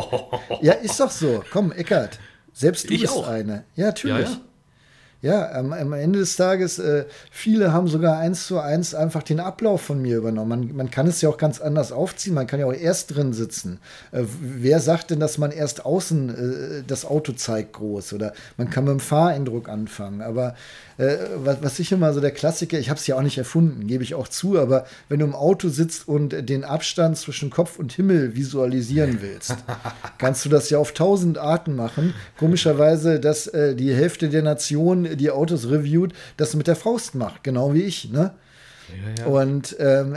ja, 0.62 0.74
ist 0.74 1.00
doch 1.00 1.10
so. 1.10 1.44
Komm, 1.52 1.72
Eckert, 1.72 2.20
selbst 2.54 2.90
du 2.90 2.94
ich 2.94 3.02
bist 3.02 3.14
auch. 3.14 3.28
eine. 3.28 3.64
Ja, 3.76 3.88
natürlich. 3.88 4.28
Ja, 4.28 4.34
ja. 4.34 4.42
Ja, 5.24 5.52
am, 5.54 5.74
am, 5.74 5.94
Ende 5.94 6.20
des 6.20 6.36
Tages, 6.36 6.78
äh, 6.78 7.06
viele 7.32 7.74
haben 7.74 7.88
sogar 7.88 8.20
eins 8.20 8.46
zu 8.46 8.60
eins 8.60 8.94
einfach 8.94 9.24
den 9.24 9.40
Ablauf 9.40 9.82
von 9.82 10.00
mir 10.00 10.18
übernommen. 10.18 10.50
Man, 10.50 10.76
man, 10.76 10.92
kann 10.92 11.08
es 11.08 11.22
ja 11.22 11.30
auch 11.30 11.40
ganz 11.40 11.60
anders 11.60 11.92
aufziehen. 11.92 12.36
Man 12.36 12.46
kann 12.46 12.60
ja 12.60 12.68
auch 12.68 12.74
erst 12.74 13.16
drin 13.16 13.34
sitzen. 13.34 13.80
Äh, 14.12 14.24
wer 14.40 14.80
sagt 14.80 15.10
denn, 15.10 15.20
dass 15.20 15.40
man 15.40 15.52
erst 15.52 15.86
außen 15.86 16.30
äh, 16.30 16.84
das 16.86 17.04
Auto 17.04 17.32
zeigt 17.32 17.74
groß? 17.74 18.14
Oder 18.14 18.34
man 18.58 18.70
kann 18.70 18.84
mit 18.84 18.92
dem 18.92 19.00
Fahreindruck 19.00 19.70
anfangen. 19.70 20.22
Aber 20.22 20.54
äh, 20.98 21.18
was, 21.38 21.62
was 21.62 21.80
ich 21.80 21.92
immer 21.92 22.14
so 22.14 22.22
der 22.22 22.32
Klassiker, 22.32 22.78
ich 22.78 22.90
habe 22.90 23.00
es 23.00 23.08
ja 23.08 23.16
auch 23.16 23.22
nicht 23.22 23.38
erfunden, 23.38 23.88
gebe 23.88 24.04
ich 24.04 24.16
auch 24.16 24.28
zu, 24.28 24.60
aber 24.60 24.86
wenn 25.10 25.20
du 25.20 25.26
im 25.26 25.36
Auto 25.36 25.70
sitzt 25.70 26.08
und 26.08 26.50
den 26.50 26.64
Abstand 26.64 27.18
zwischen 27.18 27.50
Kopf 27.50 27.78
und 27.78 27.94
Himmel 27.94 28.36
visualisieren 28.36 29.20
willst, 29.22 29.56
kannst 30.18 30.46
du 30.46 30.50
das 30.50 30.70
ja 30.70 30.80
auf 30.80 30.94
tausend 30.94 31.38
Arten 31.38 31.76
machen. 31.76 32.14
Komischerweise, 32.38 33.20
dass 33.20 33.48
äh, 33.48 33.76
die 33.76 33.94
Hälfte 33.94 34.30
der 34.30 34.42
Nation, 34.42 35.07
die 35.16 35.32
Autos 35.32 35.70
reviewt, 35.70 36.14
das 36.38 36.56
mit 36.56 36.68
der 36.68 36.76
Faust 36.76 37.16
macht, 37.16 37.44
genau 37.44 37.74
wie 37.74 37.84
ich, 37.84 38.12
ne? 38.12 38.34
Ja, 38.90 39.24
ja. 39.24 39.30
Und 39.30 39.76
ähm, 39.80 40.16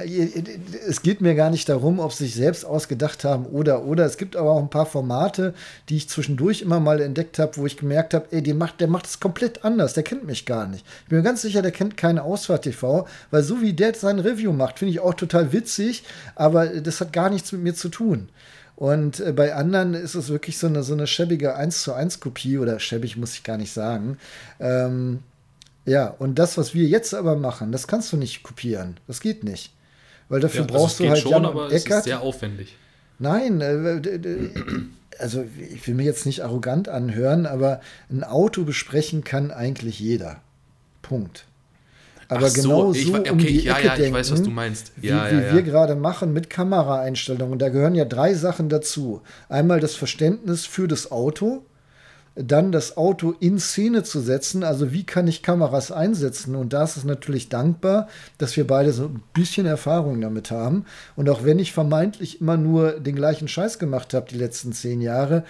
es 0.87 1.03
geht 1.03 1.21
mir 1.21 1.35
gar 1.35 1.51
nicht 1.51 1.69
darum, 1.69 1.99
ob 1.99 2.13
sie 2.13 2.27
sich 2.27 2.35
selbst 2.35 2.65
ausgedacht 2.65 3.25
haben 3.25 3.47
oder 3.47 3.85
oder. 3.85 4.05
Es 4.05 4.17
gibt 4.17 4.37
aber 4.37 4.53
auch 4.53 4.63
ein 4.63 4.71
paar 4.71 4.87
Formate, 4.87 5.55
die 5.89 5.97
ich 5.97 6.09
zwischendurch 6.09 6.63
immer 6.63 6.79
mal 6.79 7.01
entdeckt 7.01 7.39
habe, 7.39 7.57
wo 7.57 7.67
ich 7.67 7.77
gemerkt 7.77 8.15
habe, 8.15 8.27
ey, 8.31 8.55
macht, 8.55 8.81
der 8.81 8.89
macht 8.89 9.07
es 9.07 9.19
komplett 9.19 9.65
anders, 9.65 9.95
der 9.95 10.05
kennt 10.05 10.25
mich 10.25 10.47
gar 10.47 10.69
nicht. 10.69 10.87
Ich 11.03 11.09
bin 11.09 11.19
mir 11.19 11.25
ganz 11.25 11.43
sicher, 11.43 11.63
der 11.63 11.73
kennt 11.73 11.97
keine 11.97 12.23
Ausfahrt 12.23 12.63
TV, 12.63 13.07
weil 13.31 13.43
so 13.43 13.61
wie 13.61 13.73
der 13.73 13.95
sein 13.95 14.21
Review 14.21 14.53
macht, 14.53 14.79
finde 14.79 14.93
ich 14.93 15.01
auch 15.01 15.15
total 15.15 15.53
witzig, 15.53 16.05
aber 16.37 16.67
das 16.67 17.01
hat 17.01 17.13
gar 17.13 17.31
nichts 17.31 17.51
mit 17.53 17.63
mir 17.63 17.75
zu 17.75 17.89
tun. 17.89 18.29
Und 18.81 19.21
äh, 19.21 19.33
bei 19.33 19.55
anderen 19.55 19.93
ist 19.93 20.15
es 20.15 20.31
wirklich 20.31 20.57
so 20.57 20.67
eine, 20.67 20.83
so 20.83 20.95
eine 20.95 21.07
schäbige 21.07 21.55
1 21.55 21.83
zu 21.83 21.93
1 21.93 22.19
Kopie 22.19 22.57
oder 22.57 22.81
schäbig 22.81 23.19
muss 23.19 23.35
ich 23.35 23.45
gar 23.45 23.59
nicht 23.59 23.75
sagen. 23.75 24.17
Ähm, 24.59 25.19
ja, 25.85 26.07
und 26.09 26.39
das, 26.39 26.57
was 26.57 26.73
wir 26.73 26.87
jetzt 26.87 27.13
aber 27.15 27.37
machen, 27.37 27.73
das 27.73 27.87
kannst 27.87 28.11
du 28.11 28.17
nicht 28.17 28.43
kopieren. 28.43 28.97
Das 29.07 29.21
geht 29.21 29.45
nicht. 29.45 29.75
Weil 30.31 30.41
dafür 30.41 30.63
ja, 30.63 30.67
also 30.67 30.79
brauchst 30.79 30.99
du 30.99 31.11
halt 31.11 31.19
schon, 31.19 31.31
Jan 31.31 31.45
aber 31.45 31.67
Eckert. 31.67 31.91
es 31.91 31.97
ist 31.99 32.05
sehr 32.05 32.23
aufwendig. 32.23 32.75
Nein, 33.19 33.61
äh, 33.61 34.01
also 35.19 35.45
ich 35.75 35.87
will 35.87 35.95
mir 35.95 36.05
jetzt 36.05 36.25
nicht 36.25 36.43
arrogant 36.43 36.89
anhören, 36.89 37.45
aber 37.45 37.83
ein 38.09 38.25
Auto 38.25 38.65
besprechen 38.65 39.25
kann 39.25 39.51
eigentlich 39.51 40.01
jeder. 40.01 40.41
Punkt. 41.03 41.45
Aber 42.31 42.47
Ach 42.47 42.55
genau 42.55 42.93
so, 42.93 43.01
so 43.01 43.19
okay, 43.19 43.31
um 43.31 43.39
die 43.39 43.65
ja, 43.65 43.77
Ecke 43.77 43.87
ja, 43.89 43.97
denken, 43.97 44.15
weiß, 44.15 44.31
was 44.31 44.43
du 44.43 44.51
meinst. 44.51 44.93
Ja, 45.03 45.29
wie, 45.31 45.37
wie 45.37 45.55
wir 45.57 45.63
gerade 45.63 45.97
machen 45.97 46.33
mit 46.33 46.49
Kameraeinstellungen. 46.49 47.53
Und 47.53 47.61
da 47.61 47.71
gehören 47.71 47.97
ja 47.97 48.05
drei 48.05 48.35
Sachen 48.35 48.69
dazu. 48.69 49.21
Einmal 49.49 49.81
das 49.81 49.97
Verständnis 49.97 50.65
für 50.65 50.87
das 50.87 51.11
Auto, 51.11 51.65
dann 52.37 52.71
das 52.71 52.97
Auto 52.97 53.35
in 53.41 53.59
Szene 53.59 54.05
zu 54.05 54.21
setzen. 54.21 54.63
Also 54.63 54.93
wie 54.93 55.03
kann 55.03 55.27
ich 55.27 55.43
Kameras 55.43 55.91
einsetzen? 55.91 56.55
Und 56.55 56.73
da 56.73 56.85
ist 56.85 56.97
es 56.97 57.03
natürlich 57.03 57.49
dankbar, 57.49 58.07
dass 58.39 58.57
wir 58.57 58.65
beide 58.65 58.93
so 58.93 59.07
ein 59.07 59.23
bisschen 59.35 59.67
Erfahrung 59.67 60.21
damit 60.21 60.53
haben. 60.53 60.85
Und 61.17 61.29
auch 61.29 61.43
wenn 61.43 61.59
ich 61.59 61.73
vermeintlich 61.73 62.41
immer 62.41 62.57
nur 62.57 62.93
den 62.93 63.17
gleichen 63.17 63.49
Scheiß 63.49 63.81
gemacht 63.81 64.15
habe 64.15 64.31
die 64.31 64.39
letzten 64.39 64.73
zehn 64.73 65.01
Jahre, 65.01 65.43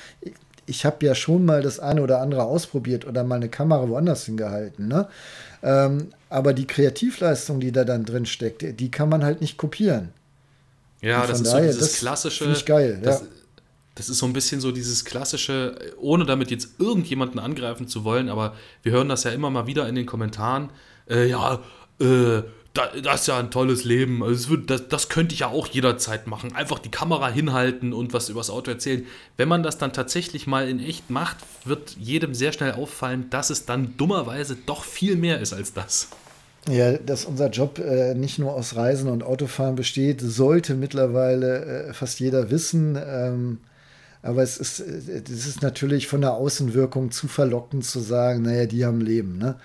ich 0.65 0.87
habe 0.87 1.05
ja 1.05 1.15
schon 1.15 1.45
mal 1.45 1.63
das 1.63 1.81
eine 1.81 2.01
oder 2.01 2.21
andere 2.21 2.45
ausprobiert 2.45 3.07
oder 3.07 3.25
mal 3.25 3.35
eine 3.35 3.49
Kamera 3.49 3.89
woanders 3.89 4.25
hingehalten. 4.25 4.89
Ne? 4.89 5.09
Ähm, 5.63 6.09
aber 6.29 6.53
die 6.53 6.67
Kreativleistung, 6.67 7.61
die 7.61 7.73
da 7.73 7.85
dann 7.85 8.05
drin 8.05 8.27
steckt, 8.27 8.81
die 8.81 8.91
kann 8.91 9.09
man 9.09 9.25
halt 9.25 9.41
nicht 9.41 9.57
kopieren. 9.57 10.11
Ja, 11.03 11.27
das 11.27 11.41
ist 11.41 11.53
daher, 11.53 11.73
so 11.73 11.79
dieses 11.79 11.99
klassische. 11.99 12.51
Ich 12.53 12.65
geil, 12.65 13.01
das, 13.03 13.21
ja 13.21 13.27
das 14.01 14.09
ist 14.09 14.19
so 14.19 14.27
ein 14.27 14.33
bisschen 14.33 14.63
so 14.63 14.73
dieses 14.73 15.05
klassische, 15.05 15.75
ohne 15.99 16.25
damit 16.25 16.51
jetzt 16.51 16.81
irgendjemanden 16.81 17.39
angreifen 17.39 17.87
zu 17.87 18.03
wollen, 18.03 18.31
aber 18.31 18.55
wir 18.83 18.93
hören 18.93 19.11
das 19.11 19.25
ja 19.25 19.31
immer 19.31 19.51
mal 19.51 19.67
wieder 19.67 19.89
in 19.89 19.95
den 19.95 20.07
Kommentaren. 20.07 20.71
Äh, 21.09 21.29
ja, 21.29 21.61
äh, 22.01 22.43
das 22.75 23.23
ist 23.23 23.27
ja 23.27 23.39
ein 23.39 23.51
tolles 23.51 23.85
Leben. 23.85 24.23
Also 24.23 24.51
wird, 24.51 24.71
das, 24.71 24.89
das, 24.89 25.09
könnte 25.09 25.35
ich 25.35 25.41
ja 25.41 25.49
auch 25.49 25.67
jederzeit 25.67 26.27
machen. 26.27 26.55
Einfach 26.55 26.79
die 26.79 26.91
Kamera 26.91 27.29
hinhalten 27.29 27.93
und 27.93 28.13
was 28.13 28.29
über 28.29 28.41
das 28.41 28.51
Auto 28.51 28.71
erzählen. 28.71 29.07
Wenn 29.37 29.49
man 29.49 29.63
das 29.63 29.79
dann 29.79 29.93
tatsächlich 29.93 30.47
mal 30.47 30.69
in 30.69 30.79
echt 30.79 31.11
macht, 31.11 31.39
wird 31.65 31.97
jedem 31.99 32.35
sehr 32.35 32.53
schnell 32.53 32.73
auffallen, 32.73 33.29
dass 33.31 33.51
es 33.51 33.67
dann 33.67 33.97
dummerweise 33.97 34.57
doch 34.67 34.85
viel 34.85 35.17
mehr 35.17 35.41
ist 35.41 35.53
als 35.53 35.73
das. 35.73 36.09
Ja, 36.69 36.93
dass 36.99 37.25
unser 37.25 37.49
Job 37.51 37.79
äh, 37.79 38.15
nicht 38.15 38.39
nur 38.39 38.53
aus 38.53 38.77
Reisen 38.77 39.09
und 39.09 39.25
Autofahren 39.25 39.77
besteht, 39.77 40.21
sollte 40.21 40.75
mittlerweile 40.75 41.87
äh, 41.89 41.93
fast 41.95 42.21
jeder 42.21 42.51
wissen. 42.51 42.99
Ähm, 43.03 43.59
aber 44.23 44.43
es 44.43 44.59
ist, 44.59 44.81
es 44.81 45.47
ist 45.47 45.63
natürlich 45.63 46.07
von 46.07 46.21
der 46.21 46.35
Außenwirkung 46.35 47.11
zu 47.11 47.27
verlockend 47.27 47.87
zu 47.87 48.01
sagen, 48.01 48.43
naja, 48.43 48.67
die 48.67 48.85
haben 48.85 49.01
Leben. 49.01 49.39
Ne? 49.39 49.57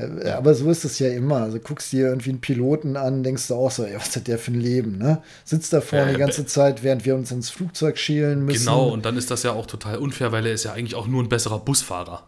Äh, 0.00 0.30
aber 0.30 0.54
so 0.54 0.70
ist 0.70 0.84
es 0.84 0.98
ja 0.98 1.08
immer. 1.08 1.42
Also 1.42 1.58
guckst 1.58 1.92
dir 1.92 2.08
irgendwie 2.08 2.30
einen 2.30 2.40
Piloten 2.40 2.96
an, 2.96 3.22
denkst 3.22 3.48
du 3.48 3.54
auch 3.54 3.70
so, 3.70 3.84
ey, 3.84 3.96
was 3.96 4.14
hat 4.16 4.26
der 4.26 4.38
für 4.38 4.52
ein 4.52 4.60
Leben, 4.60 4.98
ne? 4.98 5.22
Sitzt 5.44 5.72
da 5.72 5.80
vorne 5.80 6.06
ja, 6.06 6.12
die 6.12 6.18
ganze 6.18 6.46
Zeit, 6.46 6.82
während 6.82 7.04
wir 7.04 7.14
uns 7.14 7.30
ins 7.30 7.50
Flugzeug 7.50 7.98
schälen 7.98 8.44
müssen. 8.44 8.66
Genau, 8.66 8.88
und 8.88 9.04
dann 9.04 9.16
ist 9.16 9.30
das 9.30 9.42
ja 9.42 9.52
auch 9.52 9.66
total 9.66 9.98
unfair, 9.98 10.32
weil 10.32 10.46
er 10.46 10.52
ist 10.52 10.64
ja 10.64 10.72
eigentlich 10.72 10.94
auch 10.94 11.06
nur 11.06 11.22
ein 11.22 11.28
besserer 11.28 11.58
Busfahrer. 11.58 12.24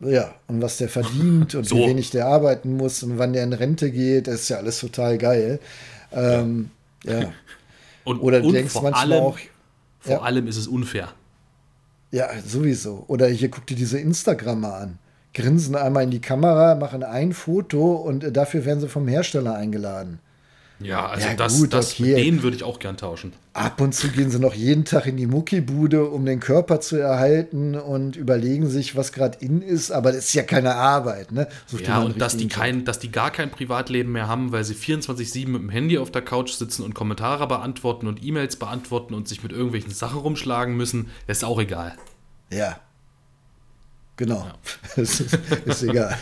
Ja, 0.00 0.34
und 0.48 0.60
was 0.60 0.76
der 0.76 0.88
verdient 0.88 1.54
und 1.54 1.66
so. 1.66 1.76
wie 1.76 1.86
wenig 1.86 2.10
der 2.10 2.26
arbeiten 2.26 2.76
muss 2.76 3.02
und 3.02 3.18
wann 3.18 3.32
der 3.32 3.44
in 3.44 3.52
Rente 3.52 3.90
geht, 3.90 4.28
ist 4.28 4.48
ja 4.48 4.58
alles 4.58 4.80
total 4.80 5.18
geil. 5.18 5.60
Ähm, 6.12 6.70
ja. 7.04 7.20
ja. 7.20 7.32
Und, 8.04 8.20
Oder 8.20 8.42
du 8.42 8.52
denkst 8.52 8.74
manchmal 8.74 9.14
auch, 9.14 9.38
vor 9.98 10.12
ja. 10.12 10.20
allem 10.20 10.46
ist 10.46 10.58
es 10.58 10.68
unfair. 10.68 11.14
Ja, 12.10 12.28
sowieso. 12.46 13.04
Oder 13.08 13.28
hier 13.28 13.50
guck 13.50 13.66
dir 13.66 13.76
diese 13.76 13.98
Instagrammer 13.98 14.74
an. 14.74 14.98
Grinsen 15.34 15.74
einmal 15.74 16.04
in 16.04 16.10
die 16.10 16.20
Kamera, 16.20 16.76
machen 16.76 17.02
ein 17.02 17.32
Foto 17.32 17.94
und 17.94 18.36
dafür 18.36 18.64
werden 18.64 18.80
sie 18.80 18.88
vom 18.88 19.08
Hersteller 19.08 19.54
eingeladen. 19.54 20.20
Ja, 20.80 21.06
also 21.06 21.28
ja, 21.28 21.34
das, 21.34 21.58
gut, 21.58 21.72
das 21.72 21.92
okay. 21.92 22.14
den 22.14 22.42
würde 22.42 22.56
ich 22.56 22.64
auch 22.64 22.78
gern 22.78 22.96
tauschen. 22.96 23.32
Ab 23.52 23.80
und 23.80 23.94
zu 23.94 24.08
gehen 24.08 24.30
sie 24.30 24.40
noch 24.40 24.54
jeden 24.54 24.84
Tag 24.84 25.06
in 25.06 25.16
die 25.16 25.26
Muckibude, 25.26 26.04
um 26.06 26.26
den 26.26 26.40
Körper 26.40 26.80
zu 26.80 26.96
erhalten 26.96 27.76
und 27.76 28.16
überlegen 28.16 28.68
sich, 28.68 28.96
was 28.96 29.12
gerade 29.12 29.38
in 29.40 29.62
ist, 29.62 29.92
aber 29.92 30.10
das 30.10 30.26
ist 30.26 30.34
ja 30.34 30.42
keine 30.42 30.74
Arbeit, 30.74 31.30
ne? 31.30 31.46
ja, 31.84 32.02
und 32.02 32.20
dass 32.20 32.36
die, 32.36 32.48
kein, 32.48 32.84
dass 32.84 32.98
die 32.98 33.12
gar 33.12 33.30
kein 33.30 33.50
Privatleben 33.50 34.12
mehr 34.12 34.26
haben, 34.26 34.50
weil 34.50 34.64
sie 34.64 34.74
24-7 34.74 35.48
mit 35.48 35.62
dem 35.62 35.70
Handy 35.70 35.96
auf 35.98 36.10
der 36.10 36.22
Couch 36.22 36.52
sitzen 36.52 36.82
und 36.82 36.94
Kommentare 36.94 37.46
beantworten 37.46 38.08
und 38.08 38.22
E-Mails 38.24 38.56
beantworten 38.56 39.14
und 39.14 39.28
sich 39.28 39.42
mit 39.44 39.52
irgendwelchen 39.52 39.92
Sachen 39.92 40.18
rumschlagen 40.18 40.76
müssen, 40.76 41.10
ist 41.28 41.44
auch 41.44 41.60
egal. 41.60 41.94
Ja, 42.52 42.80
Genau. 44.16 44.46
Ja. 44.46 44.54
ist, 45.02 45.20
ist, 45.20 45.82
egal. 45.82 46.16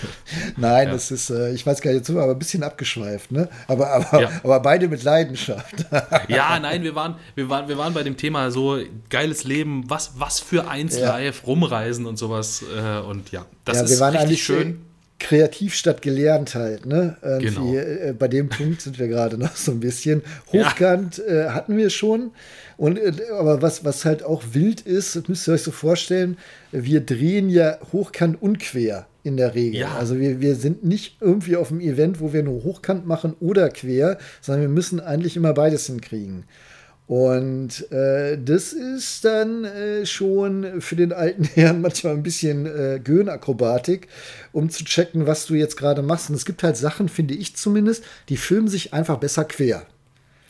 Nein, 0.56 0.88
ja. 0.88 0.94
es 0.94 1.10
ist, 1.10 1.28
äh, 1.28 1.52
ich 1.52 1.66
weiß 1.66 1.80
gar 1.82 1.90
nicht, 1.90 2.00
jetzt 2.00 2.10
aber 2.10 2.30
ein 2.30 2.38
bisschen 2.38 2.62
abgeschweift, 2.62 3.32
ne? 3.32 3.48
Aber, 3.68 3.90
aber, 3.90 4.20
ja. 4.22 4.30
aber 4.42 4.60
beide 4.60 4.88
mit 4.88 5.02
Leidenschaft. 5.02 5.86
ja, 6.28 6.58
nein, 6.58 6.82
wir 6.82 6.94
waren, 6.94 7.16
wir, 7.34 7.50
waren, 7.50 7.68
wir 7.68 7.76
waren 7.76 7.92
bei 7.92 8.02
dem 8.02 8.16
Thema 8.16 8.50
so 8.50 8.78
geiles 9.10 9.44
Leben, 9.44 9.90
was, 9.90 10.12
was 10.16 10.40
für 10.40 10.68
eins 10.68 10.98
live, 10.98 11.46
rumreisen 11.46 12.06
und 12.06 12.16
sowas. 12.16 12.64
Äh, 12.74 13.00
und 13.00 13.30
ja, 13.30 13.44
das 13.64 13.82
ist 13.82 14.00
richtig 14.00 14.42
schön 14.42 14.80
kreativ 15.22 15.74
statt 15.74 16.02
gelernt 16.02 16.54
halt, 16.54 16.84
ne? 16.84 17.16
Genau. 17.40 17.74
Äh, 17.74 18.12
bei 18.18 18.28
dem 18.28 18.48
Punkt 18.48 18.82
sind 18.82 18.98
wir 18.98 19.08
gerade 19.08 19.38
noch 19.38 19.54
so 19.56 19.70
ein 19.70 19.80
bisschen. 19.80 20.22
Hochkant 20.52 21.18
ja. 21.18 21.24
äh, 21.24 21.48
hatten 21.50 21.76
wir 21.76 21.90
schon. 21.90 22.32
Und, 22.76 22.98
äh, 22.98 23.12
aber 23.38 23.62
was, 23.62 23.84
was 23.84 24.04
halt 24.04 24.24
auch 24.24 24.42
wild 24.52 24.80
ist, 24.80 25.14
das 25.16 25.28
müsst 25.28 25.48
ihr 25.48 25.54
euch 25.54 25.62
so 25.62 25.70
vorstellen, 25.70 26.36
wir 26.72 27.00
drehen 27.00 27.48
ja 27.48 27.78
hochkant 27.92 28.42
und 28.42 28.58
quer 28.58 29.06
in 29.22 29.36
der 29.36 29.54
Regel. 29.54 29.80
Ja. 29.80 29.94
Also 29.96 30.18
wir, 30.18 30.40
wir 30.40 30.56
sind 30.56 30.84
nicht 30.84 31.18
irgendwie 31.20 31.56
auf 31.56 31.70
einem 31.70 31.80
Event, 31.80 32.20
wo 32.20 32.32
wir 32.32 32.42
nur 32.42 32.64
hochkant 32.64 33.06
machen 33.06 33.34
oder 33.38 33.68
quer, 33.68 34.18
sondern 34.40 34.62
wir 34.62 34.68
müssen 34.68 34.98
eigentlich 35.00 35.36
immer 35.36 35.52
beides 35.52 35.86
hinkriegen. 35.86 36.44
Und 37.06 37.90
äh, 37.90 38.38
das 38.42 38.72
ist 38.72 39.24
dann 39.24 39.64
äh, 39.64 40.06
schon 40.06 40.80
für 40.80 40.96
den 40.96 41.12
alten 41.12 41.44
Herrn 41.54 41.80
manchmal 41.80 42.14
ein 42.14 42.22
bisschen 42.22 42.66
äh, 42.66 43.00
Göhnakrobatik, 43.02 44.08
um 44.52 44.70
zu 44.70 44.84
checken, 44.84 45.26
was 45.26 45.46
du 45.46 45.54
jetzt 45.54 45.76
gerade 45.76 46.02
machst. 46.02 46.30
Und 46.30 46.36
es 46.36 46.44
gibt 46.44 46.62
halt 46.62 46.76
Sachen, 46.76 47.08
finde 47.08 47.34
ich 47.34 47.56
zumindest, 47.56 48.04
die 48.28 48.36
filmen 48.36 48.68
sich 48.68 48.94
einfach 48.94 49.18
besser 49.18 49.44
quer. 49.44 49.86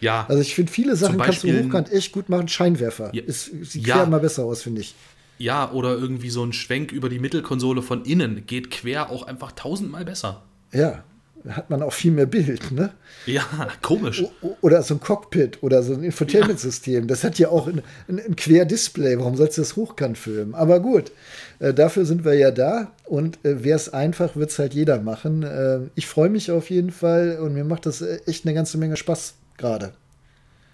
Ja. 0.01 0.27
Also 0.29 0.43
ich 0.43 0.55
finde, 0.55 0.71
viele 0.71 0.97
Sachen 0.97 1.19
kannst 1.19 1.45
du 1.45 1.49
hochkant 1.49 1.91
echt 1.91 2.13
gut 2.13 2.29
machen. 2.29 2.49
Scheinwerfer. 2.49 3.11
Ja, 3.15 3.23
ist, 3.23 3.51
sieht 3.65 3.87
ja. 3.87 3.97
quer 3.97 4.05
immer 4.05 4.19
besser 4.19 4.45
aus, 4.45 4.63
finde 4.63 4.81
ich. 4.83 4.95
Ja, 5.39 5.73
oder 5.73 5.97
irgendwie 5.97 6.31
so 6.31 6.45
ein 6.45 6.53
Schwenk 6.53 6.93
über 6.93 7.09
die 7.09 7.19
Mittelkonsole 7.19 7.83
von 7.83 8.05
innen 8.05 8.47
geht 8.47 8.71
quer 8.71 9.11
auch 9.11 9.23
einfach 9.25 9.53
tausendmal 9.53 10.05
besser. 10.05 10.43
Ja, 10.73 11.05
hat 11.49 11.71
man 11.71 11.83
auch 11.83 11.93
viel 11.93 12.13
mehr 12.13 12.27
Bild, 12.27 12.71
ne? 12.73 12.93
Ja, 13.27 13.45
komisch. 13.83 14.25
oder 14.61 14.83
so 14.83 14.95
ein 14.95 15.01
Cockpit 15.01 15.63
oder 15.63 15.83
so 15.83 15.95
ein 15.95 16.03
Infotainment-System. 16.03 17.07
Das 17.07 17.25
hat 17.25 17.39
ja 17.39 17.49
auch 17.49 17.67
ein, 17.67 17.83
ein, 18.09 18.21
ein 18.21 18.37
Quer-Display. 18.37 19.19
Warum 19.19 19.37
sollst 19.37 19.59
du 19.59 19.63
das 19.63 19.77
hochkant 19.77 20.19
filmen? 20.19 20.55
Aber 20.55 20.81
gut, 20.81 21.13
äh, 21.59 21.75
dafür 21.75 22.05
sind 22.05 22.25
wir 22.25 22.35
ja 22.35 22.51
da. 22.51 22.93
Und 23.05 23.45
äh, 23.45 23.65
wäre 23.65 23.77
es 23.77 23.93
einfach, 23.93 24.37
wird 24.37 24.51
es 24.51 24.59
halt 24.59 24.75
jeder 24.75 25.01
machen. 25.01 25.43
Äh, 25.43 25.81
ich 25.95 26.07
freue 26.07 26.31
mich 26.31 26.51
auf 26.51 26.71
jeden 26.71 26.91
Fall 26.91 27.39
und 27.41 27.55
mir 27.55 27.65
macht 27.65 27.87
das 27.87 28.03
äh, 28.03 28.21
echt 28.27 28.47
eine 28.47 28.55
ganze 28.55 28.79
Menge 28.79 28.97
Spaß 28.97 29.35
gerade. 29.57 29.93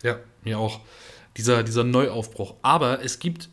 Ja, 0.02 0.18
mir 0.44 0.58
auch. 0.58 0.80
Dieser, 1.36 1.62
dieser 1.62 1.84
Neuaufbruch. 1.84 2.54
Aber 2.62 3.04
es 3.04 3.18
gibt 3.18 3.48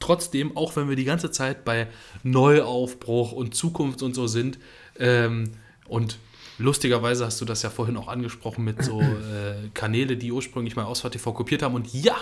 trotzdem, 0.00 0.56
auch 0.56 0.76
wenn 0.76 0.88
wir 0.88 0.96
die 0.96 1.04
ganze 1.04 1.30
Zeit 1.30 1.64
bei 1.64 1.86
Neuaufbruch 2.22 3.32
und 3.32 3.54
Zukunft 3.54 4.02
und 4.02 4.14
so 4.14 4.26
sind, 4.26 4.58
ähm, 4.98 5.52
und 5.88 6.18
lustigerweise 6.58 7.26
hast 7.26 7.40
du 7.40 7.44
das 7.44 7.62
ja 7.62 7.70
vorhin 7.70 7.96
auch 7.96 8.08
angesprochen 8.08 8.64
mit 8.64 8.82
so 8.82 9.00
äh, 9.00 9.68
Kanäle, 9.74 10.16
die 10.16 10.32
ursprünglich 10.32 10.76
mal 10.76 10.84
Asphalt 10.86 11.12
TV 11.12 11.32
kopiert 11.32 11.62
haben. 11.62 11.74
Und 11.74 11.92
ja, 11.92 12.16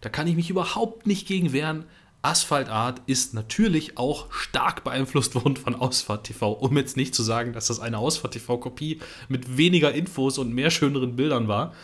da 0.00 0.08
kann 0.08 0.26
ich 0.26 0.36
mich 0.36 0.50
überhaupt 0.50 1.06
nicht 1.06 1.26
gegen 1.26 1.52
wehren. 1.52 1.84
Asphalt 2.22 2.68
Art 2.68 3.02
ist 3.06 3.34
natürlich 3.34 3.98
auch 3.98 4.32
stark 4.32 4.84
beeinflusst 4.84 5.34
worden 5.34 5.56
von 5.56 5.74
Ausfahrt 5.74 6.24
TV, 6.24 6.52
um 6.52 6.76
jetzt 6.76 6.96
nicht 6.96 7.16
zu 7.16 7.24
sagen, 7.24 7.52
dass 7.52 7.66
das 7.66 7.80
eine 7.80 7.98
Ausfahrt 7.98 8.34
TV-Kopie 8.34 9.00
mit 9.28 9.56
weniger 9.56 9.92
Infos 9.92 10.38
und 10.38 10.54
mehr 10.54 10.70
schöneren 10.70 11.16
Bildern 11.16 11.48
war. 11.48 11.74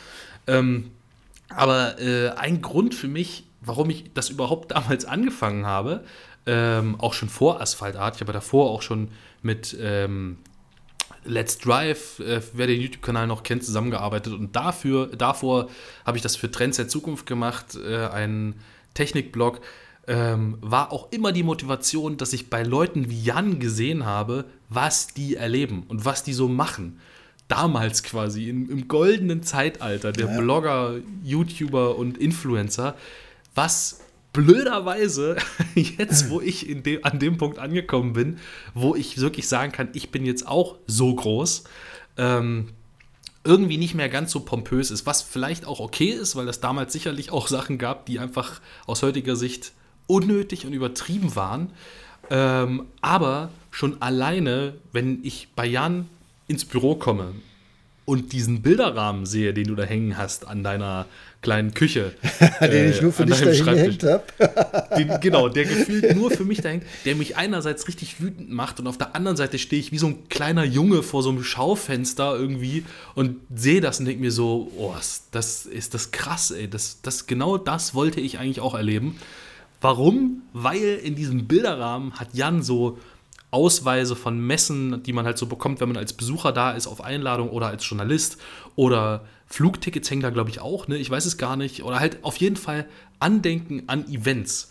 Ähm, 0.46 0.92
aber 1.48 2.00
äh, 2.00 2.30
ein 2.30 2.62
Grund 2.62 2.94
für 2.94 3.08
mich, 3.08 3.44
warum 3.60 3.90
ich 3.90 4.12
das 4.14 4.30
überhaupt 4.30 4.70
damals 4.70 5.04
angefangen 5.04 5.66
habe, 5.66 6.04
ähm, 6.46 7.00
auch 7.00 7.14
schon 7.14 7.28
vor 7.28 7.60
Asphalt 7.60 7.96
Art, 7.96 8.14
ich 8.14 8.20
habe 8.20 8.32
davor 8.32 8.70
auch 8.70 8.82
schon 8.82 9.08
mit 9.42 9.76
ähm, 9.80 10.38
Let's 11.24 11.58
Drive, 11.58 12.20
äh, 12.20 12.40
wer 12.52 12.66
den 12.66 12.80
YouTube-Kanal 12.80 13.26
noch 13.26 13.42
kennt, 13.42 13.64
zusammengearbeitet. 13.64 14.32
Und 14.32 14.54
dafür, 14.56 15.06
davor 15.06 15.68
habe 16.04 16.16
ich 16.16 16.22
das 16.22 16.36
für 16.36 16.50
Trends 16.50 16.76
der 16.76 16.88
Zukunft 16.88 17.26
gemacht, 17.26 17.76
äh, 17.76 18.06
ein 18.06 18.54
Technikblog. 18.94 19.60
Ähm, 20.06 20.56
war 20.60 20.90
auch 20.90 21.12
immer 21.12 21.32
die 21.32 21.42
Motivation, 21.42 22.16
dass 22.16 22.32
ich 22.32 22.48
bei 22.48 22.62
Leuten 22.62 23.10
wie 23.10 23.22
Jan 23.22 23.58
gesehen 23.58 24.06
habe, 24.06 24.46
was 24.70 25.08
die 25.08 25.36
erleben 25.36 25.84
und 25.88 26.04
was 26.04 26.22
die 26.22 26.32
so 26.32 26.48
machen. 26.48 26.98
Damals 27.46 28.02
quasi, 28.02 28.48
in, 28.48 28.68
im 28.70 28.88
goldenen 28.88 29.42
Zeitalter 29.42 30.12
der 30.12 30.26
ja. 30.30 30.38
Blogger, 30.38 30.96
YouTuber 31.22 31.96
und 31.96 32.16
Influencer, 32.16 32.94
was 33.54 34.00
blöderweise, 34.32 35.36
jetzt 35.74 36.30
wo 36.30 36.40
ich 36.40 36.68
in 36.68 36.82
de 36.82 37.02
an 37.02 37.18
dem 37.18 37.38
Punkt 37.38 37.58
angekommen 37.58 38.12
bin, 38.12 38.38
wo 38.74 38.94
ich 38.94 39.18
wirklich 39.18 39.48
sagen 39.48 39.72
kann, 39.72 39.88
ich 39.92 40.10
bin 40.10 40.24
jetzt 40.24 40.46
auch 40.46 40.76
so 40.86 41.14
groß, 41.14 41.64
ähm, 42.16 42.70
irgendwie 43.44 43.78
nicht 43.78 43.94
mehr 43.94 44.08
ganz 44.08 44.32
so 44.32 44.40
pompös 44.40 44.90
ist, 44.90 45.06
was 45.06 45.22
vielleicht 45.22 45.66
auch 45.66 45.80
okay 45.80 46.10
ist, 46.10 46.36
weil 46.36 46.48
es 46.48 46.60
damals 46.60 46.92
sicherlich 46.92 47.30
auch 47.30 47.48
Sachen 47.48 47.78
gab, 47.78 48.06
die 48.06 48.18
einfach 48.18 48.60
aus 48.86 49.02
heutiger 49.02 49.36
Sicht 49.36 49.72
unnötig 50.06 50.66
und 50.66 50.72
übertrieben 50.72 51.34
waren. 51.34 51.70
Ähm, 52.30 52.86
aber 53.00 53.50
schon 53.70 54.02
alleine, 54.02 54.74
wenn 54.92 55.20
ich 55.22 55.48
bei 55.54 55.64
Jan 55.64 56.08
ins 56.46 56.64
Büro 56.64 56.96
komme 56.96 57.34
und 58.08 58.32
diesen 58.32 58.62
Bilderrahmen 58.62 59.26
sehe, 59.26 59.52
den 59.52 59.66
du 59.68 59.74
da 59.74 59.82
hängen 59.82 60.16
hast 60.16 60.48
an 60.48 60.64
deiner 60.64 61.04
kleinen 61.42 61.74
Küche. 61.74 62.14
den 62.62 62.70
äh, 62.70 62.90
ich 62.90 63.02
nur 63.02 63.12
für 63.12 63.26
dich 63.26 63.38
da 63.38 63.74
gehängt 63.74 64.02
habe. 64.02 65.18
genau, 65.20 65.50
der 65.50 65.64
gefühlt 65.66 66.16
nur 66.16 66.30
für 66.30 66.46
mich 66.46 66.62
da 66.62 66.70
hängt, 66.70 66.84
der 67.04 67.16
mich 67.16 67.36
einerseits 67.36 67.86
richtig 67.86 68.22
wütend 68.22 68.50
macht 68.50 68.80
und 68.80 68.86
auf 68.86 68.96
der 68.96 69.14
anderen 69.14 69.36
Seite 69.36 69.58
stehe 69.58 69.78
ich 69.78 69.92
wie 69.92 69.98
so 69.98 70.06
ein 70.06 70.26
kleiner 70.30 70.64
Junge 70.64 71.02
vor 71.02 71.22
so 71.22 71.28
einem 71.28 71.44
Schaufenster 71.44 72.34
irgendwie 72.34 72.82
und 73.14 73.36
sehe 73.54 73.82
das 73.82 74.00
und 74.00 74.06
denke 74.06 74.22
mir 74.22 74.32
so, 74.32 74.72
oh, 74.78 74.94
das 75.30 75.66
ist 75.66 75.92
das 75.92 76.10
krass, 76.10 76.50
ey. 76.50 76.66
Das, 76.66 77.02
das, 77.02 77.26
genau 77.26 77.58
das 77.58 77.94
wollte 77.94 78.22
ich 78.22 78.38
eigentlich 78.38 78.60
auch 78.60 78.74
erleben. 78.74 79.18
Warum? 79.82 80.44
Weil 80.54 80.98
in 81.04 81.14
diesem 81.14 81.46
Bilderrahmen 81.46 82.14
hat 82.14 82.28
Jan 82.32 82.62
so 82.62 82.98
Ausweise 83.50 84.14
von 84.14 84.38
Messen, 84.38 85.02
die 85.02 85.12
man 85.12 85.24
halt 85.24 85.38
so 85.38 85.46
bekommt, 85.46 85.80
wenn 85.80 85.88
man 85.88 85.96
als 85.96 86.12
Besucher 86.12 86.52
da 86.52 86.72
ist, 86.72 86.86
auf 86.86 87.00
Einladung 87.00 87.50
oder 87.50 87.68
als 87.68 87.88
Journalist. 87.88 88.38
Oder 88.76 89.24
Flugtickets 89.46 90.10
hängen 90.10 90.22
da, 90.22 90.30
glaube 90.30 90.50
ich, 90.50 90.60
auch, 90.60 90.88
ne? 90.88 90.96
Ich 90.98 91.10
weiß 91.10 91.24
es 91.24 91.38
gar 91.38 91.56
nicht. 91.56 91.82
Oder 91.82 92.00
halt 92.00 92.18
auf 92.22 92.36
jeden 92.36 92.56
Fall 92.56 92.86
Andenken 93.18 93.84
an 93.86 94.06
Events. 94.10 94.68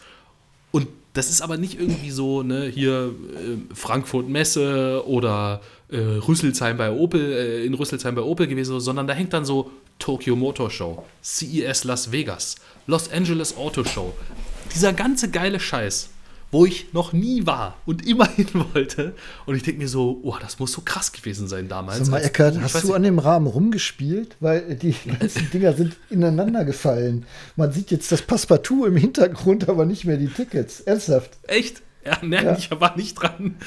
Und 0.72 0.88
das 1.14 1.32
ist 1.32 1.42
aber 1.42 1.58
nicht 1.58 1.80
irgendwie 1.80 2.12
so, 2.12 2.44
ne, 2.44 2.66
hier 2.68 3.12
äh, 3.34 3.74
Frankfurt 3.74 4.30
Messe 4.30 5.04
oder 5.08 5.62
äh, 5.90 5.98
Rüsselsheim 5.98 6.78
bei 6.78 6.92
Opel, 6.92 7.34
äh, 7.34 7.66
in 7.66 7.74
Rüsselsheim 7.74 8.14
bei 8.14 8.22
Opel 8.22 8.46
gewesen, 8.46 8.80
sondern 8.80 9.08
da 9.08 9.14
hängt 9.16 9.34
dann 9.34 9.44
so 9.44 9.72
Tokyo 9.98 10.36
Motor 10.36 10.70
Show, 10.70 11.04
CES 11.24 11.86
Las 11.86 12.12
Vegas, 12.12 12.58
Los 12.86 13.12
Angeles 13.12 13.58
Auto 13.58 13.84
Show. 13.84 14.14
Dieser 14.76 14.94
ganze 14.94 15.32
geile 15.32 15.60
Scheiß 15.60 16.10
wo 16.52 16.66
ich 16.66 16.94
noch 16.94 17.14
nie 17.14 17.46
war 17.46 17.78
und 17.86 18.08
immer 18.08 18.28
hin 18.36 18.48
wollte. 18.74 19.16
Und 19.46 19.56
ich 19.56 19.64
denke 19.64 19.82
mir 19.82 19.88
so, 19.88 20.20
oh, 20.24 20.36
das 20.40 20.60
muss 20.60 20.72
so 20.72 20.82
krass 20.82 21.12
gewesen 21.12 21.48
sein 21.48 21.68
damals. 21.68 22.00
Sag 22.00 22.10
mal, 22.10 22.22
Eckert, 22.22 22.60
hast 22.62 22.84
du 22.84 22.94
an 22.94 23.04
dem 23.04 23.20
Rahmen 23.20 23.48
rumgespielt? 23.48 24.36
Weil 24.40 24.76
die 24.76 24.96
ganzen 25.20 25.50
Dinger 25.52 25.74
sind 25.74 25.98
ineinander 26.10 26.66
gefallen. 26.66 27.26
Man 27.56 27.72
sieht 27.72 27.92
jetzt 27.92 28.12
das 28.12 28.22
Passepartout 28.22 28.86
im 28.86 28.98
Hintergrund, 28.98 29.70
aber 29.70 29.86
nicht 29.86 30.06
mehr 30.06 30.18
die 30.18 30.28
Tickets. 30.28 30.82
Ernsthaft. 30.82 31.38
Echt? 31.48 31.82
Ja, 32.08 32.18
nein, 32.22 32.46
ja. 32.46 32.58
ich 32.58 32.72
war 32.72 32.96
nicht 32.96 33.16
dran. 33.16 33.58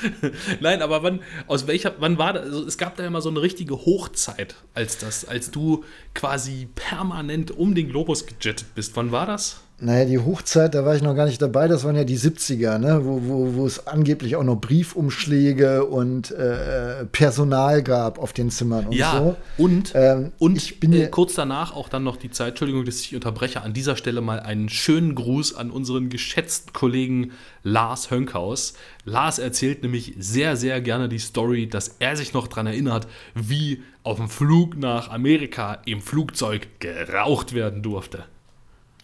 nein, 0.60 0.80
aber 0.80 1.02
wann, 1.02 1.20
aus 1.46 1.66
welcher, 1.66 1.94
wann 1.98 2.16
war 2.16 2.32
das? 2.32 2.44
Also 2.44 2.66
es 2.66 2.78
gab 2.78 2.96
da 2.96 3.06
immer 3.06 3.20
so 3.20 3.28
eine 3.28 3.42
richtige 3.42 3.74
Hochzeit, 3.76 4.56
als 4.72 4.96
das, 4.96 5.26
als 5.26 5.50
du 5.50 5.84
quasi 6.14 6.68
permanent 6.74 7.50
um 7.50 7.74
den 7.74 7.90
Globus 7.90 8.24
gejettet 8.26 8.74
bist. 8.74 8.96
Wann 8.96 9.12
war 9.12 9.26
das? 9.26 9.60
Naja, 9.82 10.04
die 10.04 10.18
Hochzeit, 10.18 10.74
da 10.74 10.84
war 10.84 10.94
ich 10.94 11.02
noch 11.02 11.14
gar 11.14 11.24
nicht 11.24 11.40
dabei, 11.40 11.66
das 11.66 11.84
waren 11.84 11.96
ja 11.96 12.04
die 12.04 12.18
70er, 12.18 12.76
ne? 12.76 13.00
wo, 13.02 13.22
wo, 13.24 13.54
wo 13.54 13.66
es 13.66 13.86
angeblich 13.86 14.36
auch 14.36 14.44
noch 14.44 14.56
Briefumschläge 14.56 15.86
und 15.86 16.30
äh, 16.32 17.06
Personal 17.06 17.82
gab 17.82 18.18
auf 18.18 18.34
den 18.34 18.50
Zimmern 18.50 18.88
und 18.88 18.92
ja, 18.92 19.18
so. 19.18 19.36
Und, 19.56 19.92
ähm, 19.94 20.32
und 20.38 20.58
ich 20.58 20.80
bin 20.80 20.92
äh, 20.92 21.06
kurz 21.06 21.34
danach 21.34 21.74
auch 21.74 21.88
dann 21.88 22.04
noch 22.04 22.16
die 22.16 22.30
Zeit, 22.30 22.50
Entschuldigung, 22.50 22.84
dass 22.84 23.00
ich 23.00 23.14
unterbreche, 23.14 23.62
an 23.62 23.72
dieser 23.72 23.96
Stelle 23.96 24.20
mal 24.20 24.40
einen 24.40 24.68
schönen 24.68 25.14
Gruß 25.14 25.54
an 25.54 25.70
unseren 25.70 26.10
geschätzten 26.10 26.74
Kollegen 26.74 27.32
Lars 27.62 28.10
Hönkhaus. 28.10 28.74
Lars 29.06 29.38
erzählt 29.38 29.82
nämlich 29.82 30.14
sehr, 30.18 30.56
sehr 30.56 30.82
gerne 30.82 31.08
die 31.08 31.18
Story, 31.18 31.68
dass 31.68 31.96
er 32.00 32.16
sich 32.16 32.34
noch 32.34 32.48
daran 32.48 32.66
erinnert, 32.66 33.08
wie 33.34 33.82
auf 34.02 34.18
dem 34.18 34.28
Flug 34.28 34.76
nach 34.76 35.10
Amerika 35.10 35.78
im 35.86 36.02
Flugzeug 36.02 36.68
geraucht 36.80 37.54
werden 37.54 37.82
durfte. 37.82 38.24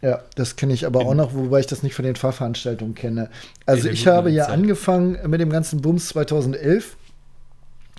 Ja, 0.07 0.21
das 0.37 0.55
kenne 0.55 0.73
ich 0.73 0.87
aber 0.87 1.01
in, 1.01 1.07
auch 1.09 1.15
noch, 1.15 1.35
wobei 1.35 1.59
ich 1.59 1.67
das 1.67 1.83
nicht 1.83 1.97
von 1.97 2.05
den 2.05 2.15
Fahrveranstaltungen 2.15 2.95
kenne. 2.95 3.29
Also 3.67 3.89
ich 3.89 4.07
habe 4.07 4.31
ja 4.31 4.45
Zeit. 4.45 4.55
angefangen 4.55 5.19
mit 5.29 5.41
dem 5.41 5.51
ganzen 5.51 5.83
Bums 5.83 6.07
2011 6.11 6.97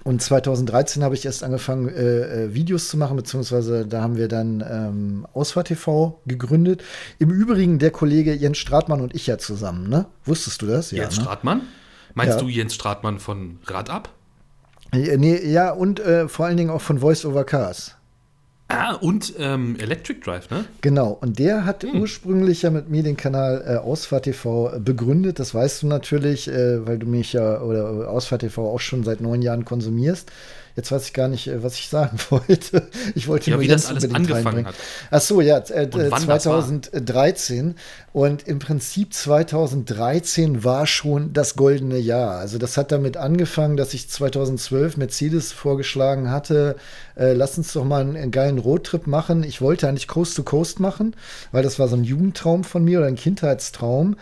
und 0.06 0.22
2013 0.22 1.04
habe 1.04 1.16
ich 1.16 1.26
erst 1.26 1.44
angefangen, 1.44 1.90
äh, 1.90 2.46
äh, 2.46 2.54
Videos 2.54 2.88
zu 2.88 2.96
machen, 2.96 3.18
beziehungsweise 3.18 3.86
da 3.86 4.02
haben 4.02 4.16
wir 4.16 4.30
dann 4.30 4.64
ähm, 4.66 5.28
Ausfahrt 5.34 5.68
TV 5.68 6.22
gegründet. 6.26 6.82
Im 7.20 7.30
Übrigen 7.30 7.78
der 7.78 7.92
Kollege 7.92 8.34
Jens 8.34 8.58
Stratmann 8.58 9.02
und 9.02 9.14
ich 9.14 9.28
ja 9.28 9.38
zusammen, 9.38 9.90
ne? 9.90 10.06
Wusstest 10.24 10.62
du 10.62 10.68
das? 10.68 10.92
Ja, 10.92 11.04
Jens 11.04 11.18
ne? 11.18 11.24
Stratmann? 11.24 11.64
Meinst 12.14 12.36
ja. 12.36 12.42
du 12.42 12.48
Jens 12.48 12.74
Stratmann 12.74 13.20
von 13.20 13.60
Rad 13.66 13.90
ab? 13.90 14.14
Nee, 14.94 15.46
ja, 15.46 15.72
und 15.72 16.00
äh, 16.00 16.30
vor 16.30 16.46
allen 16.46 16.56
Dingen 16.56 16.70
auch 16.70 16.80
von 16.80 17.00
Voice 17.00 17.26
Over 17.26 17.44
Cars. 17.44 17.97
Ah, 18.70 18.96
und 18.96 19.34
ähm, 19.40 19.78
Electric 19.80 20.20
Drive, 20.20 20.50
ne? 20.50 20.66
Genau, 20.82 21.18
und 21.22 21.40
der 21.40 21.66
hat 21.66 21.84
hm. 21.84 22.02
ursprünglich 22.02 22.64
ja 22.64 22.70
mit 22.70 22.90
mir 22.90 23.02
den 23.02 23.16
Kanal 23.16 23.64
äh, 23.66 23.78
Ausfahrt 23.78 24.24
TV 24.24 24.74
äh, 24.74 24.80
begründet. 24.80 25.40
Das 25.40 25.54
weißt 25.54 25.84
du 25.84 25.88
natürlich, 25.88 26.50
äh, 26.50 26.86
weil 26.86 27.00
du 27.00 27.08
mich 27.08 27.32
ja 27.32 27.62
oder 27.62 28.10
Ausfahrt 28.10 28.42
TV 28.42 28.70
auch 28.70 28.82
schon 28.82 29.06
seit 29.06 29.22
neun 29.22 29.42
Jahren 29.42 29.64
konsumierst. 29.64 30.32
Jetzt 30.78 30.92
weiß 30.92 31.06
ich 31.06 31.14
gar 31.14 31.28
nicht, 31.28 31.48
äh, 31.48 31.64
was 31.64 31.74
ich 31.74 31.90
sagen 31.90 32.20
wollte. 32.30 32.88
Ich 33.16 33.28
wollte 33.28 33.50
ja, 33.50 33.58
nur 33.58 33.64
wie 33.64 33.68
das 33.68 33.88
alles 33.88 34.10
angefangen 34.14 34.68
hat. 34.68 34.76
Ach 35.10 35.20
so, 35.20 35.42
ja, 35.42 35.58
äh, 35.58 35.90
2013. 35.90 37.74
Und 38.14 38.48
im 38.48 38.60
Prinzip 38.60 39.12
2013 39.12 40.64
war 40.64 40.86
schon 40.86 41.34
das 41.34 41.56
goldene 41.56 41.98
Jahr. 41.98 42.38
Also 42.38 42.60
das 42.60 42.78
hat 42.78 42.92
damit 42.92 43.18
angefangen, 43.18 43.76
dass 43.76 43.96
ich 43.96 44.08
2012 44.08 44.98
Mercedes 44.98 45.52
vorgeschlagen 45.52 46.30
hatte, 46.30 46.76
äh, 47.18 47.34
lass 47.34 47.58
uns 47.58 47.74
doch 47.74 47.84
mal 47.84 48.02
einen, 48.02 48.16
einen 48.16 48.32
geilen 48.32 48.60
Roadtrip 48.60 49.08
machen. 49.08 49.44
Ich 49.44 49.62
wollte 49.62 49.90
eigentlich 49.90 50.08
Coast 50.08 50.36
to 50.36 50.44
Coast 50.44 50.80
machen, 50.80 51.16
weil 51.52 51.64
das 51.64 51.80
war 51.80 51.88
so 51.88 51.96
ein 51.96 52.04
Jugendtraum 52.04 52.64
von 52.64 52.84
mir 52.84 53.00
oder 53.00 53.08
ein 53.08 53.16
Kindheitstraum. 53.16 54.16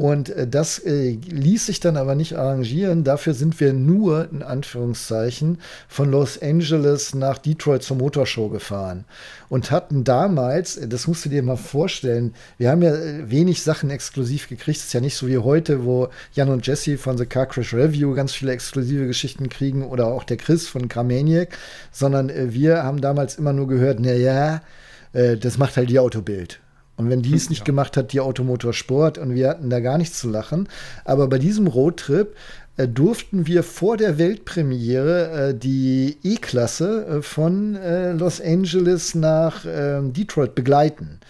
Und 0.00 0.30
äh, 0.30 0.48
das 0.48 0.78
äh, 0.78 1.10
ließ 1.10 1.66
sich 1.66 1.78
dann 1.78 1.98
aber 1.98 2.14
nicht 2.14 2.38
arrangieren. 2.38 3.04
Dafür 3.04 3.34
sind 3.34 3.60
wir 3.60 3.74
nur, 3.74 4.30
in 4.32 4.42
Anführungszeichen, 4.42 5.58
von 6.00 6.10
Los 6.10 6.40
Angeles 6.40 7.14
nach 7.14 7.36
Detroit 7.36 7.82
zur 7.82 7.98
Motorshow 7.98 8.48
gefahren. 8.48 9.04
Und 9.50 9.70
hatten 9.70 10.02
damals, 10.02 10.80
das 10.82 11.06
musst 11.06 11.26
du 11.26 11.28
dir 11.28 11.42
mal 11.42 11.56
vorstellen, 11.56 12.32
wir 12.56 12.70
haben 12.70 12.80
ja 12.80 12.94
wenig 13.28 13.62
Sachen 13.62 13.90
exklusiv 13.90 14.48
gekriegt. 14.48 14.78
Es 14.78 14.84
ist 14.86 14.94
ja 14.94 15.02
nicht 15.02 15.14
so 15.14 15.28
wie 15.28 15.36
heute, 15.36 15.84
wo 15.84 16.08
Jan 16.32 16.48
und 16.48 16.66
Jesse 16.66 16.96
von 16.96 17.18
The 17.18 17.26
Car 17.26 17.44
Crash 17.44 17.74
Review 17.74 18.14
ganz 18.14 18.32
viele 18.32 18.52
exklusive 18.52 19.06
Geschichten 19.06 19.50
kriegen 19.50 19.84
oder 19.84 20.06
auch 20.06 20.24
der 20.24 20.38
Chris 20.38 20.66
von 20.68 20.88
Carmaniac, 20.88 21.50
sondern 21.92 22.30
äh, 22.30 22.54
wir 22.54 22.82
haben 22.82 23.02
damals 23.02 23.34
immer 23.36 23.52
nur 23.52 23.68
gehört, 23.68 24.00
naja, 24.00 24.62
äh, 25.12 25.36
das 25.36 25.58
macht 25.58 25.76
halt 25.76 25.90
die 25.90 25.98
Autobild. 25.98 26.60
Und 26.96 27.10
wenn 27.10 27.20
die 27.20 27.34
es 27.34 27.50
nicht 27.50 27.60
ja. 27.60 27.64
gemacht 27.64 27.98
hat, 27.98 28.14
die 28.14 28.20
Automotorsport, 28.20 29.18
und 29.18 29.34
wir 29.34 29.50
hatten 29.50 29.68
da 29.68 29.80
gar 29.80 29.98
nichts 29.98 30.18
zu 30.18 30.30
lachen. 30.30 30.66
Aber 31.04 31.28
bei 31.28 31.38
diesem 31.38 31.66
Roadtrip 31.66 32.34
äh, 32.80 32.88
durften 32.88 33.46
wir 33.46 33.62
vor 33.62 33.96
der 33.96 34.18
Weltpremiere 34.18 35.50
äh, 35.50 35.54
die 35.54 36.16
E-Klasse 36.22 37.06
äh, 37.06 37.22
von 37.22 37.76
äh, 37.76 38.12
Los 38.12 38.40
Angeles 38.40 39.14
nach 39.14 39.64
ähm, 39.66 40.12
Detroit 40.12 40.54
begleiten. 40.54 41.20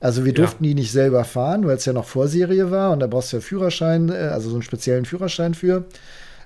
Also 0.00 0.24
wir 0.24 0.34
durften 0.34 0.64
ja. 0.64 0.68
die 0.68 0.74
nicht 0.74 0.92
selber 0.92 1.24
fahren, 1.24 1.66
weil 1.66 1.76
es 1.76 1.84
ja 1.84 1.92
noch 1.92 2.04
Vorserie 2.04 2.70
war 2.70 2.92
und 2.92 3.00
da 3.00 3.06
brauchst 3.06 3.32
du 3.32 3.38
ja 3.38 3.40
Führerschein, 3.40 4.10
also 4.10 4.50
so 4.50 4.56
einen 4.56 4.62
speziellen 4.62 5.06
Führerschein 5.06 5.54
für. 5.54 5.84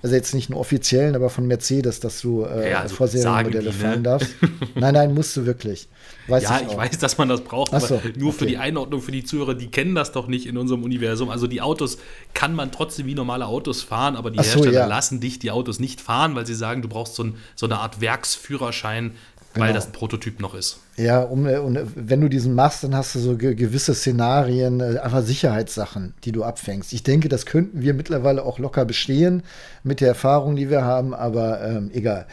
Also 0.01 0.15
jetzt 0.15 0.33
nicht 0.33 0.49
einen 0.49 0.59
offiziellen, 0.59 1.17
aber 1.17 1.29
von 1.29 1.47
Mercedes, 1.47 1.99
dass 1.99 2.21
du 2.21 2.45
äh, 2.45 2.71
ja, 2.71 2.83
also 2.83 2.95
Vorserienmodelle 2.95 3.65
ne? 3.65 3.73
fahren 3.73 4.05
darfst. 4.05 4.31
nein, 4.77 4.95
nein, 4.95 5.13
musst 5.13 5.37
du 5.37 5.45
wirklich. 5.45 5.89
Weiß 6.29 6.43
ja, 6.43 6.61
ich, 6.61 6.73
ich, 6.73 6.77
weiß, 6.77 6.99
dass 6.99 7.17
man 7.17 7.29
das 7.29 7.41
braucht, 7.41 7.73
aber 7.73 7.87
so, 7.87 8.01
nur 8.17 8.29
okay. 8.31 8.39
für 8.39 8.47
die 8.47 8.59
Einordnung 8.59 9.01
für 9.01 9.13
die 9.13 9.25
Zuhörer, 9.25 9.55
die 9.55 9.69
kennen 9.69 9.95
das 9.95 10.13
doch 10.13 10.27
nicht 10.27 10.47
in 10.47 10.59
unserem 10.59 10.83
Universum. 10.83 11.31
Also 11.31 11.47
die 11.47 11.63
Autos 11.63 11.99
kann 12.35 12.55
man 12.55 12.71
trotzdem 12.71 13.07
wie 13.07 13.15
normale 13.15 13.47
Autos 13.47 13.83
fahren, 13.83 14.15
aber 14.15 14.31
die 14.31 14.39
so, 14.39 14.45
Hersteller 14.45 14.73
ja. 14.73 14.87
lassen 14.87 15.21
dich 15.21 15.39
die 15.39 15.51
Autos 15.51 15.81
nicht 15.81 16.01
fahren, 16.01 16.35
weil 16.35 16.47
sie 16.47 16.55
sagen, 16.55 16.83
du 16.83 16.89
brauchst 16.89 17.15
so, 17.15 17.25
ein, 17.25 17.37
so 17.57 17.67
eine 17.67 17.79
Art 17.79 18.01
Werksführerschein, 18.01 19.13
genau. 19.55 19.67
weil 19.67 19.73
das 19.73 19.87
ein 19.87 19.93
Prototyp 19.93 20.41
noch 20.41 20.55
ist. 20.55 20.81
Ja, 20.97 21.23
äh, 21.23 21.27
und 21.27 21.79
wenn 21.95 22.21
du 22.21 22.29
diesen 22.29 22.55
machst, 22.55 22.85
dann 22.85 22.95
hast 22.95 23.15
du 23.15 23.21
so 23.21 23.37
ge 23.37 23.55
gewisse 23.55 23.95
Szenarien, 23.95 24.81
äh, 24.81 24.99
einfach 24.99 25.23
Sicherheitssachen, 25.23 26.15
die 26.25 26.33
du 26.33 26.45
abfängst. 26.45 26.93
Ich 26.93 27.03
denke, 27.03 27.29
das 27.29 27.47
könnten 27.47 27.83
wir 27.83 27.95
mittlerweile 27.95 28.45
auch 28.45 28.59
locker 28.59 28.85
bestehen 28.85 29.43
mit 29.83 30.01
der 30.01 30.09
Erfahrung, 30.09 30.57
die 30.57 30.71
wir 30.71 30.85
haben, 30.85 31.15
aber 31.15 31.63
ähm, 31.63 31.91
egal. 31.93 32.27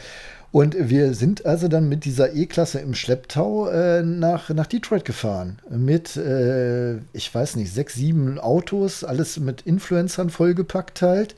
Und 0.52 0.76
wir 0.78 1.14
sind 1.14 1.44
also 1.44 1.68
dann 1.68 1.88
mit 1.88 2.04
dieser 2.04 2.34
E-Klasse 2.34 2.78
im 2.78 2.94
Schlepptau 2.94 3.68
äh, 3.68 4.02
nach, 4.02 4.48
nach 4.50 4.66
Detroit 4.66 5.04
gefahren. 5.04 5.58
Mit, 5.68 6.16
äh, 6.16 6.96
ich 7.12 7.34
weiß 7.34 7.56
nicht, 7.56 7.72
sechs, 7.72 7.94
sieben 7.94 8.38
Autos, 8.38 9.04
alles 9.04 9.38
mit 9.38 9.62
Influencern 9.62 10.30
vollgepackt 10.30 11.02
halt. 11.02 11.34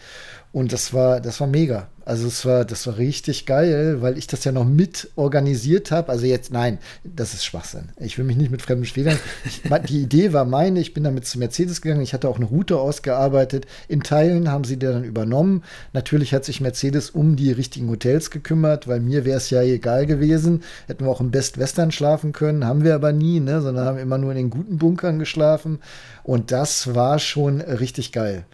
Und 0.51 0.72
das 0.72 0.94
war, 0.94 1.20
das 1.20 1.40
war 1.40 1.46
mega. 1.46 1.88
Also 2.09 2.26
es 2.26 2.46
war, 2.46 2.64
das 2.64 2.86
war 2.86 2.96
richtig 2.96 3.44
geil, 3.44 4.01
weil 4.01 4.16
ich 4.16 4.26
das 4.26 4.42
ja 4.44 4.51
noch 4.51 4.64
mit 4.64 5.11
organisiert 5.14 5.90
habe. 5.90 6.11
Also 6.11 6.24
jetzt, 6.24 6.51
nein, 6.51 6.78
das 7.05 7.34
ist 7.34 7.44
Schwachsinn. 7.44 7.90
Ich 7.99 8.16
will 8.16 8.24
mich 8.24 8.38
nicht 8.38 8.51
mit 8.51 8.62
fremden 8.62 8.86
Spielern. 8.86 9.18
die 9.90 10.01
Idee 10.01 10.32
war 10.32 10.46
meine, 10.46 10.80
ich 10.80 10.94
bin 10.94 11.05
damit 11.05 11.26
zu 11.26 11.38
Mercedes 11.38 11.82
gegangen. 11.82 12.01
Ich 12.01 12.14
hatte 12.14 12.30
auch 12.30 12.36
eine 12.36 12.46
Route 12.46 12.78
ausgearbeitet. 12.78 13.66
In 13.88 14.03
Teilen 14.03 14.51
haben 14.51 14.64
sie 14.64 14.78
die 14.78 14.86
dann 14.86 15.05
übernommen. 15.05 15.64
Natürlich 15.92 16.32
hat 16.32 16.46
sich 16.46 16.62
Mercedes 16.62 17.11
um 17.11 17.36
die 17.36 17.53
richtigen 17.53 17.90
Hotels 17.90 18.30
gekümmert, 18.30 18.88
weil 18.88 19.01
mir 19.01 19.26
wäre 19.26 19.36
es 19.36 19.51
ja 19.51 19.61
egal 19.61 20.07
gewesen. 20.07 20.62
Hätten 20.86 21.05
wir 21.05 21.11
auch 21.11 21.20
im 21.20 21.30
Best 21.30 21.59
Western 21.59 21.92
schlafen 21.92 22.32
können, 22.32 22.64
haben 22.64 22.84
wir 22.84 22.94
aber 22.94 23.12
nie, 23.12 23.40
ne? 23.40 23.61
sondern 23.61 23.84
haben 23.84 23.99
immer 23.99 24.16
nur 24.16 24.30
in 24.30 24.38
den 24.38 24.51
guten 24.51 24.78
Bunkern 24.78 25.18
geschlafen. 25.18 25.78
Und 26.22 26.53
das 26.53 26.94
war 26.94 27.18
schon 27.18 27.61
richtig 27.61 28.12
geil. 28.12 28.46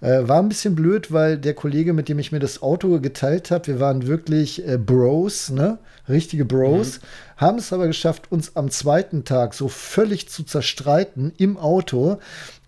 Äh, 0.00 0.28
war 0.28 0.38
ein 0.38 0.48
bisschen 0.48 0.76
blöd, 0.76 1.12
weil 1.12 1.38
der 1.38 1.54
Kollege, 1.54 1.92
mit 1.92 2.08
dem 2.08 2.18
ich 2.18 2.30
mir 2.30 2.38
das 2.38 2.62
Auto 2.62 3.00
geteilt 3.00 3.50
habe, 3.50 3.66
wir 3.66 3.80
waren 3.80 4.06
wirklich 4.06 4.66
äh, 4.66 4.78
Bros, 4.78 5.50
ne? 5.50 5.78
Richtige 6.08 6.44
Bros, 6.44 7.00
mhm. 7.00 7.06
haben 7.36 7.58
es 7.58 7.72
aber 7.72 7.86
geschafft, 7.86 8.30
uns 8.30 8.56
am 8.56 8.70
zweiten 8.70 9.24
Tag 9.24 9.54
so 9.54 9.68
völlig 9.68 10.28
zu 10.28 10.44
zerstreiten 10.44 11.32
im 11.36 11.56
Auto 11.56 12.18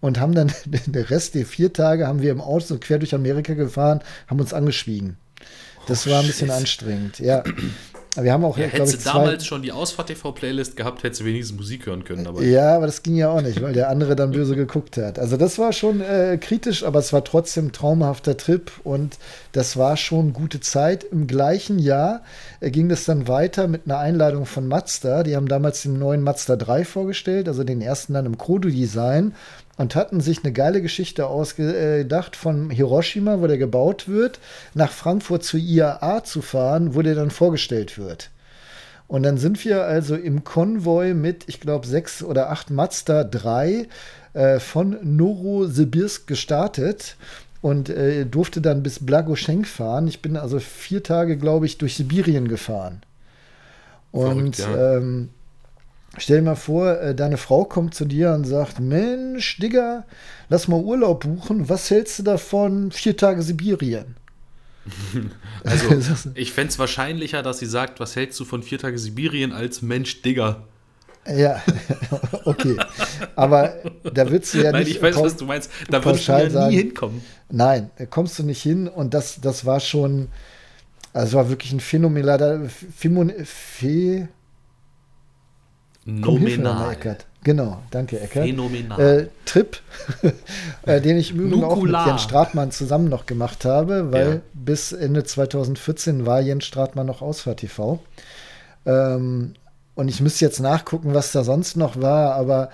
und 0.01 0.19
haben 0.19 0.35
dann 0.35 0.53
den 0.67 1.03
Rest 1.05 1.35
der 1.35 1.47
vier 1.47 1.73
Tage 1.73 2.07
haben 2.07 2.21
wir 2.21 2.33
im 2.33 2.41
Auto 2.41 2.67
so 2.67 2.79
quer 2.79 2.99
durch 2.99 3.15
Amerika 3.15 3.55
gefahren, 3.55 4.01
haben 4.27 4.41
uns 4.41 4.53
angeschwiegen. 4.53 5.17
Das 5.87 6.07
oh, 6.07 6.11
war 6.11 6.21
ein 6.21 6.27
bisschen 6.27 6.49
shit. 6.49 6.57
anstrengend, 6.57 7.19
ja. 7.21 7.43
Wir 8.17 8.33
haben 8.33 8.45
auch, 8.45 8.59
ja, 8.59 8.67
hättest 8.67 9.07
du 9.07 9.11
damals 9.11 9.47
schon 9.47 9.63
die 9.63 9.71
Ausfahrt-TV-Playlist 9.71 10.77
gehabt, 10.77 11.05
hättest 11.05 11.21
du 11.21 11.25
wenigstens 11.25 11.57
Musik 11.57 11.87
hören 11.87 12.03
können. 12.03 12.27
Aber 12.27 12.43
ja, 12.43 12.77
aber 12.77 12.87
das 12.87 13.03
ging 13.03 13.15
ja 13.15 13.31
auch 13.31 13.41
nicht, 13.41 13.63
weil 13.63 13.73
der 13.73 13.89
andere 13.89 14.17
dann 14.17 14.33
böse 14.33 14.57
geguckt 14.57 14.97
hat. 14.97 15.19
Also 15.19 15.37
das 15.37 15.59
war 15.59 15.73
schon 15.73 16.01
äh, 16.01 16.37
kritisch, 16.41 16.83
aber 16.83 16.99
es 16.99 17.13
war 17.13 17.23
trotzdem 17.23 17.67
ein 17.67 17.73
traumhafter 17.73 18.37
Trip 18.37 18.73
und 18.83 19.19
das 19.53 19.77
war 19.77 19.97
schon 19.97 20.33
gute 20.33 20.61
Zeit. 20.61 21.05
Im 21.05 21.29
gleichen 21.29 21.79
Jahr 21.79 22.23
äh, 22.59 22.71
ging 22.71 22.89
das 22.89 23.05
dann 23.05 23.29
weiter 23.29 23.69
mit 23.69 23.83
einer 23.87 23.99
Einladung 23.99 24.45
von 24.45 24.67
Mazda. 24.67 25.23
Die 25.23 25.37
haben 25.37 25.49
damals 25.49 25.83
den 25.83 25.99
neuen 25.99 26.23
Mazda 26.23 26.57
3 26.57 26.85
vorgestellt, 26.85 27.47
also 27.47 27.63
den 27.63 27.81
ersten 27.81 28.15
dann 28.15 28.27
im 28.27 28.39
Kodo-Design 28.39 29.35
und 29.81 29.95
hatten 29.95 30.21
sich 30.21 30.45
eine 30.45 30.53
geile 30.53 30.83
Geschichte 30.83 31.27
ausgedacht 31.27 32.37
von 32.37 32.69
Hiroshima, 32.69 33.41
wo 33.41 33.47
der 33.47 33.57
gebaut 33.57 34.09
wird, 34.09 34.39
nach 34.75 34.93
Frankfurt 34.93 35.43
zur 35.43 35.59
IAA 35.59 36.23
zu 36.23 36.43
fahren, 36.43 36.95
wo 36.95 37.01
der 37.01 37.15
dann 37.15 37.31
vorgestellt 37.31 37.97
wird. 37.97 38.29
Und 39.09 39.23
dann 39.23 39.39
sind 39.39 39.65
wir 39.65 39.85
also 39.85 40.17
im 40.17 40.45
Konvoi 40.45 41.15
mit, 41.15 41.45
ich 41.47 41.61
glaube, 41.61 41.87
sechs 41.87 42.23
oder 42.23 42.51
acht 42.51 42.69
Mazda 42.69 43.25
3 43.25 43.89
äh, 44.35 44.61
von 44.61 44.99
Novosibirsk 45.03 46.27
gestartet 46.27 47.17
und 47.63 47.89
äh, 47.89 48.27
durfte 48.27 48.61
dann 48.61 48.83
bis 48.83 48.99
Blagoschenk 49.07 49.67
fahren. 49.67 50.07
Ich 50.09 50.21
bin 50.21 50.37
also 50.37 50.61
vier 50.61 51.03
Tage, 51.03 51.39
glaube 51.39 51.65
ich, 51.65 51.79
durch 51.79 51.97
Sibirien 51.97 52.49
gefahren. 52.49 53.01
Und 54.13 54.57
Verrückt, 54.57 54.77
ja. 54.77 54.97
ähm, 54.99 55.31
Stell 56.19 56.39
dir 56.39 56.43
mal 56.43 56.57
vor, 56.57 57.01
äh, 57.01 57.15
deine 57.15 57.37
Frau 57.37 57.65
kommt 57.65 57.95
zu 57.95 58.05
dir 58.05 58.33
und 58.33 58.45
sagt: 58.45 58.81
Mensch, 58.81 59.59
Digga, 59.59 60.05
lass 60.49 60.67
mal 60.67 60.81
Urlaub 60.81 61.23
buchen. 61.23 61.69
Was 61.69 61.91
hältst 61.91 62.19
du 62.19 62.23
davon? 62.25 62.91
Vier 62.91 63.17
Tage 63.17 63.43
Sibirien. 63.43 64.17
Also, 65.63 66.31
ich 66.35 66.53
fände 66.53 66.71
es 66.71 66.79
wahrscheinlicher, 66.79 67.43
dass 67.43 67.59
sie 67.59 67.67
sagt: 67.67 68.01
Was 68.01 68.17
hältst 68.17 68.41
du 68.41 68.47
von 68.47 68.63
vier 68.63 68.79
Tage 68.79 68.99
Sibirien 68.99 69.53
als 69.53 69.83
Mensch, 69.83 70.23
Digga? 70.23 70.65
Ja, 71.27 71.63
okay. 72.45 72.77
Aber 73.37 73.75
da 74.03 74.31
würdest 74.31 74.55
du 74.55 74.63
ja 74.63 74.73
Nein, 74.73 74.85
nicht. 74.85 74.97
ich 74.97 75.03
weiß, 75.03 75.17
was 75.17 75.37
du 75.37 75.45
meinst. 75.45 75.71
Da 75.91 76.03
würdest 76.03 76.27
du 76.27 76.33
ja 76.33 76.45
nie 76.45 76.51
sagen, 76.51 76.75
hinkommen. 76.75 77.21
Nein, 77.51 77.91
da 77.99 78.07
kommst 78.07 78.39
du 78.39 78.43
nicht 78.43 78.63
hin. 78.63 78.89
Und 78.89 79.13
das, 79.13 79.39
das 79.41 79.67
war 79.67 79.81
schon. 79.81 80.29
Also, 81.13 81.37
war 81.37 81.51
wirklich 81.51 81.73
ein 81.73 81.81
phänomenaler. 81.81 82.63
Phänomenal. 82.97 83.45
Nominal. 86.05 86.93
Eckert. 86.93 87.27
Genau, 87.43 87.79
danke 87.91 88.21
Eckert. 88.21 88.45
Phänomenal. 88.45 89.01
Äh, 89.01 89.29
Trip, 89.47 89.79
äh, 90.87 91.01
den 91.01 91.17
ich 91.17 91.31
im 91.31 91.41
Übrigen 91.41 91.65
auch 91.65 91.81
mit 91.81 91.93
Jens 91.93 92.23
Stratmann 92.23 92.71
zusammen 92.71 93.09
noch 93.09 93.27
gemacht 93.27 93.65
habe, 93.65 94.13
weil 94.13 94.29
ja. 94.29 94.41
bis 94.53 94.93
Ende 94.93 95.25
2014 95.25 96.27
war 96.27 96.41
Jens 96.41 96.65
Stratmann 96.65 97.07
noch 97.07 97.23
Ausfahrt 97.23 97.61
TV. 97.61 98.01
Ähm, 98.85 99.55
und 99.95 100.09
ich 100.09 100.21
müsste 100.21 100.45
jetzt 100.45 100.61
nachgucken, 100.61 101.13
was 101.15 101.33
da 101.33 101.45
sonst 101.45 101.77
noch 101.77 102.01
war, 102.01 102.35
aber 102.35 102.71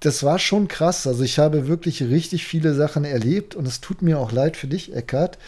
das 0.00 0.24
war 0.24 0.38
schon 0.38 0.66
krass. 0.66 1.06
Also 1.06 1.22
ich 1.22 1.38
habe 1.38 1.68
wirklich 1.68 2.02
richtig 2.02 2.46
viele 2.46 2.74
Sachen 2.74 3.04
erlebt 3.04 3.54
und 3.54 3.66
es 3.66 3.80
tut 3.80 4.02
mir 4.02 4.18
auch 4.18 4.32
leid 4.32 4.56
für 4.56 4.66
dich, 4.66 4.92
Eckart, 4.94 5.38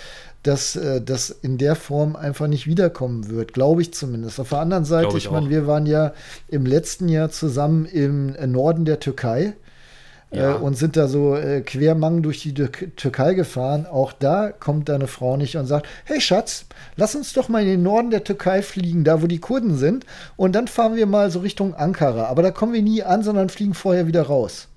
dass 0.42 0.76
äh, 0.76 1.02
das 1.02 1.30
in 1.30 1.58
der 1.58 1.76
Form 1.76 2.16
einfach 2.16 2.46
nicht 2.46 2.66
wiederkommen 2.66 3.28
wird, 3.28 3.52
glaube 3.52 3.82
ich 3.82 3.92
zumindest. 3.92 4.40
Auf 4.40 4.50
der 4.50 4.60
anderen 4.60 4.84
Seite, 4.84 5.16
ich, 5.16 5.26
ich 5.26 5.30
meine, 5.30 5.50
wir 5.50 5.66
waren 5.66 5.86
ja 5.86 6.12
im 6.48 6.64
letzten 6.64 7.08
Jahr 7.08 7.30
zusammen 7.30 7.84
im 7.84 8.34
Norden 8.50 8.84
der 8.84 9.00
Türkei. 9.00 9.54
ja. 10.32 10.52
äh, 10.52 10.54
und 10.54 10.76
sind 10.76 10.96
da 10.96 11.08
so 11.08 11.36
äh, 11.36 11.60
quermang 11.60 12.22
durch 12.22 12.40
die 12.40 12.54
Türkei 12.54 13.34
gefahren. 13.34 13.86
Auch 13.86 14.12
da 14.12 14.50
kommt 14.50 14.88
deine 14.88 15.08
Frau 15.08 15.36
nicht 15.36 15.56
und 15.56 15.66
sagt, 15.66 15.86
hey 16.04 16.20
Schatz, 16.20 16.66
lass 16.96 17.14
uns 17.14 17.32
doch 17.32 17.48
mal 17.48 17.62
in 17.62 17.68
den 17.68 17.82
Norden 17.82 18.10
der 18.10 18.24
Türkei 18.24 18.62
fliegen, 18.62 19.04
da 19.04 19.22
wo 19.22 19.26
die 19.26 19.40
Kurden 19.40 19.76
sind, 19.76 20.06
und 20.36 20.54
dann 20.54 20.68
fahren 20.68 20.96
wir 20.96 21.06
mal 21.06 21.30
so 21.30 21.40
Richtung 21.40 21.74
Ankara. 21.74 22.26
Aber 22.26 22.42
da 22.42 22.50
kommen 22.50 22.72
wir 22.72 22.82
nie 22.82 23.02
an, 23.02 23.22
sondern 23.22 23.48
fliegen 23.48 23.74
vorher 23.74 24.06
wieder 24.06 24.22
raus. 24.22 24.68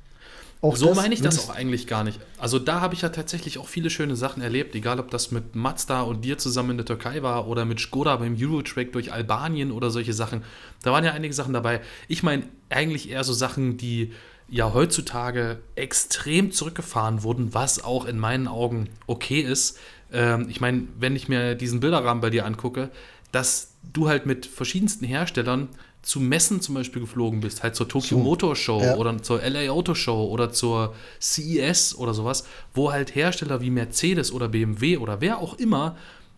Auch 0.64 0.78
so 0.78 0.94
meine 0.94 1.14
ich 1.14 1.22
das 1.22 1.40
auch 1.40 1.54
eigentlich 1.54 1.88
gar 1.88 2.06
nicht. 2.06 2.22
Also 2.38 2.58
da 2.58 2.80
habe 2.80 2.94
ich 2.94 3.02
ja 3.02 3.10
tatsächlich 3.10 3.58
auch 3.58 3.68
viele 3.68 3.90
schöne 3.90 4.16
Sachen 4.16 4.42
erlebt, 4.42 4.74
egal 4.76 4.98
ob 5.02 5.12
das 5.12 5.30
mit 5.30 5.56
Mazda 5.56 6.04
und 6.04 6.24
dir 6.24 6.38
zusammen 6.38 6.72
in 6.72 6.78
der 6.78 6.86
Türkei 6.86 7.22
war 7.22 7.50
oder 7.50 7.66
mit 7.66 7.82
Skoda 7.82 8.16
beim 8.16 8.38
Eurotrack 8.40 8.94
durch 8.94 9.12
Albanien 9.12 9.74
oder 9.74 9.90
solche 9.90 10.14
Sachen. 10.14 10.42
Da 10.82 10.94
waren 10.94 11.04
ja 11.04 11.12
einige 11.12 11.34
Sachen 11.34 11.54
dabei. 11.54 11.82
Ich 12.08 12.24
meine 12.24 12.44
eigentlich 12.70 13.10
eher 13.10 13.26
so 13.26 13.34
Sachen, 13.34 13.76
die 13.76 14.14
ja 14.48 14.74
heutzutage 14.74 15.60
extrem 15.76 16.54
zurückgefahren 16.54 17.24
wurden, 17.24 17.54
was 17.54 17.84
auch 17.84 18.06
in 18.06 18.18
meinen 18.18 18.48
Augen 18.48 18.88
okay 19.06 19.42
ist. 19.42 19.78
Ähm, 20.14 20.48
ich 20.48 20.62
meine, 20.62 20.88
wenn 20.98 21.18
ich 21.18 21.28
mir 21.28 21.56
diesen 21.56 21.82
Bilderrahmen 21.82 22.22
bei 22.22 22.30
dir 22.30 22.46
angucke, 22.46 22.90
dass 23.34 23.74
du 23.92 24.08
halt 24.08 24.26
mit 24.26 24.46
verschiedensten 24.46 25.04
Herstellern 25.04 25.68
zu 26.04 26.20
Messen 26.20 26.62
zum 26.62 26.76
Beispiel 26.76 27.02
geflogen 27.02 27.40
bist, 27.40 27.64
halt 27.64 27.76
zur 27.76 27.88
Tokyo 27.88 28.18
so, 28.18 28.24
Motor 28.24 28.56
Show 28.56 28.82
ja. 28.82 28.96
oder 28.96 29.22
zur 29.24 29.42
LA 29.42 29.72
Auto 29.72 29.96
Show 29.96 30.26
oder 30.26 30.52
zur 30.52 30.94
CES 31.20 31.96
oder 31.96 32.14
sowas, 32.14 32.46
wo 32.74 32.92
halt 32.92 33.16
Hersteller 33.16 33.62
wie 33.62 33.70
Mercedes 33.70 34.32
oder 34.32 34.50
BMW 34.50 34.98
oder 34.98 35.22
wer 35.22 35.40
auch 35.40 35.58
immer 35.58 35.96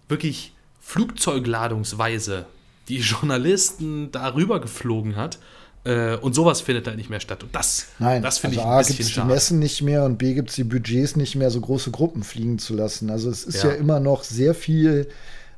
wirklich 0.07 0.53
Flugzeugladungsweise 0.82 2.45
die 2.88 2.99
Journalisten 2.99 4.11
darüber 4.11 4.61
geflogen 4.61 5.16
hat. 5.16 5.39
Äh, 5.84 6.18
und 6.18 6.36
sowas 6.36 6.61
findet 6.61 6.86
da 6.86 6.95
nicht 6.95 7.09
mehr 7.09 7.20
statt. 7.20 7.43
Und 7.43 7.55
das, 7.55 7.88
Nein, 7.97 8.22
das 8.22 8.38
finde 8.38 8.57
also 8.57 8.61
ich 8.61 8.68
ein 8.68 8.74
A, 8.74 8.78
bisschen 8.80 8.95
gibt's 8.97 9.11
schade. 9.11 9.28
die 9.28 9.34
Messen 9.34 9.59
nicht 9.59 9.82
mehr 9.82 10.03
und 10.03 10.18
B 10.18 10.36
gibt 10.36 10.49
es 10.49 10.55
die 10.55 10.63
Budgets 10.63 11.16
nicht 11.16 11.36
mehr, 11.36 11.49
so 11.49 11.59
große 11.59 11.89
Gruppen 11.89 12.24
fliegen 12.24 12.59
zu 12.59 12.76
lassen. 12.76 13.09
Also 13.09 13.32
es 13.32 13.43
ist 13.43 13.63
ja, 13.63 13.72
ja 13.72 13.76
immer 13.76 13.99
noch 13.99 14.24
sehr 14.24 14.53
viel 14.53 15.09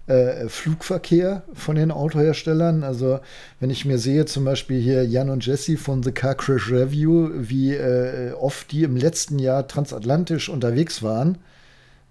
äh, 0.07 0.47
Flugverkehr 0.47 1.43
von 1.53 1.75
den 1.75 1.91
Autoherstellern. 1.91 2.83
Also 2.83 3.19
wenn 3.59 3.69
ich 3.69 3.85
mir 3.85 3.97
sehe, 3.97 4.25
zum 4.25 4.45
Beispiel 4.45 4.79
hier 4.81 5.05
Jan 5.05 5.29
und 5.29 5.45
Jesse 5.45 5.77
von 5.77 6.01
The 6.01 6.11
Car 6.11 6.35
Crash 6.35 6.71
Review, 6.71 7.29
wie 7.33 7.73
äh, 7.73 8.31
oft 8.31 8.71
die 8.71 8.83
im 8.83 8.95
letzten 8.95 9.37
Jahr 9.37 9.67
transatlantisch 9.67 10.49
unterwegs 10.49 11.03
waren, 11.03 11.37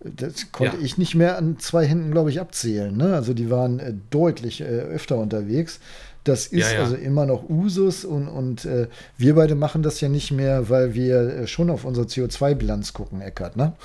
das 0.01 0.53
konnte 0.53 0.76
ja. 0.76 0.82
ich 0.82 0.99
nicht 0.99 1.14
mehr 1.14 1.38
an 1.38 1.59
zwei 1.59 1.86
Händen, 1.86 2.11
glaube 2.11 2.30
ich, 2.30 2.38
abzählen. 2.38 2.94
Ne? 2.94 3.14
Also 3.14 3.32
die 3.32 3.51
waren 3.51 3.80
äh, 3.80 3.94
deutlich 4.11 4.61
äh, 4.61 4.64
öfter 4.64 5.16
unterwegs. 5.16 5.80
Das 6.22 6.47
ist 6.47 6.70
ja, 6.72 6.78
ja. 6.78 6.80
also 6.80 6.97
immer 6.97 7.24
noch 7.24 7.49
Usus 7.49 8.05
und, 8.05 8.28
und 8.28 8.64
äh, 8.64 8.88
wir 9.16 9.36
beide 9.36 9.55
machen 9.55 9.82
das 9.82 10.01
ja 10.01 10.09
nicht 10.09 10.32
mehr, 10.32 10.68
weil 10.68 10.94
wir 10.94 11.20
äh, 11.20 11.47
schon 11.47 11.70
auf 11.70 11.84
unsere 11.84 12.07
CO2-Bilanz 12.07 12.92
gucken, 12.92 13.20
Eckert, 13.20 13.57
ne? 13.57 13.72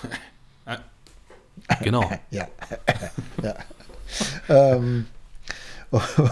Genau. 1.81 2.09
ja. 2.31 2.47
ja 3.43 3.55
ähm, 4.49 5.05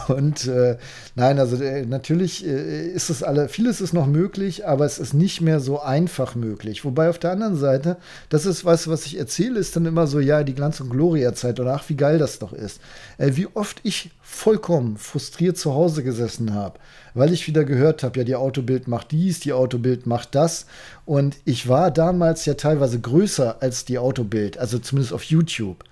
und 0.08 0.48
äh, 0.48 0.78
nein, 1.16 1.38
also 1.38 1.62
äh, 1.62 1.86
natürlich 1.86 2.46
äh, 2.46 2.88
ist 2.88 3.10
es 3.10 3.24
alle, 3.24 3.50
vieles 3.50 3.82
ist 3.82 3.92
noch 3.92 4.08
möglich, 4.08 4.66
aber 4.66 4.86
es 4.86 5.00
ist 5.00 5.14
nicht 5.14 5.42
mehr 5.42 5.60
so 5.60 5.82
einfach 5.82 6.36
möglich. 6.36 6.86
Wobei 6.86 7.10
auf 7.10 7.20
der 7.20 7.32
anderen 7.32 7.58
Seite, 7.58 7.98
das 8.30 8.46
ist 8.46 8.64
was, 8.64 8.88
was 8.88 9.06
ich 9.06 9.18
erzähle, 9.18 9.60
ist 9.60 9.76
dann 9.76 9.86
immer 9.86 10.08
so, 10.08 10.22
ja, 10.22 10.44
die 10.44 10.56
Glanz- 10.56 10.80
und 10.80 10.90
Gloria-Zeit 10.90 11.60
oder 11.60 11.74
ach, 11.74 11.90
wie 11.90 11.98
geil 11.98 12.18
das 12.20 12.40
doch 12.40 12.54
ist. 12.54 12.80
Äh, 13.18 13.32
wie 13.34 13.48
oft 13.54 13.82
ich 13.84 14.12
vollkommen 14.22 14.96
frustriert 14.96 15.58
zu 15.58 15.74
Hause 15.74 16.04
gesessen 16.04 16.54
habe, 16.54 16.80
weil 17.14 17.34
ich 17.34 17.46
wieder 17.46 17.66
gehört 17.66 18.04
habe, 18.04 18.20
ja, 18.20 18.24
die 18.24 18.36
Autobild 18.36 18.88
macht 18.88 19.12
dies, 19.12 19.42
die 19.42 19.52
Autobild 19.52 20.06
macht 20.06 20.36
das. 20.36 20.68
Und 21.04 21.36
ich 21.44 21.68
war 21.68 21.92
damals 21.92 22.46
ja 22.46 22.54
teilweise 22.54 23.02
größer 23.02 23.58
als 23.62 23.84
die 23.84 24.00
Autobild, 24.00 24.58
also 24.58 24.80
zumindest 24.80 25.12
auf 25.12 25.24
YouTube. 25.24 25.84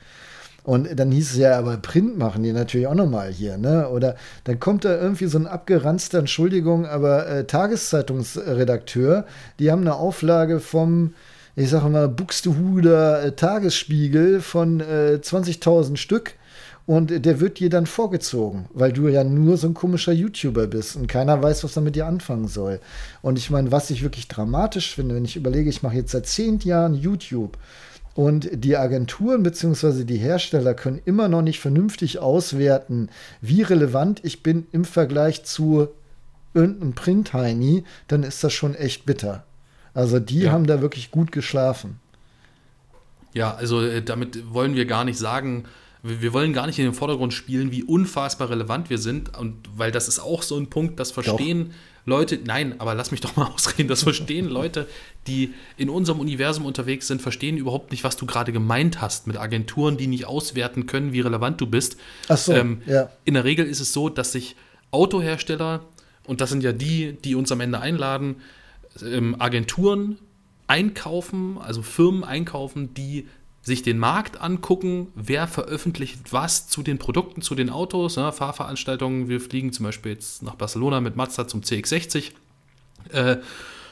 Und 0.68 1.00
dann 1.00 1.14
hieß 1.14 1.32
es 1.32 1.38
ja, 1.38 1.58
aber 1.58 1.78
Print 1.78 2.18
machen 2.18 2.44
die 2.44 2.52
natürlich 2.52 2.88
auch 2.88 2.94
nochmal 2.94 3.32
hier, 3.32 3.58
ne? 3.58 3.88
Oder 3.88 4.18
dann 4.44 4.60
kommt 4.60 4.84
da 4.84 5.00
irgendwie 5.00 5.28
so 5.28 5.40
ein 5.40 5.48
abgeranzter, 5.48 6.20
Entschuldigung, 6.20 6.86
aber 6.86 7.26
äh, 7.26 7.48
Tageszeitungsredakteur, 7.48 9.26
die 9.60 9.72
haben 9.72 9.84
eine 9.84 9.96
Auflage 9.96 10.60
vom, 10.60 11.14
ich 11.56 11.70
sage 11.70 11.88
mal, 11.88 12.10
Buxtehuder 12.10 13.24
äh, 13.24 13.32
Tagesspiegel 13.32 14.42
von 14.42 14.82
äh, 14.82 15.22
20.000 15.22 15.96
Stück. 15.96 16.34
Und 16.86 17.26
der 17.26 17.40
wird 17.40 17.60
dir 17.60 17.70
dann 17.70 17.86
vorgezogen, 17.86 18.66
weil 18.74 18.92
du 18.92 19.08
ja 19.08 19.24
nur 19.24 19.56
so 19.56 19.68
ein 19.68 19.74
komischer 19.74 20.12
YouTuber 20.12 20.68
bist 20.68 20.98
und 20.98 21.08
keiner 21.08 21.42
weiß, 21.42 21.64
was 21.64 21.78
er 21.78 21.82
mit 21.82 21.96
dir 21.96 22.08
anfangen 22.08 22.50
soll. 22.50 22.82
Und 23.22 23.38
ich 23.38 23.50
meine, 23.50 23.72
was 23.72 23.90
ich 23.90 24.04
wirklich 24.04 24.28
dramatisch 24.28 24.96
finde, 24.96 25.16
wenn 25.16 25.26
ich 25.26 25.38
überlege, 25.38 25.70
ich 25.70 25.82
mache 25.84 25.96
jetzt 25.96 26.12
seit 26.12 26.28
zehn 26.28 26.60
Jahren 26.60 26.94
YouTube 26.94 27.58
und 28.18 28.50
die 28.52 28.76
Agenturen 28.76 29.44
bzw. 29.44 30.04
die 30.04 30.18
Hersteller 30.18 30.74
können 30.74 31.00
immer 31.06 31.28
noch 31.28 31.44
nicht 31.44 31.60
vernünftig 31.60 32.18
auswerten, 32.18 33.10
wie 33.42 33.62
relevant 33.62 34.22
ich 34.24 34.42
bin 34.42 34.66
im 34.72 34.86
Vergleich 34.86 35.44
zu 35.44 35.90
irgendeinem 36.56 36.94
Print-Heini, 36.94 37.84
dann 38.08 38.24
ist 38.24 38.44
das 38.44 38.54
schon 38.54 38.74
echt 38.74 39.06
bitter. 39.06 39.44
Also 39.94 40.20
die 40.20 40.40
ja. 40.40 40.52
haben 40.52 40.66
da 40.66 40.82
wirklich 40.82 41.12
gut 41.12 41.32
geschlafen. 41.32 42.00
Ja, 43.34 43.54
also 43.54 43.84
äh, 43.84 44.02
damit 44.02 44.52
wollen 44.52 44.74
wir 44.74 44.88
gar 44.88 45.06
nicht 45.06 45.20
sagen, 45.20 45.66
wir 46.02 46.34
wollen 46.34 46.54
gar 46.54 46.66
nicht 46.66 46.80
in 46.80 46.86
den 46.86 46.96
Vordergrund 46.96 47.36
spielen, 47.36 47.72
wie 47.72 47.84
unfassbar 47.84 48.50
relevant 48.50 48.90
wir 48.90 48.98
sind. 48.98 49.38
Und 49.38 49.70
weil 49.76 49.92
das 49.92 50.08
ist 50.08 50.18
auch 50.20 50.42
so 50.42 50.58
ein 50.58 50.72
Punkt, 50.72 51.00
das 51.00 51.12
verstehen 51.12 51.68
Doch. 51.68 51.76
Leute, 52.08 52.40
nein, 52.42 52.80
aber 52.80 52.96
lass 52.96 53.12
mich 53.12 53.20
doch 53.20 53.36
mal 53.36 53.48
ausreden, 53.54 53.90
das 53.90 54.04
verstehen 54.04 54.48
Leute, 54.48 54.88
die 55.28 55.54
in 55.76 55.90
unserem 55.90 56.22
Universum 56.22 56.66
unterwegs 56.66 57.06
sind, 57.06 57.22
verstehen 57.22 57.58
überhaupt 57.58 57.92
nicht, 57.92 58.06
was 58.06 58.16
du 58.16 58.26
gerade 58.26 58.54
gemeint 58.54 59.02
hast 59.02 59.28
mit 59.28 59.38
Agenturen, 59.38 59.98
die 59.98 60.08
nicht 60.08 60.26
auswerten 60.26 60.86
können, 60.86 61.12
wie 61.12 61.20
relevant 61.20 61.60
du 61.60 61.68
bist. 61.68 61.98
Ach 62.30 62.38
so, 62.38 62.54
ähm, 62.54 62.82
ja. 62.86 63.10
In 63.26 63.34
der 63.34 63.44
Regel 63.44 63.66
ist 63.66 63.82
es 63.82 63.92
so, 63.92 64.08
dass 64.08 64.32
sich 64.32 64.56
Autohersteller, 64.92 65.84
und 66.26 66.40
das 66.40 66.50
sind 66.50 66.64
ja 66.64 66.72
die, 66.72 67.12
die 67.12 67.36
uns 67.36 67.52
am 67.52 67.60
Ende 67.60 67.82
einladen, 67.82 68.38
ähm, 69.04 69.36
Agenturen 69.40 70.18
einkaufen, 70.66 71.58
also 71.58 71.82
Firmen 71.82 72.24
einkaufen, 72.24 72.94
die 72.94 73.28
sich 73.68 73.84
den 73.84 74.00
Markt 74.00 74.40
angucken, 74.40 75.08
wer 75.14 75.46
veröffentlicht 75.46 76.32
was 76.32 76.70
zu 76.70 76.84
den 76.84 77.00
Produkten, 77.00 77.42
zu 77.42 77.54
den 77.54 77.70
Autos, 77.70 78.16
ne, 78.16 78.32
Fahrveranstaltungen. 78.32 79.28
Wir 79.28 79.42
fliegen 79.42 79.74
zum 79.74 79.84
Beispiel 79.84 80.14
jetzt 80.14 80.42
nach 80.42 80.56
Barcelona 80.56 81.02
mit 81.02 81.18
Mazda 81.18 81.50
zum 81.50 81.62
CX60. 81.62 82.32
Äh, 83.12 83.38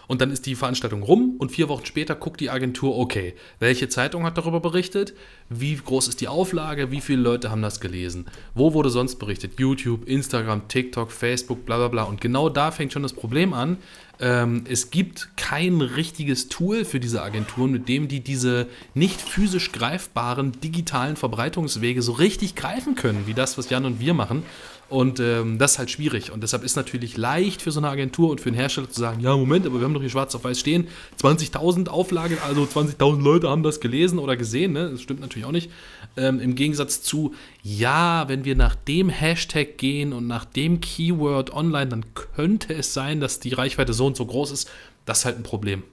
und 0.07 0.21
dann 0.21 0.31
ist 0.31 0.45
die 0.45 0.55
Veranstaltung 0.55 1.03
rum 1.03 1.35
und 1.37 1.51
vier 1.51 1.69
Wochen 1.69 1.85
später 1.85 2.15
guckt 2.15 2.39
die 2.39 2.49
Agentur, 2.49 2.97
okay, 2.97 3.33
welche 3.59 3.89
Zeitung 3.89 4.23
hat 4.23 4.37
darüber 4.37 4.59
berichtet? 4.59 5.13
Wie 5.49 5.75
groß 5.75 6.07
ist 6.07 6.21
die 6.21 6.27
Auflage? 6.27 6.91
Wie 6.91 7.01
viele 7.01 7.21
Leute 7.21 7.51
haben 7.51 7.61
das 7.61 7.79
gelesen? 7.79 8.25
Wo 8.53 8.73
wurde 8.73 8.89
sonst 8.89 9.15
berichtet? 9.15 9.59
YouTube, 9.59 10.07
Instagram, 10.07 10.67
TikTok, 10.67 11.11
Facebook, 11.11 11.65
bla 11.65 11.77
bla 11.77 11.87
bla. 11.87 12.03
Und 12.03 12.21
genau 12.21 12.49
da 12.49 12.71
fängt 12.71 12.93
schon 12.93 13.03
das 13.03 13.13
Problem 13.13 13.53
an. 13.53 13.77
Ähm, 14.19 14.63
es 14.69 14.91
gibt 14.91 15.29
kein 15.35 15.81
richtiges 15.81 16.47
Tool 16.47 16.85
für 16.85 16.99
diese 16.99 17.21
Agenturen, 17.21 17.71
mit 17.71 17.89
dem 17.89 18.07
die 18.07 18.21
diese 18.21 18.67
nicht 18.93 19.21
physisch 19.21 19.71
greifbaren 19.71 20.53
digitalen 20.61 21.15
Verbreitungswege 21.15 22.01
so 22.01 22.13
richtig 22.13 22.55
greifen 22.55 22.95
können, 22.95 23.27
wie 23.27 23.33
das, 23.33 23.57
was 23.57 23.69
Jan 23.69 23.85
und 23.85 23.99
wir 23.99 24.13
machen. 24.13 24.43
Und 24.87 25.19
ähm, 25.19 25.57
das 25.57 25.73
ist 25.73 25.79
halt 25.79 25.91
schwierig. 25.91 26.31
Und 26.31 26.43
deshalb 26.43 26.63
ist 26.63 26.75
natürlich 26.75 27.17
leicht 27.17 27.61
für 27.61 27.71
so 27.71 27.79
eine 27.79 27.89
Agentur 27.89 28.29
und 28.29 28.39
für 28.39 28.49
einen 28.49 28.57
Hersteller 28.57 28.89
zu 28.89 28.99
sagen, 28.99 29.19
ja, 29.19 29.35
Moment, 29.35 29.65
aber 29.65 29.79
wir 29.79 29.85
haben 29.85 29.93
doch 29.93 30.01
hier 30.01 30.09
schwarz 30.09 30.35
auf 30.35 30.43
weiß 30.43 30.59
stehen, 30.59 30.87
20.000 31.21 31.87
Auflage, 31.87 32.37
also 32.43 32.63
20.000 32.63 33.21
Leute 33.21 33.49
haben 33.49 33.63
das 33.63 33.79
gelesen 33.79 34.19
oder 34.19 34.37
gesehen. 34.37 34.73
Ne? 34.73 34.91
Das 34.91 35.01
stimmt 35.01 35.21
natürlich 35.21 35.45
auch 35.45 35.51
nicht. 35.51 35.71
Ähm, 36.17 36.39
Im 36.39 36.55
Gegensatz 36.55 37.01
zu, 37.01 37.33
ja, 37.63 38.27
wenn 38.27 38.45
wir 38.45 38.55
nach 38.55 38.75
dem 38.75 39.09
Hashtag 39.09 39.77
gehen 39.77 40.13
und 40.13 40.27
nach 40.27 40.45
dem 40.45 40.81
Keyword 40.81 41.51
online, 41.51 41.87
dann 41.87 42.05
könnte 42.13 42.73
es 42.73 42.93
sein, 42.93 43.19
dass 43.19 43.39
die 43.39 43.53
Reichweite 43.53 43.93
so 43.93 44.05
und 44.05 44.15
so 44.15 44.25
groß 44.25 44.51
ist. 44.51 44.69
Das 45.05 45.19
ist 45.19 45.25
halt 45.25 45.37
ein 45.37 45.43
Problem. 45.43 45.83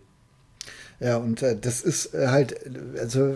Ja, 1.03 1.17
und 1.17 1.43
äh, 1.43 1.57
das 1.61 1.81
ist 1.81 2.15
äh, 2.15 2.29
halt, 2.29 2.55
also 2.99 3.35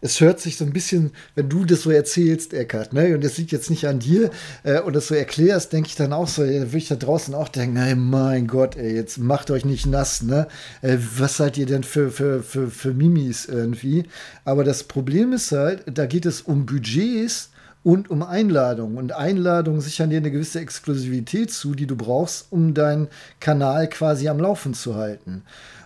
es 0.00 0.20
hört 0.20 0.40
sich 0.40 0.56
so 0.56 0.64
ein 0.64 0.72
bisschen, 0.72 1.12
wenn 1.36 1.48
du 1.48 1.64
das 1.64 1.82
so 1.82 1.90
erzählst, 1.90 2.52
Eckart, 2.52 2.92
ne, 2.92 3.14
und 3.14 3.22
das 3.22 3.38
liegt 3.38 3.52
jetzt 3.52 3.70
nicht 3.70 3.86
an 3.86 4.00
dir, 4.00 4.30
äh, 4.64 4.80
und 4.80 4.94
das 4.94 5.06
so 5.06 5.14
erklärst, 5.14 5.72
denke 5.72 5.88
ich 5.88 5.94
dann 5.94 6.12
auch 6.12 6.26
so, 6.26 6.42
ja, 6.42 6.62
würde 6.62 6.76
ich 6.76 6.88
da 6.88 6.96
draußen 6.96 7.32
auch 7.34 7.48
denken, 7.48 7.76
ey, 7.76 7.94
mein 7.94 8.48
Gott, 8.48 8.76
ey, 8.76 8.92
jetzt 8.92 9.18
macht 9.18 9.52
euch 9.52 9.64
nicht 9.64 9.86
nass, 9.86 10.22
ne? 10.22 10.48
Äh, 10.82 10.98
was 11.16 11.36
seid 11.36 11.56
ihr 11.58 11.66
denn 11.66 11.84
für, 11.84 12.10
für, 12.10 12.42
für, 12.42 12.68
für 12.68 12.92
Mimis 12.92 13.46
irgendwie? 13.46 14.04
Aber 14.44 14.64
das 14.64 14.82
Problem 14.82 15.32
ist 15.32 15.52
halt, 15.52 15.84
da 15.86 16.06
geht 16.06 16.26
es 16.26 16.40
um 16.40 16.66
Budgets, 16.66 17.50
und 17.84 18.10
um 18.10 18.22
Einladungen. 18.22 18.96
Und 18.96 19.12
Einladungen 19.12 19.80
sichern 19.80 20.10
dir 20.10 20.16
eine 20.16 20.30
gewisse 20.30 20.58
Exklusivität 20.58 21.52
zu, 21.52 21.74
die 21.74 21.86
du 21.86 21.96
brauchst, 21.96 22.46
um 22.50 22.74
deinen 22.74 23.08
Kanal 23.40 23.88
quasi 23.88 24.26
am 24.28 24.40
Laufen 24.40 24.72
zu 24.74 24.96
halten. 24.96 25.42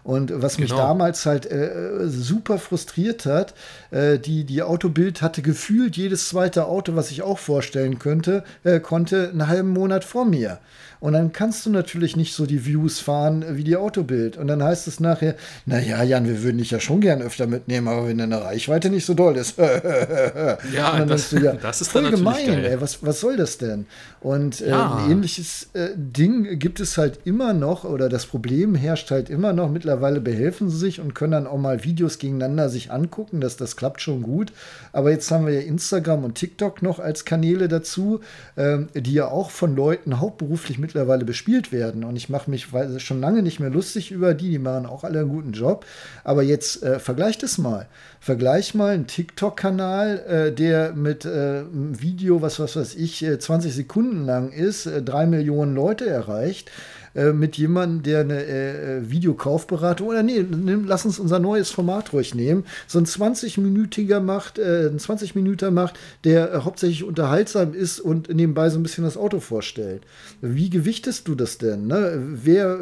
Und 0.08 0.32
was 0.40 0.56
mich 0.56 0.70
genau. 0.70 0.80
damals 0.80 1.26
halt 1.26 1.44
äh, 1.50 2.06
super 2.06 2.58
frustriert 2.58 3.26
hat, 3.26 3.52
äh, 3.90 4.18
die, 4.18 4.44
die 4.44 4.62
Autobild 4.62 5.20
hatte 5.20 5.42
gefühlt 5.42 5.98
jedes 5.98 6.30
zweite 6.30 6.64
Auto, 6.64 6.96
was 6.96 7.10
ich 7.10 7.20
auch 7.20 7.38
vorstellen 7.38 7.98
könnte, 7.98 8.42
äh, 8.64 8.80
konnte 8.80 9.28
einen 9.28 9.48
halben 9.48 9.68
Monat 9.68 10.04
vor 10.04 10.24
mir. 10.24 10.60
Und 11.00 11.12
dann 11.12 11.32
kannst 11.32 11.64
du 11.64 11.70
natürlich 11.70 12.16
nicht 12.16 12.34
so 12.34 12.46
die 12.46 12.66
Views 12.66 12.98
fahren 12.98 13.44
wie 13.50 13.64
die 13.64 13.76
Autobild. 13.76 14.36
Und 14.36 14.48
dann 14.48 14.62
heißt 14.62 14.88
es 14.88 15.00
nachher, 15.00 15.36
naja, 15.66 16.02
Jan, 16.02 16.26
wir 16.26 16.42
würden 16.42 16.58
dich 16.58 16.70
ja 16.70 16.80
schon 16.80 17.00
gern 17.00 17.22
öfter 17.22 17.46
mitnehmen, 17.46 17.88
aber 17.88 18.08
wenn 18.08 18.18
deine 18.18 18.42
Reichweite 18.42 18.90
nicht 18.90 19.06
so 19.06 19.14
doll 19.14 19.36
ist. 19.36 19.58
ja, 20.74 21.04
das, 21.04 21.30
du, 21.30 21.38
ja, 21.38 21.52
das 21.52 21.80
ist 21.80 21.92
voll 21.92 22.10
gemein, 22.10 22.46
geil. 22.46 22.64
ey. 22.64 22.80
Was, 22.80 23.04
was 23.04 23.20
soll 23.20 23.36
das 23.36 23.58
denn? 23.58 23.86
Und 24.20 24.60
äh, 24.60 24.70
ja. 24.70 24.96
ein 24.96 25.10
ähnliches 25.10 25.70
äh, 25.74 25.90
Ding 25.94 26.58
gibt 26.58 26.80
es 26.80 26.98
halt 26.98 27.20
immer 27.24 27.52
noch, 27.52 27.84
oder 27.84 28.08
das 28.08 28.26
Problem 28.26 28.74
herrscht 28.74 29.10
halt 29.10 29.30
immer 29.30 29.52
noch. 29.52 29.70
Mittlerweile 29.70 30.20
behelfen 30.20 30.68
sie 30.68 30.78
sich 30.78 31.00
und 31.00 31.14
können 31.14 31.32
dann 31.32 31.46
auch 31.46 31.58
mal 31.58 31.84
Videos 31.84 32.18
gegeneinander 32.18 32.68
sich 32.68 32.90
angucken. 32.90 33.40
Das, 33.40 33.56
das 33.56 33.76
klappt 33.76 34.00
schon 34.00 34.22
gut. 34.22 34.52
Aber 34.92 35.10
jetzt 35.12 35.30
haben 35.30 35.46
wir 35.46 35.54
ja 35.54 35.60
Instagram 35.60 36.24
und 36.24 36.34
TikTok 36.34 36.82
noch 36.82 36.98
als 36.98 37.24
Kanäle 37.24 37.68
dazu, 37.68 38.20
äh, 38.56 38.78
die 38.94 39.12
ja 39.12 39.28
auch 39.28 39.50
von 39.50 39.76
Leuten 39.76 40.18
hauptberuflich 40.18 40.78
mit 40.78 40.87
mittlerweile 40.88 41.24
bespielt 41.24 41.70
werden. 41.70 42.02
Und 42.02 42.16
ich 42.16 42.28
mache 42.28 42.50
mich 42.50 42.68
schon 42.98 43.20
lange 43.20 43.42
nicht 43.42 43.60
mehr 43.60 43.70
lustig 43.70 44.10
über 44.10 44.34
die, 44.34 44.50
die 44.50 44.58
machen 44.58 44.86
auch 44.86 45.04
alle 45.04 45.20
einen 45.20 45.28
guten 45.28 45.52
Job. 45.52 45.84
Aber 46.24 46.42
jetzt 46.42 46.82
äh, 46.82 46.98
vergleicht 46.98 47.42
es 47.42 47.58
mal. 47.58 47.86
Vergleich 48.20 48.74
mal 48.74 48.94
einen 48.94 49.06
TikTok-Kanal, 49.06 50.18
äh, 50.18 50.52
der 50.52 50.92
mit 50.92 51.24
äh, 51.24 51.28
einem 51.28 52.00
Video, 52.00 52.42
was, 52.42 52.58
was 52.58 52.74
weiß 52.74 52.96
ich, 52.96 53.24
20 53.38 53.70
äh, 53.70 53.74
Sekunden 53.74 54.26
lang 54.26 54.50
ist, 54.50 54.86
äh, 54.86 55.02
drei 55.02 55.26
Millionen 55.26 55.74
Leute 55.74 56.08
erreicht 56.08 56.70
äh, 57.14 57.32
mit 57.32 57.56
jemandem, 57.56 58.02
der 58.02 58.20
eine 58.20 59.08
Videokaufberatung 59.08 60.08
oder 60.08 60.22
nee, 60.22 60.42
nimm, 60.42 60.84
lass 60.86 61.04
uns 61.04 61.18
unser 61.18 61.38
neues 61.38 61.70
Format 61.70 62.12
ruhig 62.12 62.34
nehmen, 62.34 62.64
so 62.86 62.98
ein 62.98 63.06
20-minütiger 63.06 64.20
macht, 64.20 64.58
ein 64.58 64.98
20 64.98 65.34
Minuten 65.34 65.72
macht, 65.72 65.98
der 66.24 66.64
hauptsächlich 66.64 67.04
unterhaltsam 67.04 67.74
ist 67.74 68.00
und 68.00 68.28
nebenbei 68.28 68.68
so 68.70 68.78
ein 68.78 68.82
bisschen 68.82 69.04
das 69.04 69.16
Auto 69.16 69.40
vorstellt. 69.40 70.02
Wie 70.40 70.70
gewichtest 70.70 71.28
du 71.28 71.34
das 71.34 71.58
denn? 71.58 71.86
Ne? 71.86 72.12
Wer 72.42 72.78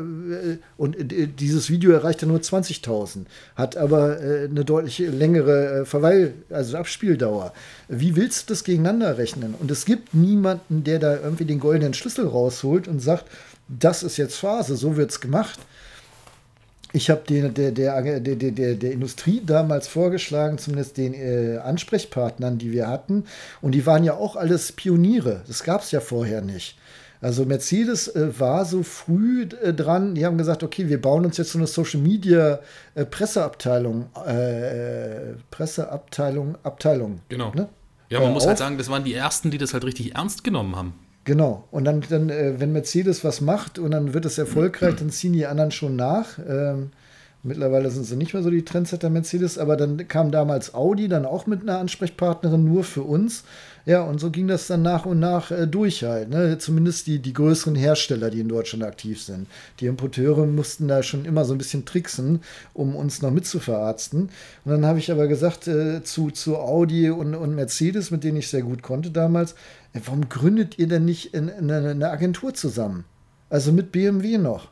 und 0.77 0.97
dieses 1.41 1.71
Video 1.71 1.93
erreicht 1.93 2.23
ja 2.23 2.29
nur 2.29 2.39
20.000, 2.39 3.27
hat 3.55 3.77
aber 3.77 4.19
eine 4.19 4.65
deutlich 4.65 5.01
längere 5.37 5.87
Verweil, 5.87 6.35
also 6.51 6.77
Abspieldauer. 6.77 7.53
Wie 7.89 8.17
willst 8.17 8.49
du 8.49 8.53
das 8.53 8.65
gegeneinander 8.65 9.19
rechnen? 9.19 9.55
Und 9.59 9.71
es 9.71 9.85
gibt 9.85 10.15
niemanden, 10.15 10.85
der 10.85 10.99
da 10.99 11.17
irgendwie 11.17 11.45
den 11.45 11.61
goldenen 11.61 11.95
Schlüssel 11.95 12.27
rausholt 12.27 12.89
und 12.89 13.01
sagt, 13.01 13.27
das 13.69 14.03
ist 14.03 14.17
jetzt 14.17 14.37
Phase, 14.37 14.77
so 14.77 14.97
wird 14.97 15.11
es 15.11 15.21
gemacht. 15.21 15.59
Ich 16.93 17.11
habe 17.11 17.23
der, 17.29 17.51
der, 17.51 17.73
der, 17.73 18.21
der, 18.21 18.75
der 18.75 18.93
Industrie 18.93 19.43
damals 19.45 19.87
vorgeschlagen, 19.89 20.57
zumindest 20.57 20.97
den 20.97 21.15
äh, 21.15 21.59
Ansprechpartnern, 21.59 22.59
die 22.59 22.73
wir 22.73 22.89
hatten. 22.89 23.25
Und 23.61 23.73
die 23.73 23.85
waren 23.85 24.05
ja 24.05 24.15
auch 24.15 24.37
alles 24.37 24.73
Pioniere. 24.73 25.43
Das 25.47 25.63
gab 25.63 25.83
es 25.83 25.91
ja 25.91 26.01
vorher 26.01 26.41
nicht. 26.41 26.79
Also 27.27 27.45
Mercedes 27.45 28.07
äh, 28.07 28.39
war 28.39 28.65
so 28.65 28.85
früh 28.85 29.49
äh, 29.61 29.75
dran, 29.75 30.15
die 30.15 30.25
haben 30.25 30.39
gesagt, 30.39 30.63
okay, 30.63 30.89
wir 30.89 31.03
bauen 31.03 31.25
uns 31.25 31.37
jetzt 31.39 31.51
so 31.51 31.59
eine 31.59 31.67
Social 31.67 32.01
Media 32.01 32.61
äh, 32.95 33.05
Presseabteilung, 33.05 34.07
äh, 34.25 35.35
Presseabteilung, 35.51 36.57
Abteilung. 36.63 37.19
Genau. 37.29 37.51
Ne? 37.53 37.69
Ja, 38.11 38.21
man 38.21 38.33
muss 38.33 38.43
halt 38.43 38.45
auf. 38.45 38.49
halt 38.51 38.59
sagen, 38.59 38.79
das 38.79 38.89
waren 38.91 39.03
die 39.03 39.13
ersten, 39.13 39.51
die 39.51 39.59
das 39.59 39.75
halt 39.75 39.85
richtig 39.85 40.15
ernst 40.15 40.45
genommen 40.45 40.77
haben. 40.77 40.95
Genau. 41.25 41.65
Und 41.73 41.85
dann, 41.85 42.01
dann 42.09 42.31
äh, 42.31 42.61
wenn 42.61 42.71
Mercedes 42.71 43.25
was 43.25 43.41
macht 43.41 43.81
und 43.81 43.91
dann 43.91 44.15
wird 44.15 44.25
es 44.25 44.39
erfolgreich, 44.39 44.95
dann 44.95 45.11
ziehen 45.11 45.33
die 45.33 45.47
anderen 45.47 45.73
schon 45.73 45.97
nach. 45.97 46.39
Ähm, 46.49 46.93
mittlerweile 47.43 47.91
sind 47.91 48.05
sie 48.05 48.15
nicht 48.15 48.35
mehr 48.35 48.45
so 48.45 48.51
die 48.51 48.65
Trendsetter 48.65 49.11
Mercedes, 49.11 49.59
aber 49.59 49.77
dann 49.77 50.07
kam 50.07 50.31
damals 50.31 50.75
Audi 50.75 51.09
dann 51.09 51.27
auch 51.27 51.49
mit 51.49 51.63
einer 51.63 51.81
Ansprechpartnerin 51.81 52.65
nur 52.65 52.85
für 52.85 53.03
uns. 53.03 53.43
Ja, 53.87 54.03
und 54.03 54.19
so 54.19 54.31
ging 54.33 54.49
das 54.49 54.67
dann 54.67 54.83
nach 54.83 55.07
und 55.07 55.21
nach 55.21 55.53
äh, 55.53 55.69
durch 55.69 56.03
halt. 56.03 56.29
Ne? 56.29 56.59
Zumindest 56.59 57.07
die, 57.07 57.21
die 57.21 57.33
größeren 57.33 57.77
Hersteller, 57.77 58.31
die 58.31 58.41
in 58.41 58.49
Deutschland 58.49 58.83
aktiv 58.83 59.23
sind. 59.23 59.47
Die 59.79 59.87
Importeure 59.87 60.45
mussten 60.45 60.89
da 60.89 61.05
schon 61.05 61.25
immer 61.25 61.45
so 61.45 61.55
ein 61.55 61.59
bisschen 61.59 61.85
tricksen, 61.85 62.41
um 62.75 62.97
uns 62.97 63.23
noch 63.23 63.31
mitzuverarzten. 63.31 64.23
Und 64.23 64.73
dann 64.73 64.85
habe 64.85 64.99
ich 64.99 65.13
aber 65.13 65.29
gesagt 65.29 65.69
äh, 65.69 66.03
zu, 66.03 66.33
zu 66.33 66.57
Audi 66.57 67.11
und, 67.11 67.37
und 67.37 67.55
Mercedes, 67.55 68.11
mit 68.11 68.25
denen 68.25 68.39
ich 68.39 68.49
sehr 68.49 68.63
gut 68.63 68.83
konnte 68.83 69.13
damals, 69.13 69.53
äh, 69.93 70.01
warum 70.05 70.29
gründet 70.29 70.81
ihr 70.81 70.89
denn 70.89 71.05
nicht 71.05 71.33
in, 71.33 71.47
in 71.47 71.71
eine, 71.71 71.91
eine 71.91 72.11
Agentur 72.11 72.55
zusammen? 72.55 73.05
Also 73.51 73.71
mit 73.71 73.93
BMW 73.93 74.39
noch. 74.39 74.67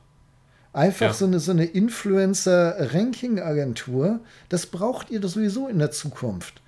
Einfach 0.73 1.07
ja. 1.07 1.13
so 1.13 1.27
eine, 1.27 1.39
so 1.39 1.53
eine 1.53 1.67
Influencer-Ranking-Agentur, 1.67 4.19
das 4.49 4.67
braucht 4.67 5.11
ihr 5.11 5.21
doch 5.21 5.29
sowieso 5.29 5.69
in 5.69 5.79
der 5.79 5.93
Zukunft. 5.93 6.61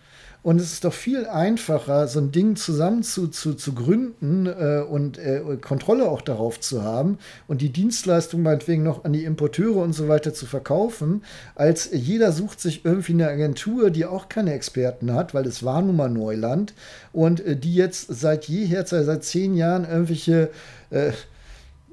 Und 0.47 0.61
es 0.61 0.75
ist 0.75 0.85
doch 0.85 0.93
viel 0.93 1.27
einfacher, 1.27 2.07
so 2.07 2.21
ein 2.21 2.31
Ding 2.31 2.55
zusammen 2.55 3.03
zu, 3.03 3.27
zu, 3.27 3.55
zu 3.55 3.75
gründen 3.75 4.47
äh, 4.47 4.81
und 4.89 5.19
äh, 5.19 5.43
Kontrolle 5.61 6.09
auch 6.09 6.23
darauf 6.23 6.61
zu 6.61 6.85
haben 6.85 7.19
und 7.49 7.63
die 7.63 7.71
Dienstleistung 7.71 8.43
meinetwegen 8.43 8.85
noch 8.85 9.05
an 9.05 9.13
die 9.13 9.25
Importeure 9.25 9.83
und 9.83 9.93
so 9.93 10.07
weiter 10.07 10.33
zu 10.35 10.47
verkaufen, 10.47 11.25
als 11.57 11.91
jeder 11.93 12.31
sucht 12.31 12.61
sich 12.61 12.85
irgendwie 12.85 13.15
eine 13.15 13.27
Agentur, 13.27 13.91
die 13.91 14.05
auch 14.07 14.29
keine 14.29 14.53
Experten 14.53 15.13
hat, 15.15 15.35
weil 15.35 15.47
es 15.47 15.65
war 15.65 15.83
nun 15.83 15.97
mal 15.97 16.11
Neuland 16.11 16.75
und 17.13 17.45
äh, 17.45 17.57
die 17.57 17.75
jetzt 17.75 18.07
seit 18.09 18.45
jeher, 18.45 18.87
seit, 18.87 19.05
seit 19.05 19.25
zehn 19.25 19.57
Jahren 19.57 19.85
irgendwelche 19.85 20.51
äh, 20.91 21.11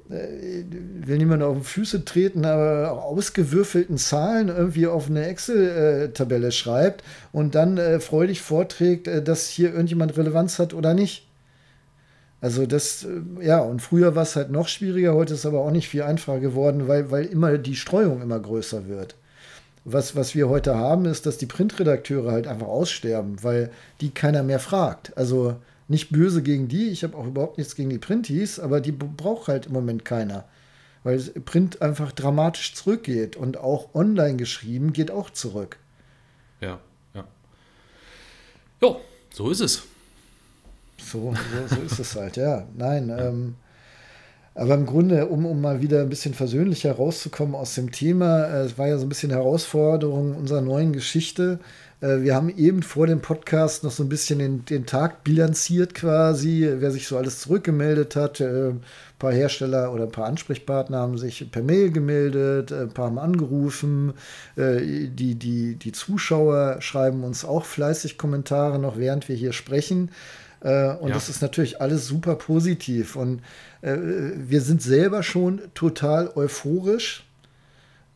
will 0.08 1.18
niemand 1.18 1.42
auf 1.42 1.56
die 1.58 1.64
Füße 1.64 2.04
treten, 2.04 2.44
aber 2.44 3.02
ausgewürfelten 3.02 3.96
Zahlen 3.96 4.48
irgendwie 4.48 4.86
auf 4.86 5.08
eine 5.08 5.26
Excel-Tabelle 5.26 6.52
schreibt 6.52 7.02
und 7.32 7.54
dann 7.54 7.78
äh, 7.78 8.00
freudig 8.00 8.42
vorträgt, 8.42 9.08
äh, 9.08 9.22
dass 9.22 9.48
hier 9.48 9.70
irgendjemand 9.70 10.16
Relevanz 10.16 10.58
hat 10.58 10.74
oder 10.74 10.92
nicht. 10.92 11.26
Also 12.42 12.66
das, 12.66 13.04
äh, 13.04 13.46
ja, 13.46 13.60
und 13.60 13.80
früher 13.80 14.14
war 14.14 14.24
es 14.24 14.36
halt 14.36 14.50
noch 14.50 14.68
schwieriger, 14.68 15.14
heute 15.14 15.34
ist 15.34 15.46
aber 15.46 15.60
auch 15.60 15.70
nicht 15.70 15.88
viel 15.88 16.02
einfacher 16.02 16.40
geworden, 16.40 16.86
weil, 16.86 17.10
weil 17.10 17.24
immer 17.24 17.56
die 17.56 17.76
Streuung 17.76 18.20
immer 18.20 18.38
größer 18.38 18.86
wird. 18.86 19.16
Was, 19.86 20.16
was 20.16 20.34
wir 20.34 20.48
heute 20.50 20.74
haben, 20.76 21.06
ist, 21.06 21.24
dass 21.24 21.38
die 21.38 21.46
Printredakteure 21.46 22.32
halt 22.32 22.46
einfach 22.46 22.66
aussterben, 22.66 23.42
weil 23.42 23.70
die 24.00 24.10
keiner 24.10 24.42
mehr 24.42 24.58
fragt. 24.58 25.16
Also 25.16 25.56
nicht 25.88 26.10
böse 26.10 26.42
gegen 26.42 26.68
die, 26.68 26.88
ich 26.88 27.04
habe 27.04 27.16
auch 27.16 27.26
überhaupt 27.26 27.58
nichts 27.58 27.74
gegen 27.74 27.90
die 27.90 27.98
Printies, 27.98 28.58
aber 28.58 28.80
die 28.80 28.92
braucht 28.92 29.48
halt 29.48 29.66
im 29.66 29.72
Moment 29.72 30.04
keiner. 30.04 30.44
Weil 31.02 31.18
Print 31.18 31.82
einfach 31.82 32.12
dramatisch 32.12 32.74
zurückgeht 32.74 33.36
und 33.36 33.58
auch 33.58 33.94
online 33.94 34.36
geschrieben 34.36 34.94
geht 34.94 35.10
auch 35.10 35.28
zurück. 35.28 35.78
Ja, 36.60 36.80
ja. 37.12 37.24
Jo, 38.80 39.00
so 39.30 39.50
ist 39.50 39.60
es. 39.60 39.82
So, 40.96 41.34
so, 41.68 41.76
so 41.76 41.82
ist 41.82 41.98
es 41.98 42.16
halt, 42.16 42.36
ja. 42.36 42.66
Nein, 42.74 43.14
ähm, 43.16 43.56
aber 44.54 44.74
im 44.74 44.86
Grunde, 44.86 45.26
um, 45.26 45.44
um 45.46 45.60
mal 45.60 45.82
wieder 45.82 46.00
ein 46.00 46.08
bisschen 46.08 46.32
versöhnlicher 46.32 46.92
rauszukommen 46.92 47.54
aus 47.54 47.74
dem 47.74 47.90
Thema, 47.90 48.44
äh, 48.44 48.64
es 48.64 48.78
war 48.78 48.86
ja 48.86 48.98
so 48.98 49.04
ein 49.04 49.08
bisschen 49.08 49.30
Herausforderung 49.30 50.36
unserer 50.36 50.60
neuen 50.60 50.92
Geschichte. 50.92 51.58
Äh, 52.04 52.22
wir 52.22 52.34
haben 52.34 52.50
eben 52.50 52.82
vor 52.82 53.06
dem 53.06 53.20
Podcast 53.20 53.82
noch 53.82 53.90
so 53.90 54.02
ein 54.02 54.08
bisschen 54.08 54.38
den, 54.38 54.64
den 54.64 54.86
Tag 54.86 55.24
bilanziert 55.24 55.94
quasi, 55.94 56.68
wer 56.78 56.90
sich 56.90 57.06
so 57.06 57.16
alles 57.16 57.40
zurückgemeldet 57.40 58.14
hat. 58.16 58.40
Äh, 58.40 58.70
ein 58.70 58.82
paar 59.18 59.32
Hersteller 59.32 59.92
oder 59.92 60.04
ein 60.04 60.12
paar 60.12 60.26
Ansprechpartner 60.26 60.98
haben 60.98 61.16
sich 61.16 61.50
per 61.50 61.62
Mail 61.62 61.90
gemeldet, 61.90 62.70
äh, 62.70 62.82
ein 62.82 62.90
paar 62.90 63.06
haben 63.06 63.18
angerufen. 63.18 64.12
Die, 64.56 65.34
die, 65.34 65.76
die 65.76 65.92
Zuschauer 65.92 66.76
schreiben 66.80 67.24
uns 67.24 67.44
auch 67.44 67.64
fleißig 67.64 68.18
Kommentare 68.18 68.78
noch, 68.78 68.98
während 68.98 69.28
wir 69.28 69.36
hier 69.36 69.52
sprechen. 69.52 70.10
Und 70.60 70.70
ja. 70.70 71.08
das 71.08 71.28
ist 71.28 71.42
natürlich 71.42 71.80
alles 71.80 72.06
super 72.06 72.36
positiv. 72.36 73.16
Und 73.16 73.42
wir 73.82 74.60
sind 74.60 74.82
selber 74.82 75.22
schon 75.22 75.60
total 75.74 76.30
euphorisch 76.34 77.24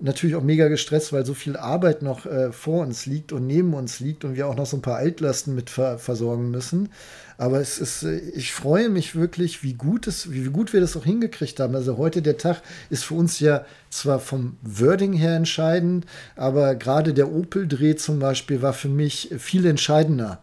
natürlich 0.00 0.36
auch 0.36 0.42
mega 0.42 0.68
gestresst, 0.68 1.12
weil 1.12 1.26
so 1.26 1.34
viel 1.34 1.56
Arbeit 1.56 2.02
noch 2.02 2.24
äh, 2.24 2.52
vor 2.52 2.82
uns 2.82 3.06
liegt 3.06 3.32
und 3.32 3.46
neben 3.46 3.74
uns 3.74 3.98
liegt 4.00 4.24
und 4.24 4.36
wir 4.36 4.46
auch 4.46 4.54
noch 4.54 4.66
so 4.66 4.76
ein 4.76 4.82
paar 4.82 4.96
Altlasten 4.96 5.54
mit 5.54 5.70
ver 5.70 5.98
versorgen 5.98 6.50
müssen. 6.50 6.90
Aber 7.36 7.60
es 7.60 7.78
ist, 7.78 8.04
äh, 8.04 8.18
ich 8.18 8.52
freue 8.52 8.90
mich 8.90 9.16
wirklich, 9.16 9.62
wie 9.62 9.74
gut 9.74 10.06
es, 10.06 10.30
wie 10.30 10.44
gut 10.44 10.72
wir 10.72 10.80
das 10.80 10.96
auch 10.96 11.04
hingekriegt 11.04 11.58
haben. 11.58 11.74
Also 11.74 11.96
heute 11.96 12.22
der 12.22 12.38
Tag 12.38 12.62
ist 12.90 13.04
für 13.04 13.14
uns 13.14 13.40
ja 13.40 13.64
zwar 13.90 14.20
vom 14.20 14.56
Wording 14.62 15.14
her 15.14 15.34
entscheidend, 15.34 16.06
aber 16.36 16.76
gerade 16.76 17.12
der 17.12 17.32
Opel-Dreh 17.32 17.96
zum 17.96 18.20
Beispiel 18.20 18.62
war 18.62 18.74
für 18.74 18.88
mich 18.88 19.30
viel 19.38 19.66
entscheidender. 19.66 20.40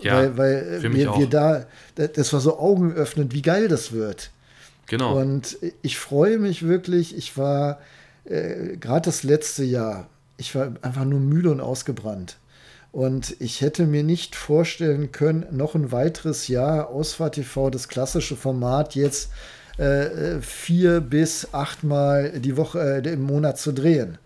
Ja, 0.00 0.36
weil, 0.36 0.82
weil 0.82 0.92
wir, 0.92 1.16
wir 1.16 1.26
da, 1.26 1.64
das 1.94 2.32
war 2.34 2.40
so 2.40 2.58
augenöffnend, 2.58 3.32
wie 3.32 3.40
geil 3.40 3.68
das 3.68 3.92
wird. 3.92 4.30
Genau. 4.88 5.18
Und 5.18 5.56
ich 5.80 5.98
freue 5.98 6.38
mich 6.38 6.66
wirklich. 6.66 7.16
Ich 7.16 7.38
war 7.38 7.80
äh, 8.28 8.76
gerade 8.76 9.06
das 9.06 9.22
letzte 9.22 9.64
Jahr, 9.64 10.08
ich 10.36 10.54
war 10.54 10.72
einfach 10.82 11.04
nur 11.04 11.20
müde 11.20 11.50
und 11.50 11.60
ausgebrannt. 11.60 12.38
Und 12.92 13.36
ich 13.40 13.60
hätte 13.60 13.86
mir 13.86 14.02
nicht 14.02 14.36
vorstellen 14.36 15.12
können, 15.12 15.46
noch 15.50 15.74
ein 15.74 15.92
weiteres 15.92 16.48
Jahr 16.48 16.88
Ausfahrt 16.88 17.34
TV, 17.34 17.68
das 17.68 17.88
klassische 17.88 18.36
Format, 18.36 18.94
jetzt 18.94 19.30
äh, 19.76 20.40
vier 20.40 21.00
bis 21.00 21.52
achtmal 21.52 22.40
die 22.40 22.56
Woche 22.56 23.02
äh, 23.04 23.12
im 23.12 23.22
Monat 23.22 23.58
zu 23.58 23.72
drehen. 23.72 24.18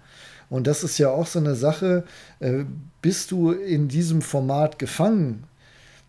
Und 0.49 0.67
das 0.67 0.85
ist 0.85 0.99
ja 0.99 1.11
auch 1.11 1.27
so 1.27 1.39
eine 1.39 1.55
Sache, 1.55 2.05
äh, 2.41 2.65
bist 3.03 3.31
du 3.31 3.53
in 3.53 3.89
diesem 3.89 4.23
Format 4.23 4.79
gefangen, 4.79 5.45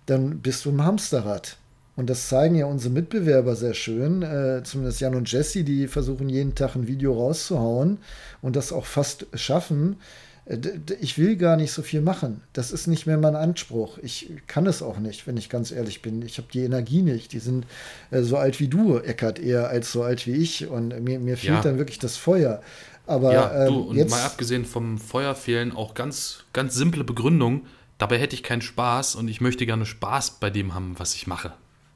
dann 0.06 0.40
bist 0.40 0.66
du 0.66 0.70
im 0.70 0.84
Hamsterrad. 0.84 1.58
Und 1.96 2.10
das 2.10 2.30
zeigen 2.30 2.56
ja 2.56 2.66
unsere 2.66 2.94
Mitbewerber 2.94 3.56
sehr 3.56 3.74
schön, 3.74 4.22
äh, 4.24 4.62
zumindest 4.64 5.02
Jan 5.02 5.16
und 5.16 5.32
Jesse, 5.32 5.64
die 5.64 5.88
versuchen 5.88 6.30
jeden 6.30 6.56
Tag 6.56 6.76
ein 6.76 6.88
Video 6.88 7.14
rauszuhauen 7.14 7.98
und 8.42 8.56
das 8.56 8.72
auch 8.72 8.86
fast 8.86 9.28
schaffen. 9.34 9.98
Äh, 10.46 10.58
ich 11.00 11.18
will 11.18 11.36
gar 11.36 11.58
nicht 11.58 11.72
so 11.72 11.82
viel 11.82 12.02
machen. 12.02 12.42
Das 12.54 12.72
ist 12.72 12.88
nicht 12.88 13.08
mehr 13.08 13.18
mein 13.18 13.36
Anspruch. 13.36 13.98
Ich 14.02 14.32
kann 14.48 14.68
es 14.68 14.82
auch 14.82 15.00
nicht, 15.00 15.28
wenn 15.28 15.38
ich 15.38 15.50
ganz 15.50 15.72
ehrlich 15.72 16.02
bin. 16.02 16.22
Ich 16.22 16.38
habe 16.38 16.48
die 16.52 16.64
Energie 16.64 17.02
nicht. 17.02 17.34
Die 17.34 17.40
sind 17.40 17.66
äh, 18.10 18.22
so 18.22 18.38
alt 18.38 18.60
wie 18.60 18.68
du, 18.68 18.98
Eckert, 18.98 19.40
eher 19.40 19.70
als 19.70 19.92
so 19.92 20.04
alt 20.04 20.26
wie 20.28 20.36
ich. 20.36 20.68
Und 20.68 21.00
mir, 21.04 21.20
mir 21.20 21.38
fehlt 21.38 21.56
ja. 21.56 21.62
dann 21.62 21.78
wirklich 21.78 22.00
das 22.00 22.18
Feuer. 22.18 22.62
Aber 23.06 23.34
ja, 23.34 23.66
du, 23.68 23.74
ähm, 23.74 23.88
und 23.88 23.98
jetzt, 23.98 24.12
mal 24.12 24.22
abgesehen 24.22 24.66
vom 24.66 24.98
Feuer 24.98 25.36
fehlen 25.36 25.76
auch 25.76 25.94
ganz, 25.94 26.46
ganz 26.54 26.74
simple 26.74 27.04
Begründungen. 27.04 27.64
Dabei 27.98 28.18
hätte 28.18 28.36
ich 28.36 28.44
keinen 28.44 28.62
Spaß 28.62 29.16
und 29.16 29.28
ich 29.28 29.42
möchte 29.42 29.66
gerne 29.66 29.86
Spaß 29.86 30.40
bei 30.40 30.50
dem 30.50 30.74
haben, 30.74 30.96
was 30.98 31.14
ich 31.16 31.28
mache. 31.28 31.54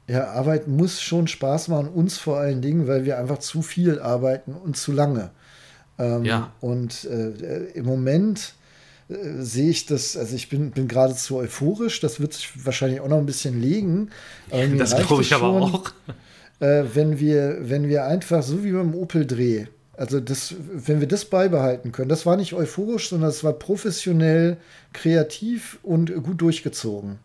Ja, 0.08 0.30
Arbeit 0.30 0.68
muss 0.68 1.00
schon 1.00 1.26
Spaß 1.26 1.68
machen, 1.68 1.88
uns 1.88 2.16
vor 2.16 2.38
allen 2.38 2.62
Dingen, 2.62 2.86
weil 2.86 3.04
wir 3.04 3.18
einfach 3.18 3.38
zu 3.38 3.62
viel 3.62 3.98
arbeiten 3.98 4.54
und 4.54 4.76
zu 4.76 4.92
lange. 4.92 5.30
Ähm, 5.98 6.24
ja. 6.24 6.52
Und 6.60 7.04
äh, 7.04 7.70
im 7.74 7.86
Moment 7.86 8.54
äh, 9.08 9.14
sehe 9.40 9.70
ich 9.70 9.86
das, 9.86 10.16
also 10.16 10.36
ich 10.36 10.48
bin, 10.48 10.70
bin 10.70 10.86
geradezu 10.86 11.36
euphorisch, 11.36 12.00
das 12.00 12.20
wird 12.20 12.34
sich 12.34 12.64
wahrscheinlich 12.64 13.00
auch 13.00 13.08
noch 13.08 13.18
ein 13.18 13.26
bisschen 13.26 13.60
legen. 13.60 14.10
das 14.78 14.96
glaube 14.96 15.22
ich 15.22 15.34
aber 15.34 15.48
auch. 15.48 15.92
Äh, 16.58 16.84
wenn, 16.94 17.20
wir, 17.20 17.58
wenn 17.68 17.86
wir 17.86 18.06
einfach, 18.06 18.42
so 18.42 18.64
wie 18.64 18.72
beim 18.72 18.94
Opel-Dreh, 18.94 19.66
also 19.96 20.20
das, 20.20 20.54
wenn 20.58 21.00
wir 21.00 21.08
das 21.08 21.26
beibehalten 21.26 21.92
können, 21.92 22.08
das 22.08 22.24
war 22.24 22.36
nicht 22.36 22.54
euphorisch, 22.54 23.10
sondern 23.10 23.28
es 23.28 23.44
war 23.44 23.52
professionell, 23.52 24.56
kreativ 24.92 25.78
und 25.82 26.14
gut 26.22 26.40
durchgezogen. 26.40 27.18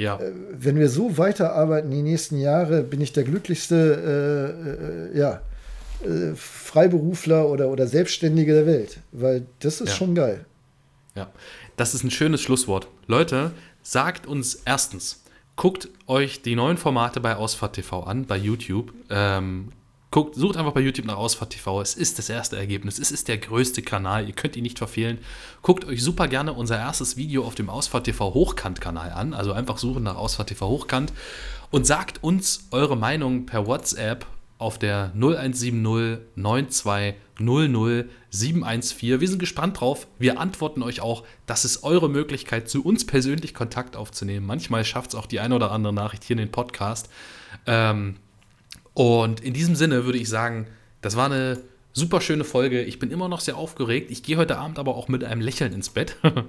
Ja. 0.00 0.18
Äh, 0.18 0.32
wenn 0.52 0.78
wir 0.78 0.88
so 0.88 1.18
weiterarbeiten 1.18 1.90
die 1.90 2.00
nächsten 2.00 2.38
Jahre, 2.38 2.82
bin 2.82 3.02
ich 3.02 3.12
der 3.12 3.24
glücklichste 3.24 5.10
äh, 5.14 5.16
äh, 5.16 5.18
ja, 5.18 5.42
äh, 6.02 6.34
Freiberufler 6.34 7.46
oder, 7.46 7.68
oder 7.68 7.86
Selbstständige 7.86 8.54
der 8.54 8.66
Welt. 8.66 9.00
Weil 9.12 9.46
das 9.58 9.82
ist 9.82 9.90
ja. 9.90 9.94
schon 9.96 10.14
geil. 10.14 10.46
Ja, 11.14 11.30
das 11.76 11.94
ist 11.94 12.02
ein 12.02 12.10
schönes 12.10 12.40
Schlusswort. 12.40 12.88
Leute, 13.08 13.50
sagt 13.82 14.26
uns 14.26 14.62
erstens, 14.64 15.22
guckt 15.56 15.90
euch 16.06 16.40
die 16.40 16.56
neuen 16.56 16.78
Formate 16.78 17.20
bei 17.20 17.36
Ausfahrt 17.36 17.74
TV 17.74 18.02
an, 18.04 18.24
bei 18.24 18.38
YouTube. 18.38 18.94
Ähm, 19.10 19.68
Guckt, 20.10 20.34
sucht 20.34 20.56
einfach 20.56 20.72
bei 20.72 20.80
YouTube 20.80 21.06
nach 21.06 21.16
Ausfahrt 21.16 21.50
TV. 21.50 21.80
Es 21.80 21.94
ist 21.94 22.18
das 22.18 22.28
erste 22.28 22.56
Ergebnis. 22.56 22.98
Es 22.98 23.12
ist 23.12 23.28
der 23.28 23.38
größte 23.38 23.80
Kanal. 23.80 24.26
Ihr 24.26 24.32
könnt 24.32 24.56
ihn 24.56 24.64
nicht 24.64 24.78
verfehlen. 24.78 25.18
Guckt 25.62 25.84
euch 25.84 26.02
super 26.02 26.26
gerne 26.26 26.52
unser 26.52 26.78
erstes 26.78 27.16
Video 27.16 27.44
auf 27.44 27.54
dem 27.54 27.70
Ausfahrt 27.70 28.04
TV 28.04 28.34
Hochkant-Kanal 28.34 29.12
an. 29.12 29.34
Also 29.34 29.52
einfach 29.52 29.78
suchen 29.78 30.02
nach 30.02 30.16
Ausfahrt 30.16 30.48
TV 30.48 30.68
Hochkant 30.68 31.12
und 31.70 31.86
sagt 31.86 32.24
uns 32.24 32.66
eure 32.72 32.96
Meinung 32.96 33.46
per 33.46 33.68
WhatsApp 33.68 34.26
auf 34.58 34.80
der 34.80 35.12
0170 35.14 35.72
9200 36.34 38.10
714. 38.30 39.20
Wir 39.20 39.28
sind 39.28 39.38
gespannt 39.38 39.80
drauf. 39.80 40.08
Wir 40.18 40.40
antworten 40.40 40.82
euch 40.82 41.00
auch. 41.00 41.24
Das 41.46 41.64
ist 41.64 41.84
eure 41.84 42.10
Möglichkeit, 42.10 42.68
zu 42.68 42.84
uns 42.84 43.06
persönlich 43.06 43.54
Kontakt 43.54 43.94
aufzunehmen. 43.94 44.44
Manchmal 44.44 44.84
schafft 44.84 45.10
es 45.10 45.14
auch 45.14 45.26
die 45.26 45.38
eine 45.38 45.54
oder 45.54 45.70
andere 45.70 45.92
Nachricht 45.92 46.24
hier 46.24 46.34
in 46.34 46.38
den 46.38 46.50
Podcast. 46.52 47.08
Ähm, 47.66 48.16
und 48.94 49.40
in 49.40 49.54
diesem 49.54 49.74
Sinne 49.74 50.04
würde 50.04 50.18
ich 50.18 50.28
sagen, 50.28 50.66
das 51.00 51.16
war 51.16 51.26
eine 51.26 51.58
super 51.92 52.20
schöne 52.20 52.44
Folge. 52.44 52.82
Ich 52.82 52.98
bin 52.98 53.10
immer 53.10 53.28
noch 53.28 53.40
sehr 53.40 53.56
aufgeregt. 53.56 54.10
Ich 54.10 54.22
gehe 54.22 54.36
heute 54.36 54.58
Abend 54.58 54.78
aber 54.78 54.94
auch 54.94 55.08
mit 55.08 55.24
einem 55.24 55.40
Lächeln 55.40 55.72
ins 55.72 55.90
Bett. 55.90 56.16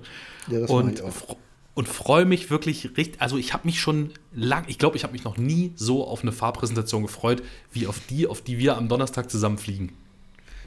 Ja, 0.48 0.60
das 0.60 0.72
und, 0.72 0.96
ich 0.96 1.02
auch. 1.04 1.38
und 1.76 1.88
freue 1.88 2.26
mich 2.26 2.50
wirklich 2.50 2.98
richtig. 2.98 3.22
Also 3.22 3.38
ich 3.38 3.54
habe 3.54 3.68
mich 3.68 3.80
schon 3.80 4.10
lang, 4.34 4.64
ich 4.68 4.80
glaube, 4.80 4.98
ich 4.98 5.04
habe 5.04 5.14
mich 5.14 5.24
noch 5.24 5.38
nie 5.38 5.72
so 5.76 6.04
auf 6.08 6.24
eine 6.24 6.32
Fahrpräsentation 6.32 7.04
gefreut, 7.04 7.44
wie 7.72 7.86
auf 7.86 8.02
die, 8.10 8.26
auf 8.26 8.42
die 8.42 8.58
wir 8.58 8.76
am 8.76 8.90
Donnerstag 8.90 9.30
zusammen 9.30 9.60
fliegen. 9.60 9.94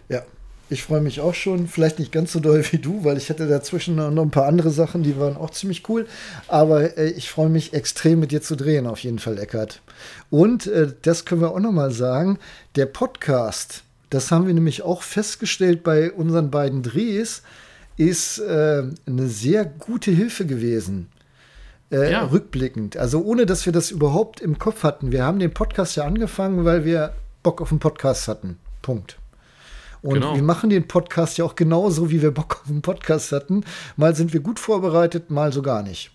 Ja, 0.09 0.23
ich 0.71 0.85
freue 0.85 1.01
mich 1.01 1.21
auch 1.21 1.35
schon, 1.35 1.67
vielleicht 1.67 1.99
nicht 1.99 2.13
ganz 2.13 2.33
so 2.33 2.41
doll 2.41 2.65
wie 2.71 2.79
du, 2.79 3.03
weil 3.03 3.19
ich 3.19 3.31
hatte 3.31 3.49
dazwischen 3.49 3.97
noch 3.97 4.23
ein 4.23 4.31
paar 4.31 4.47
andere 4.47 4.71
Sachen, 4.71 5.03
die 5.03 5.19
waren 5.19 5.37
auch 5.37 5.51
ziemlich 5.51 5.89
cool. 5.89 6.07
Aber 6.47 6.97
äh, 6.97 7.11
ich 7.11 7.31
freue 7.31 7.49
mich 7.49 7.73
extrem 7.73 8.21
mit 8.21 8.31
dir 8.31 8.41
zu 8.41 8.57
drehen, 8.57 8.87
auf 8.87 9.01
jeden 9.01 9.19
Fall, 9.19 9.39
Eckart. 9.39 9.83
Und 10.31 10.67
äh, 10.67 10.93
das 11.03 11.25
können 11.25 11.41
wir 11.41 11.51
auch 11.51 11.61
noch 11.61 11.73
mal 11.73 11.91
sagen, 11.91 12.39
der 12.77 12.87
Podcast, 12.87 13.85
das 14.11 14.31
haben 14.31 14.47
wir 14.47 14.55
nämlich 14.55 14.83
auch 14.83 15.03
festgestellt 15.03 15.83
bei 15.83 16.13
unseren 16.13 16.51
beiden 16.51 16.83
Drehs, 16.83 17.43
ist 17.97 18.39
äh, 18.39 18.85
eine 19.07 19.29
sehr 19.29 19.65
gute 19.65 20.11
Hilfe 20.11 20.47
gewesen. 20.47 21.09
Äh, 21.91 22.13
ja. 22.13 22.25
Rückblickend. 22.25 22.97
Also 22.97 23.23
ohne, 23.23 23.47
dass 23.47 23.67
wir 23.67 23.73
das 23.73 23.91
überhaupt 23.91 24.41
im 24.41 24.59
Kopf 24.59 24.83
hatten. 24.83 25.13
Wir 25.13 25.25
haben 25.25 25.39
den 25.39 25.55
Podcast 25.55 25.97
ja 25.97 26.05
angefangen, 26.05 26.65
weil 26.65 26.85
wir 26.85 27.13
Bock 27.43 27.61
auf 27.61 27.71
einen 27.71 27.81
Podcast 27.81 28.27
hatten. 28.27 28.59
Punkt. 28.83 29.19
Und 30.03 30.15
genau. 30.15 30.35
wir 30.35 30.43
machen 30.43 30.71
den 30.71 30.87
Podcast 30.87 31.39
ja 31.39 31.45
auch 31.45 31.55
genauso, 31.55 32.11
wie 32.11 32.21
wir 32.21 32.31
Bock 32.31 32.61
auf 32.63 32.71
einen 32.71 32.83
Podcast 32.83 33.33
hatten. 33.33 33.65
Mal 33.97 34.15
sind 34.15 34.33
wir 34.33 34.41
gut 34.41 34.59
vorbereitet, 34.59 35.31
mal 35.31 35.53
so 35.53 35.63
gar 35.63 35.83
nicht. 35.83 36.11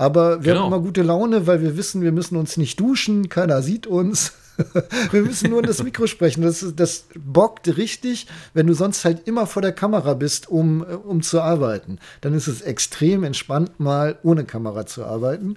Aber 0.00 0.42
wir 0.42 0.54
genau. 0.54 0.64
haben 0.64 0.72
immer 0.72 0.82
gute 0.82 1.02
Laune, 1.02 1.46
weil 1.46 1.60
wir 1.60 1.76
wissen, 1.76 2.00
wir 2.00 2.10
müssen 2.10 2.36
uns 2.36 2.56
nicht 2.56 2.80
duschen, 2.80 3.28
keiner 3.28 3.60
sieht 3.60 3.86
uns. 3.86 4.32
wir 5.10 5.20
müssen 5.20 5.50
nur 5.50 5.60
in 5.60 5.66
das 5.66 5.82
Mikro 5.82 6.06
sprechen. 6.06 6.40
Das, 6.40 6.64
das 6.74 7.04
bockt 7.14 7.76
richtig, 7.76 8.26
wenn 8.54 8.66
du 8.66 8.72
sonst 8.72 9.04
halt 9.04 9.28
immer 9.28 9.46
vor 9.46 9.60
der 9.60 9.72
Kamera 9.72 10.14
bist, 10.14 10.48
um, 10.48 10.80
um 10.80 11.20
zu 11.20 11.42
arbeiten. 11.42 11.98
Dann 12.22 12.32
ist 12.32 12.46
es 12.46 12.62
extrem 12.62 13.24
entspannt, 13.24 13.78
mal 13.78 14.18
ohne 14.22 14.44
Kamera 14.44 14.86
zu 14.86 15.04
arbeiten. 15.04 15.56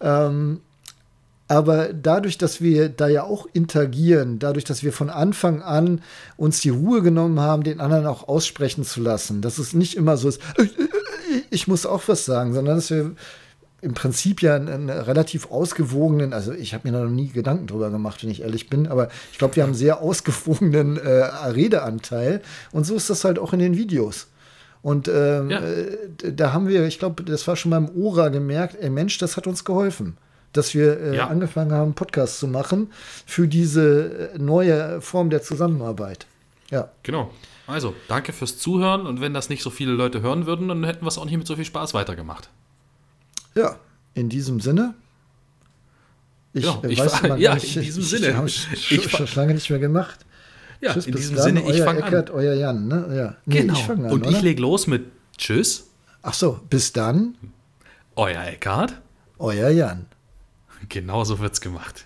Ähm, 0.00 0.62
aber 1.46 1.92
dadurch, 1.92 2.38
dass 2.38 2.62
wir 2.62 2.88
da 2.88 3.08
ja 3.08 3.24
auch 3.24 3.46
interagieren, 3.52 4.38
dadurch, 4.38 4.64
dass 4.64 4.82
wir 4.82 4.94
von 4.94 5.10
Anfang 5.10 5.60
an 5.60 6.00
uns 6.38 6.60
die 6.60 6.70
Ruhe 6.70 7.02
genommen 7.02 7.40
haben, 7.40 7.62
den 7.62 7.78
anderen 7.78 8.06
auch 8.06 8.26
aussprechen 8.26 8.84
zu 8.84 9.02
lassen, 9.02 9.42
dass 9.42 9.58
es 9.58 9.74
nicht 9.74 9.98
immer 9.98 10.16
so 10.16 10.30
ist, 10.30 10.40
ich 11.50 11.68
muss 11.68 11.84
auch 11.84 12.04
was 12.06 12.24
sagen, 12.24 12.54
sondern 12.54 12.76
dass 12.76 12.88
wir 12.88 13.14
im 13.82 13.94
Prinzip 13.94 14.40
ja 14.42 14.54
einen, 14.54 14.68
einen 14.68 14.90
relativ 14.90 15.50
ausgewogenen, 15.50 16.32
also 16.32 16.52
ich 16.52 16.72
habe 16.72 16.88
mir 16.88 16.96
da 16.96 17.04
noch 17.04 17.10
nie 17.10 17.28
Gedanken 17.28 17.66
drüber 17.66 17.90
gemacht, 17.90 18.22
wenn 18.22 18.30
ich 18.30 18.42
ehrlich 18.42 18.70
bin, 18.70 18.86
aber 18.86 19.08
ich 19.32 19.38
glaube, 19.38 19.56
wir 19.56 19.64
haben 19.64 19.70
einen 19.70 19.78
sehr 19.78 20.00
ausgewogenen 20.00 20.96
äh, 20.96 21.24
Redeanteil 21.24 22.40
und 22.70 22.84
so 22.84 22.94
ist 22.94 23.10
das 23.10 23.24
halt 23.24 23.38
auch 23.38 23.52
in 23.52 23.58
den 23.58 23.76
Videos. 23.76 24.28
Und 24.82 25.06
ähm, 25.08 25.50
ja. 25.50 25.60
äh, 25.60 26.32
da 26.32 26.52
haben 26.52 26.68
wir, 26.68 26.86
ich 26.86 26.98
glaube, 26.98 27.22
das 27.22 27.46
war 27.46 27.56
schon 27.56 27.70
beim 27.70 27.90
Ora 27.96 28.30
gemerkt, 28.30 28.76
ey 28.80 28.88
Mensch, 28.88 29.18
das 29.18 29.36
hat 29.36 29.46
uns 29.46 29.64
geholfen 29.64 30.16
dass 30.52 30.74
wir 30.74 31.00
äh, 31.00 31.16
ja. 31.16 31.28
angefangen 31.28 31.72
haben, 31.72 31.94
Podcasts 31.94 32.38
zu 32.38 32.46
machen 32.46 32.92
für 33.24 33.48
diese 33.48 34.32
äh, 34.34 34.38
neue 34.38 35.00
Form 35.00 35.30
der 35.30 35.40
Zusammenarbeit. 35.42 36.26
Ja. 36.70 36.90
Genau. 37.02 37.30
Also, 37.66 37.94
danke 38.08 38.32
fürs 38.32 38.58
Zuhören 38.58 39.06
und 39.06 39.20
wenn 39.20 39.32
das 39.34 39.48
nicht 39.48 39.62
so 39.62 39.70
viele 39.70 39.92
Leute 39.92 40.20
hören 40.20 40.46
würden, 40.46 40.68
dann 40.68 40.84
hätten 40.84 41.04
wir 41.04 41.08
es 41.08 41.16
auch 41.16 41.24
nicht 41.24 41.36
mit 41.38 41.46
so 41.46 41.56
viel 41.56 41.64
Spaß 41.64 41.94
weitergemacht. 41.94 42.50
Ja, 43.54 43.78
in 44.14 44.28
diesem 44.28 44.60
Sinne. 44.60 44.94
Ich, 46.54 46.62
genau, 46.62 46.82
ich 46.86 46.98
weiß 46.98 47.22
war, 47.22 47.38
ja, 47.38 47.54
nicht, 47.54 47.76
in 47.76 47.82
diesem 47.82 48.02
ich, 48.02 48.10
Sinne. 48.10 48.42
Ich, 48.46 48.72
ich, 48.72 48.92
ich 48.92 49.10
schon 49.10 49.28
lange 49.34 49.54
nicht 49.54 49.70
mehr 49.70 49.78
gemacht. 49.78 50.24
Ja, 50.80 50.92
Tschüss, 50.92 51.06
in 51.06 51.14
diesem 51.14 51.36
dann, 51.36 51.44
Sinne, 51.44 51.70
ich 51.70 51.80
fange 51.82 52.02
an. 52.04 52.30
Euer 52.30 52.54
Jan, 52.54 52.88
ne? 52.88 53.16
Ja. 53.16 53.36
Nee, 53.46 53.60
genau. 53.60 53.74
Ich 53.74 53.88
an, 53.88 54.04
und 54.04 54.26
ich 54.26 54.42
lege 54.42 54.60
los 54.60 54.86
mit 54.86 55.06
Tschüss. 55.38 55.88
Ach 56.22 56.34
so, 56.34 56.60
bis 56.68 56.92
dann. 56.92 57.36
Euer 58.16 58.44
Eckart. 58.44 59.00
Euer 59.38 59.70
Jan. 59.70 60.06
Genau 60.88 61.24
so 61.24 61.38
wird's 61.38 61.60
gemacht. 61.60 62.04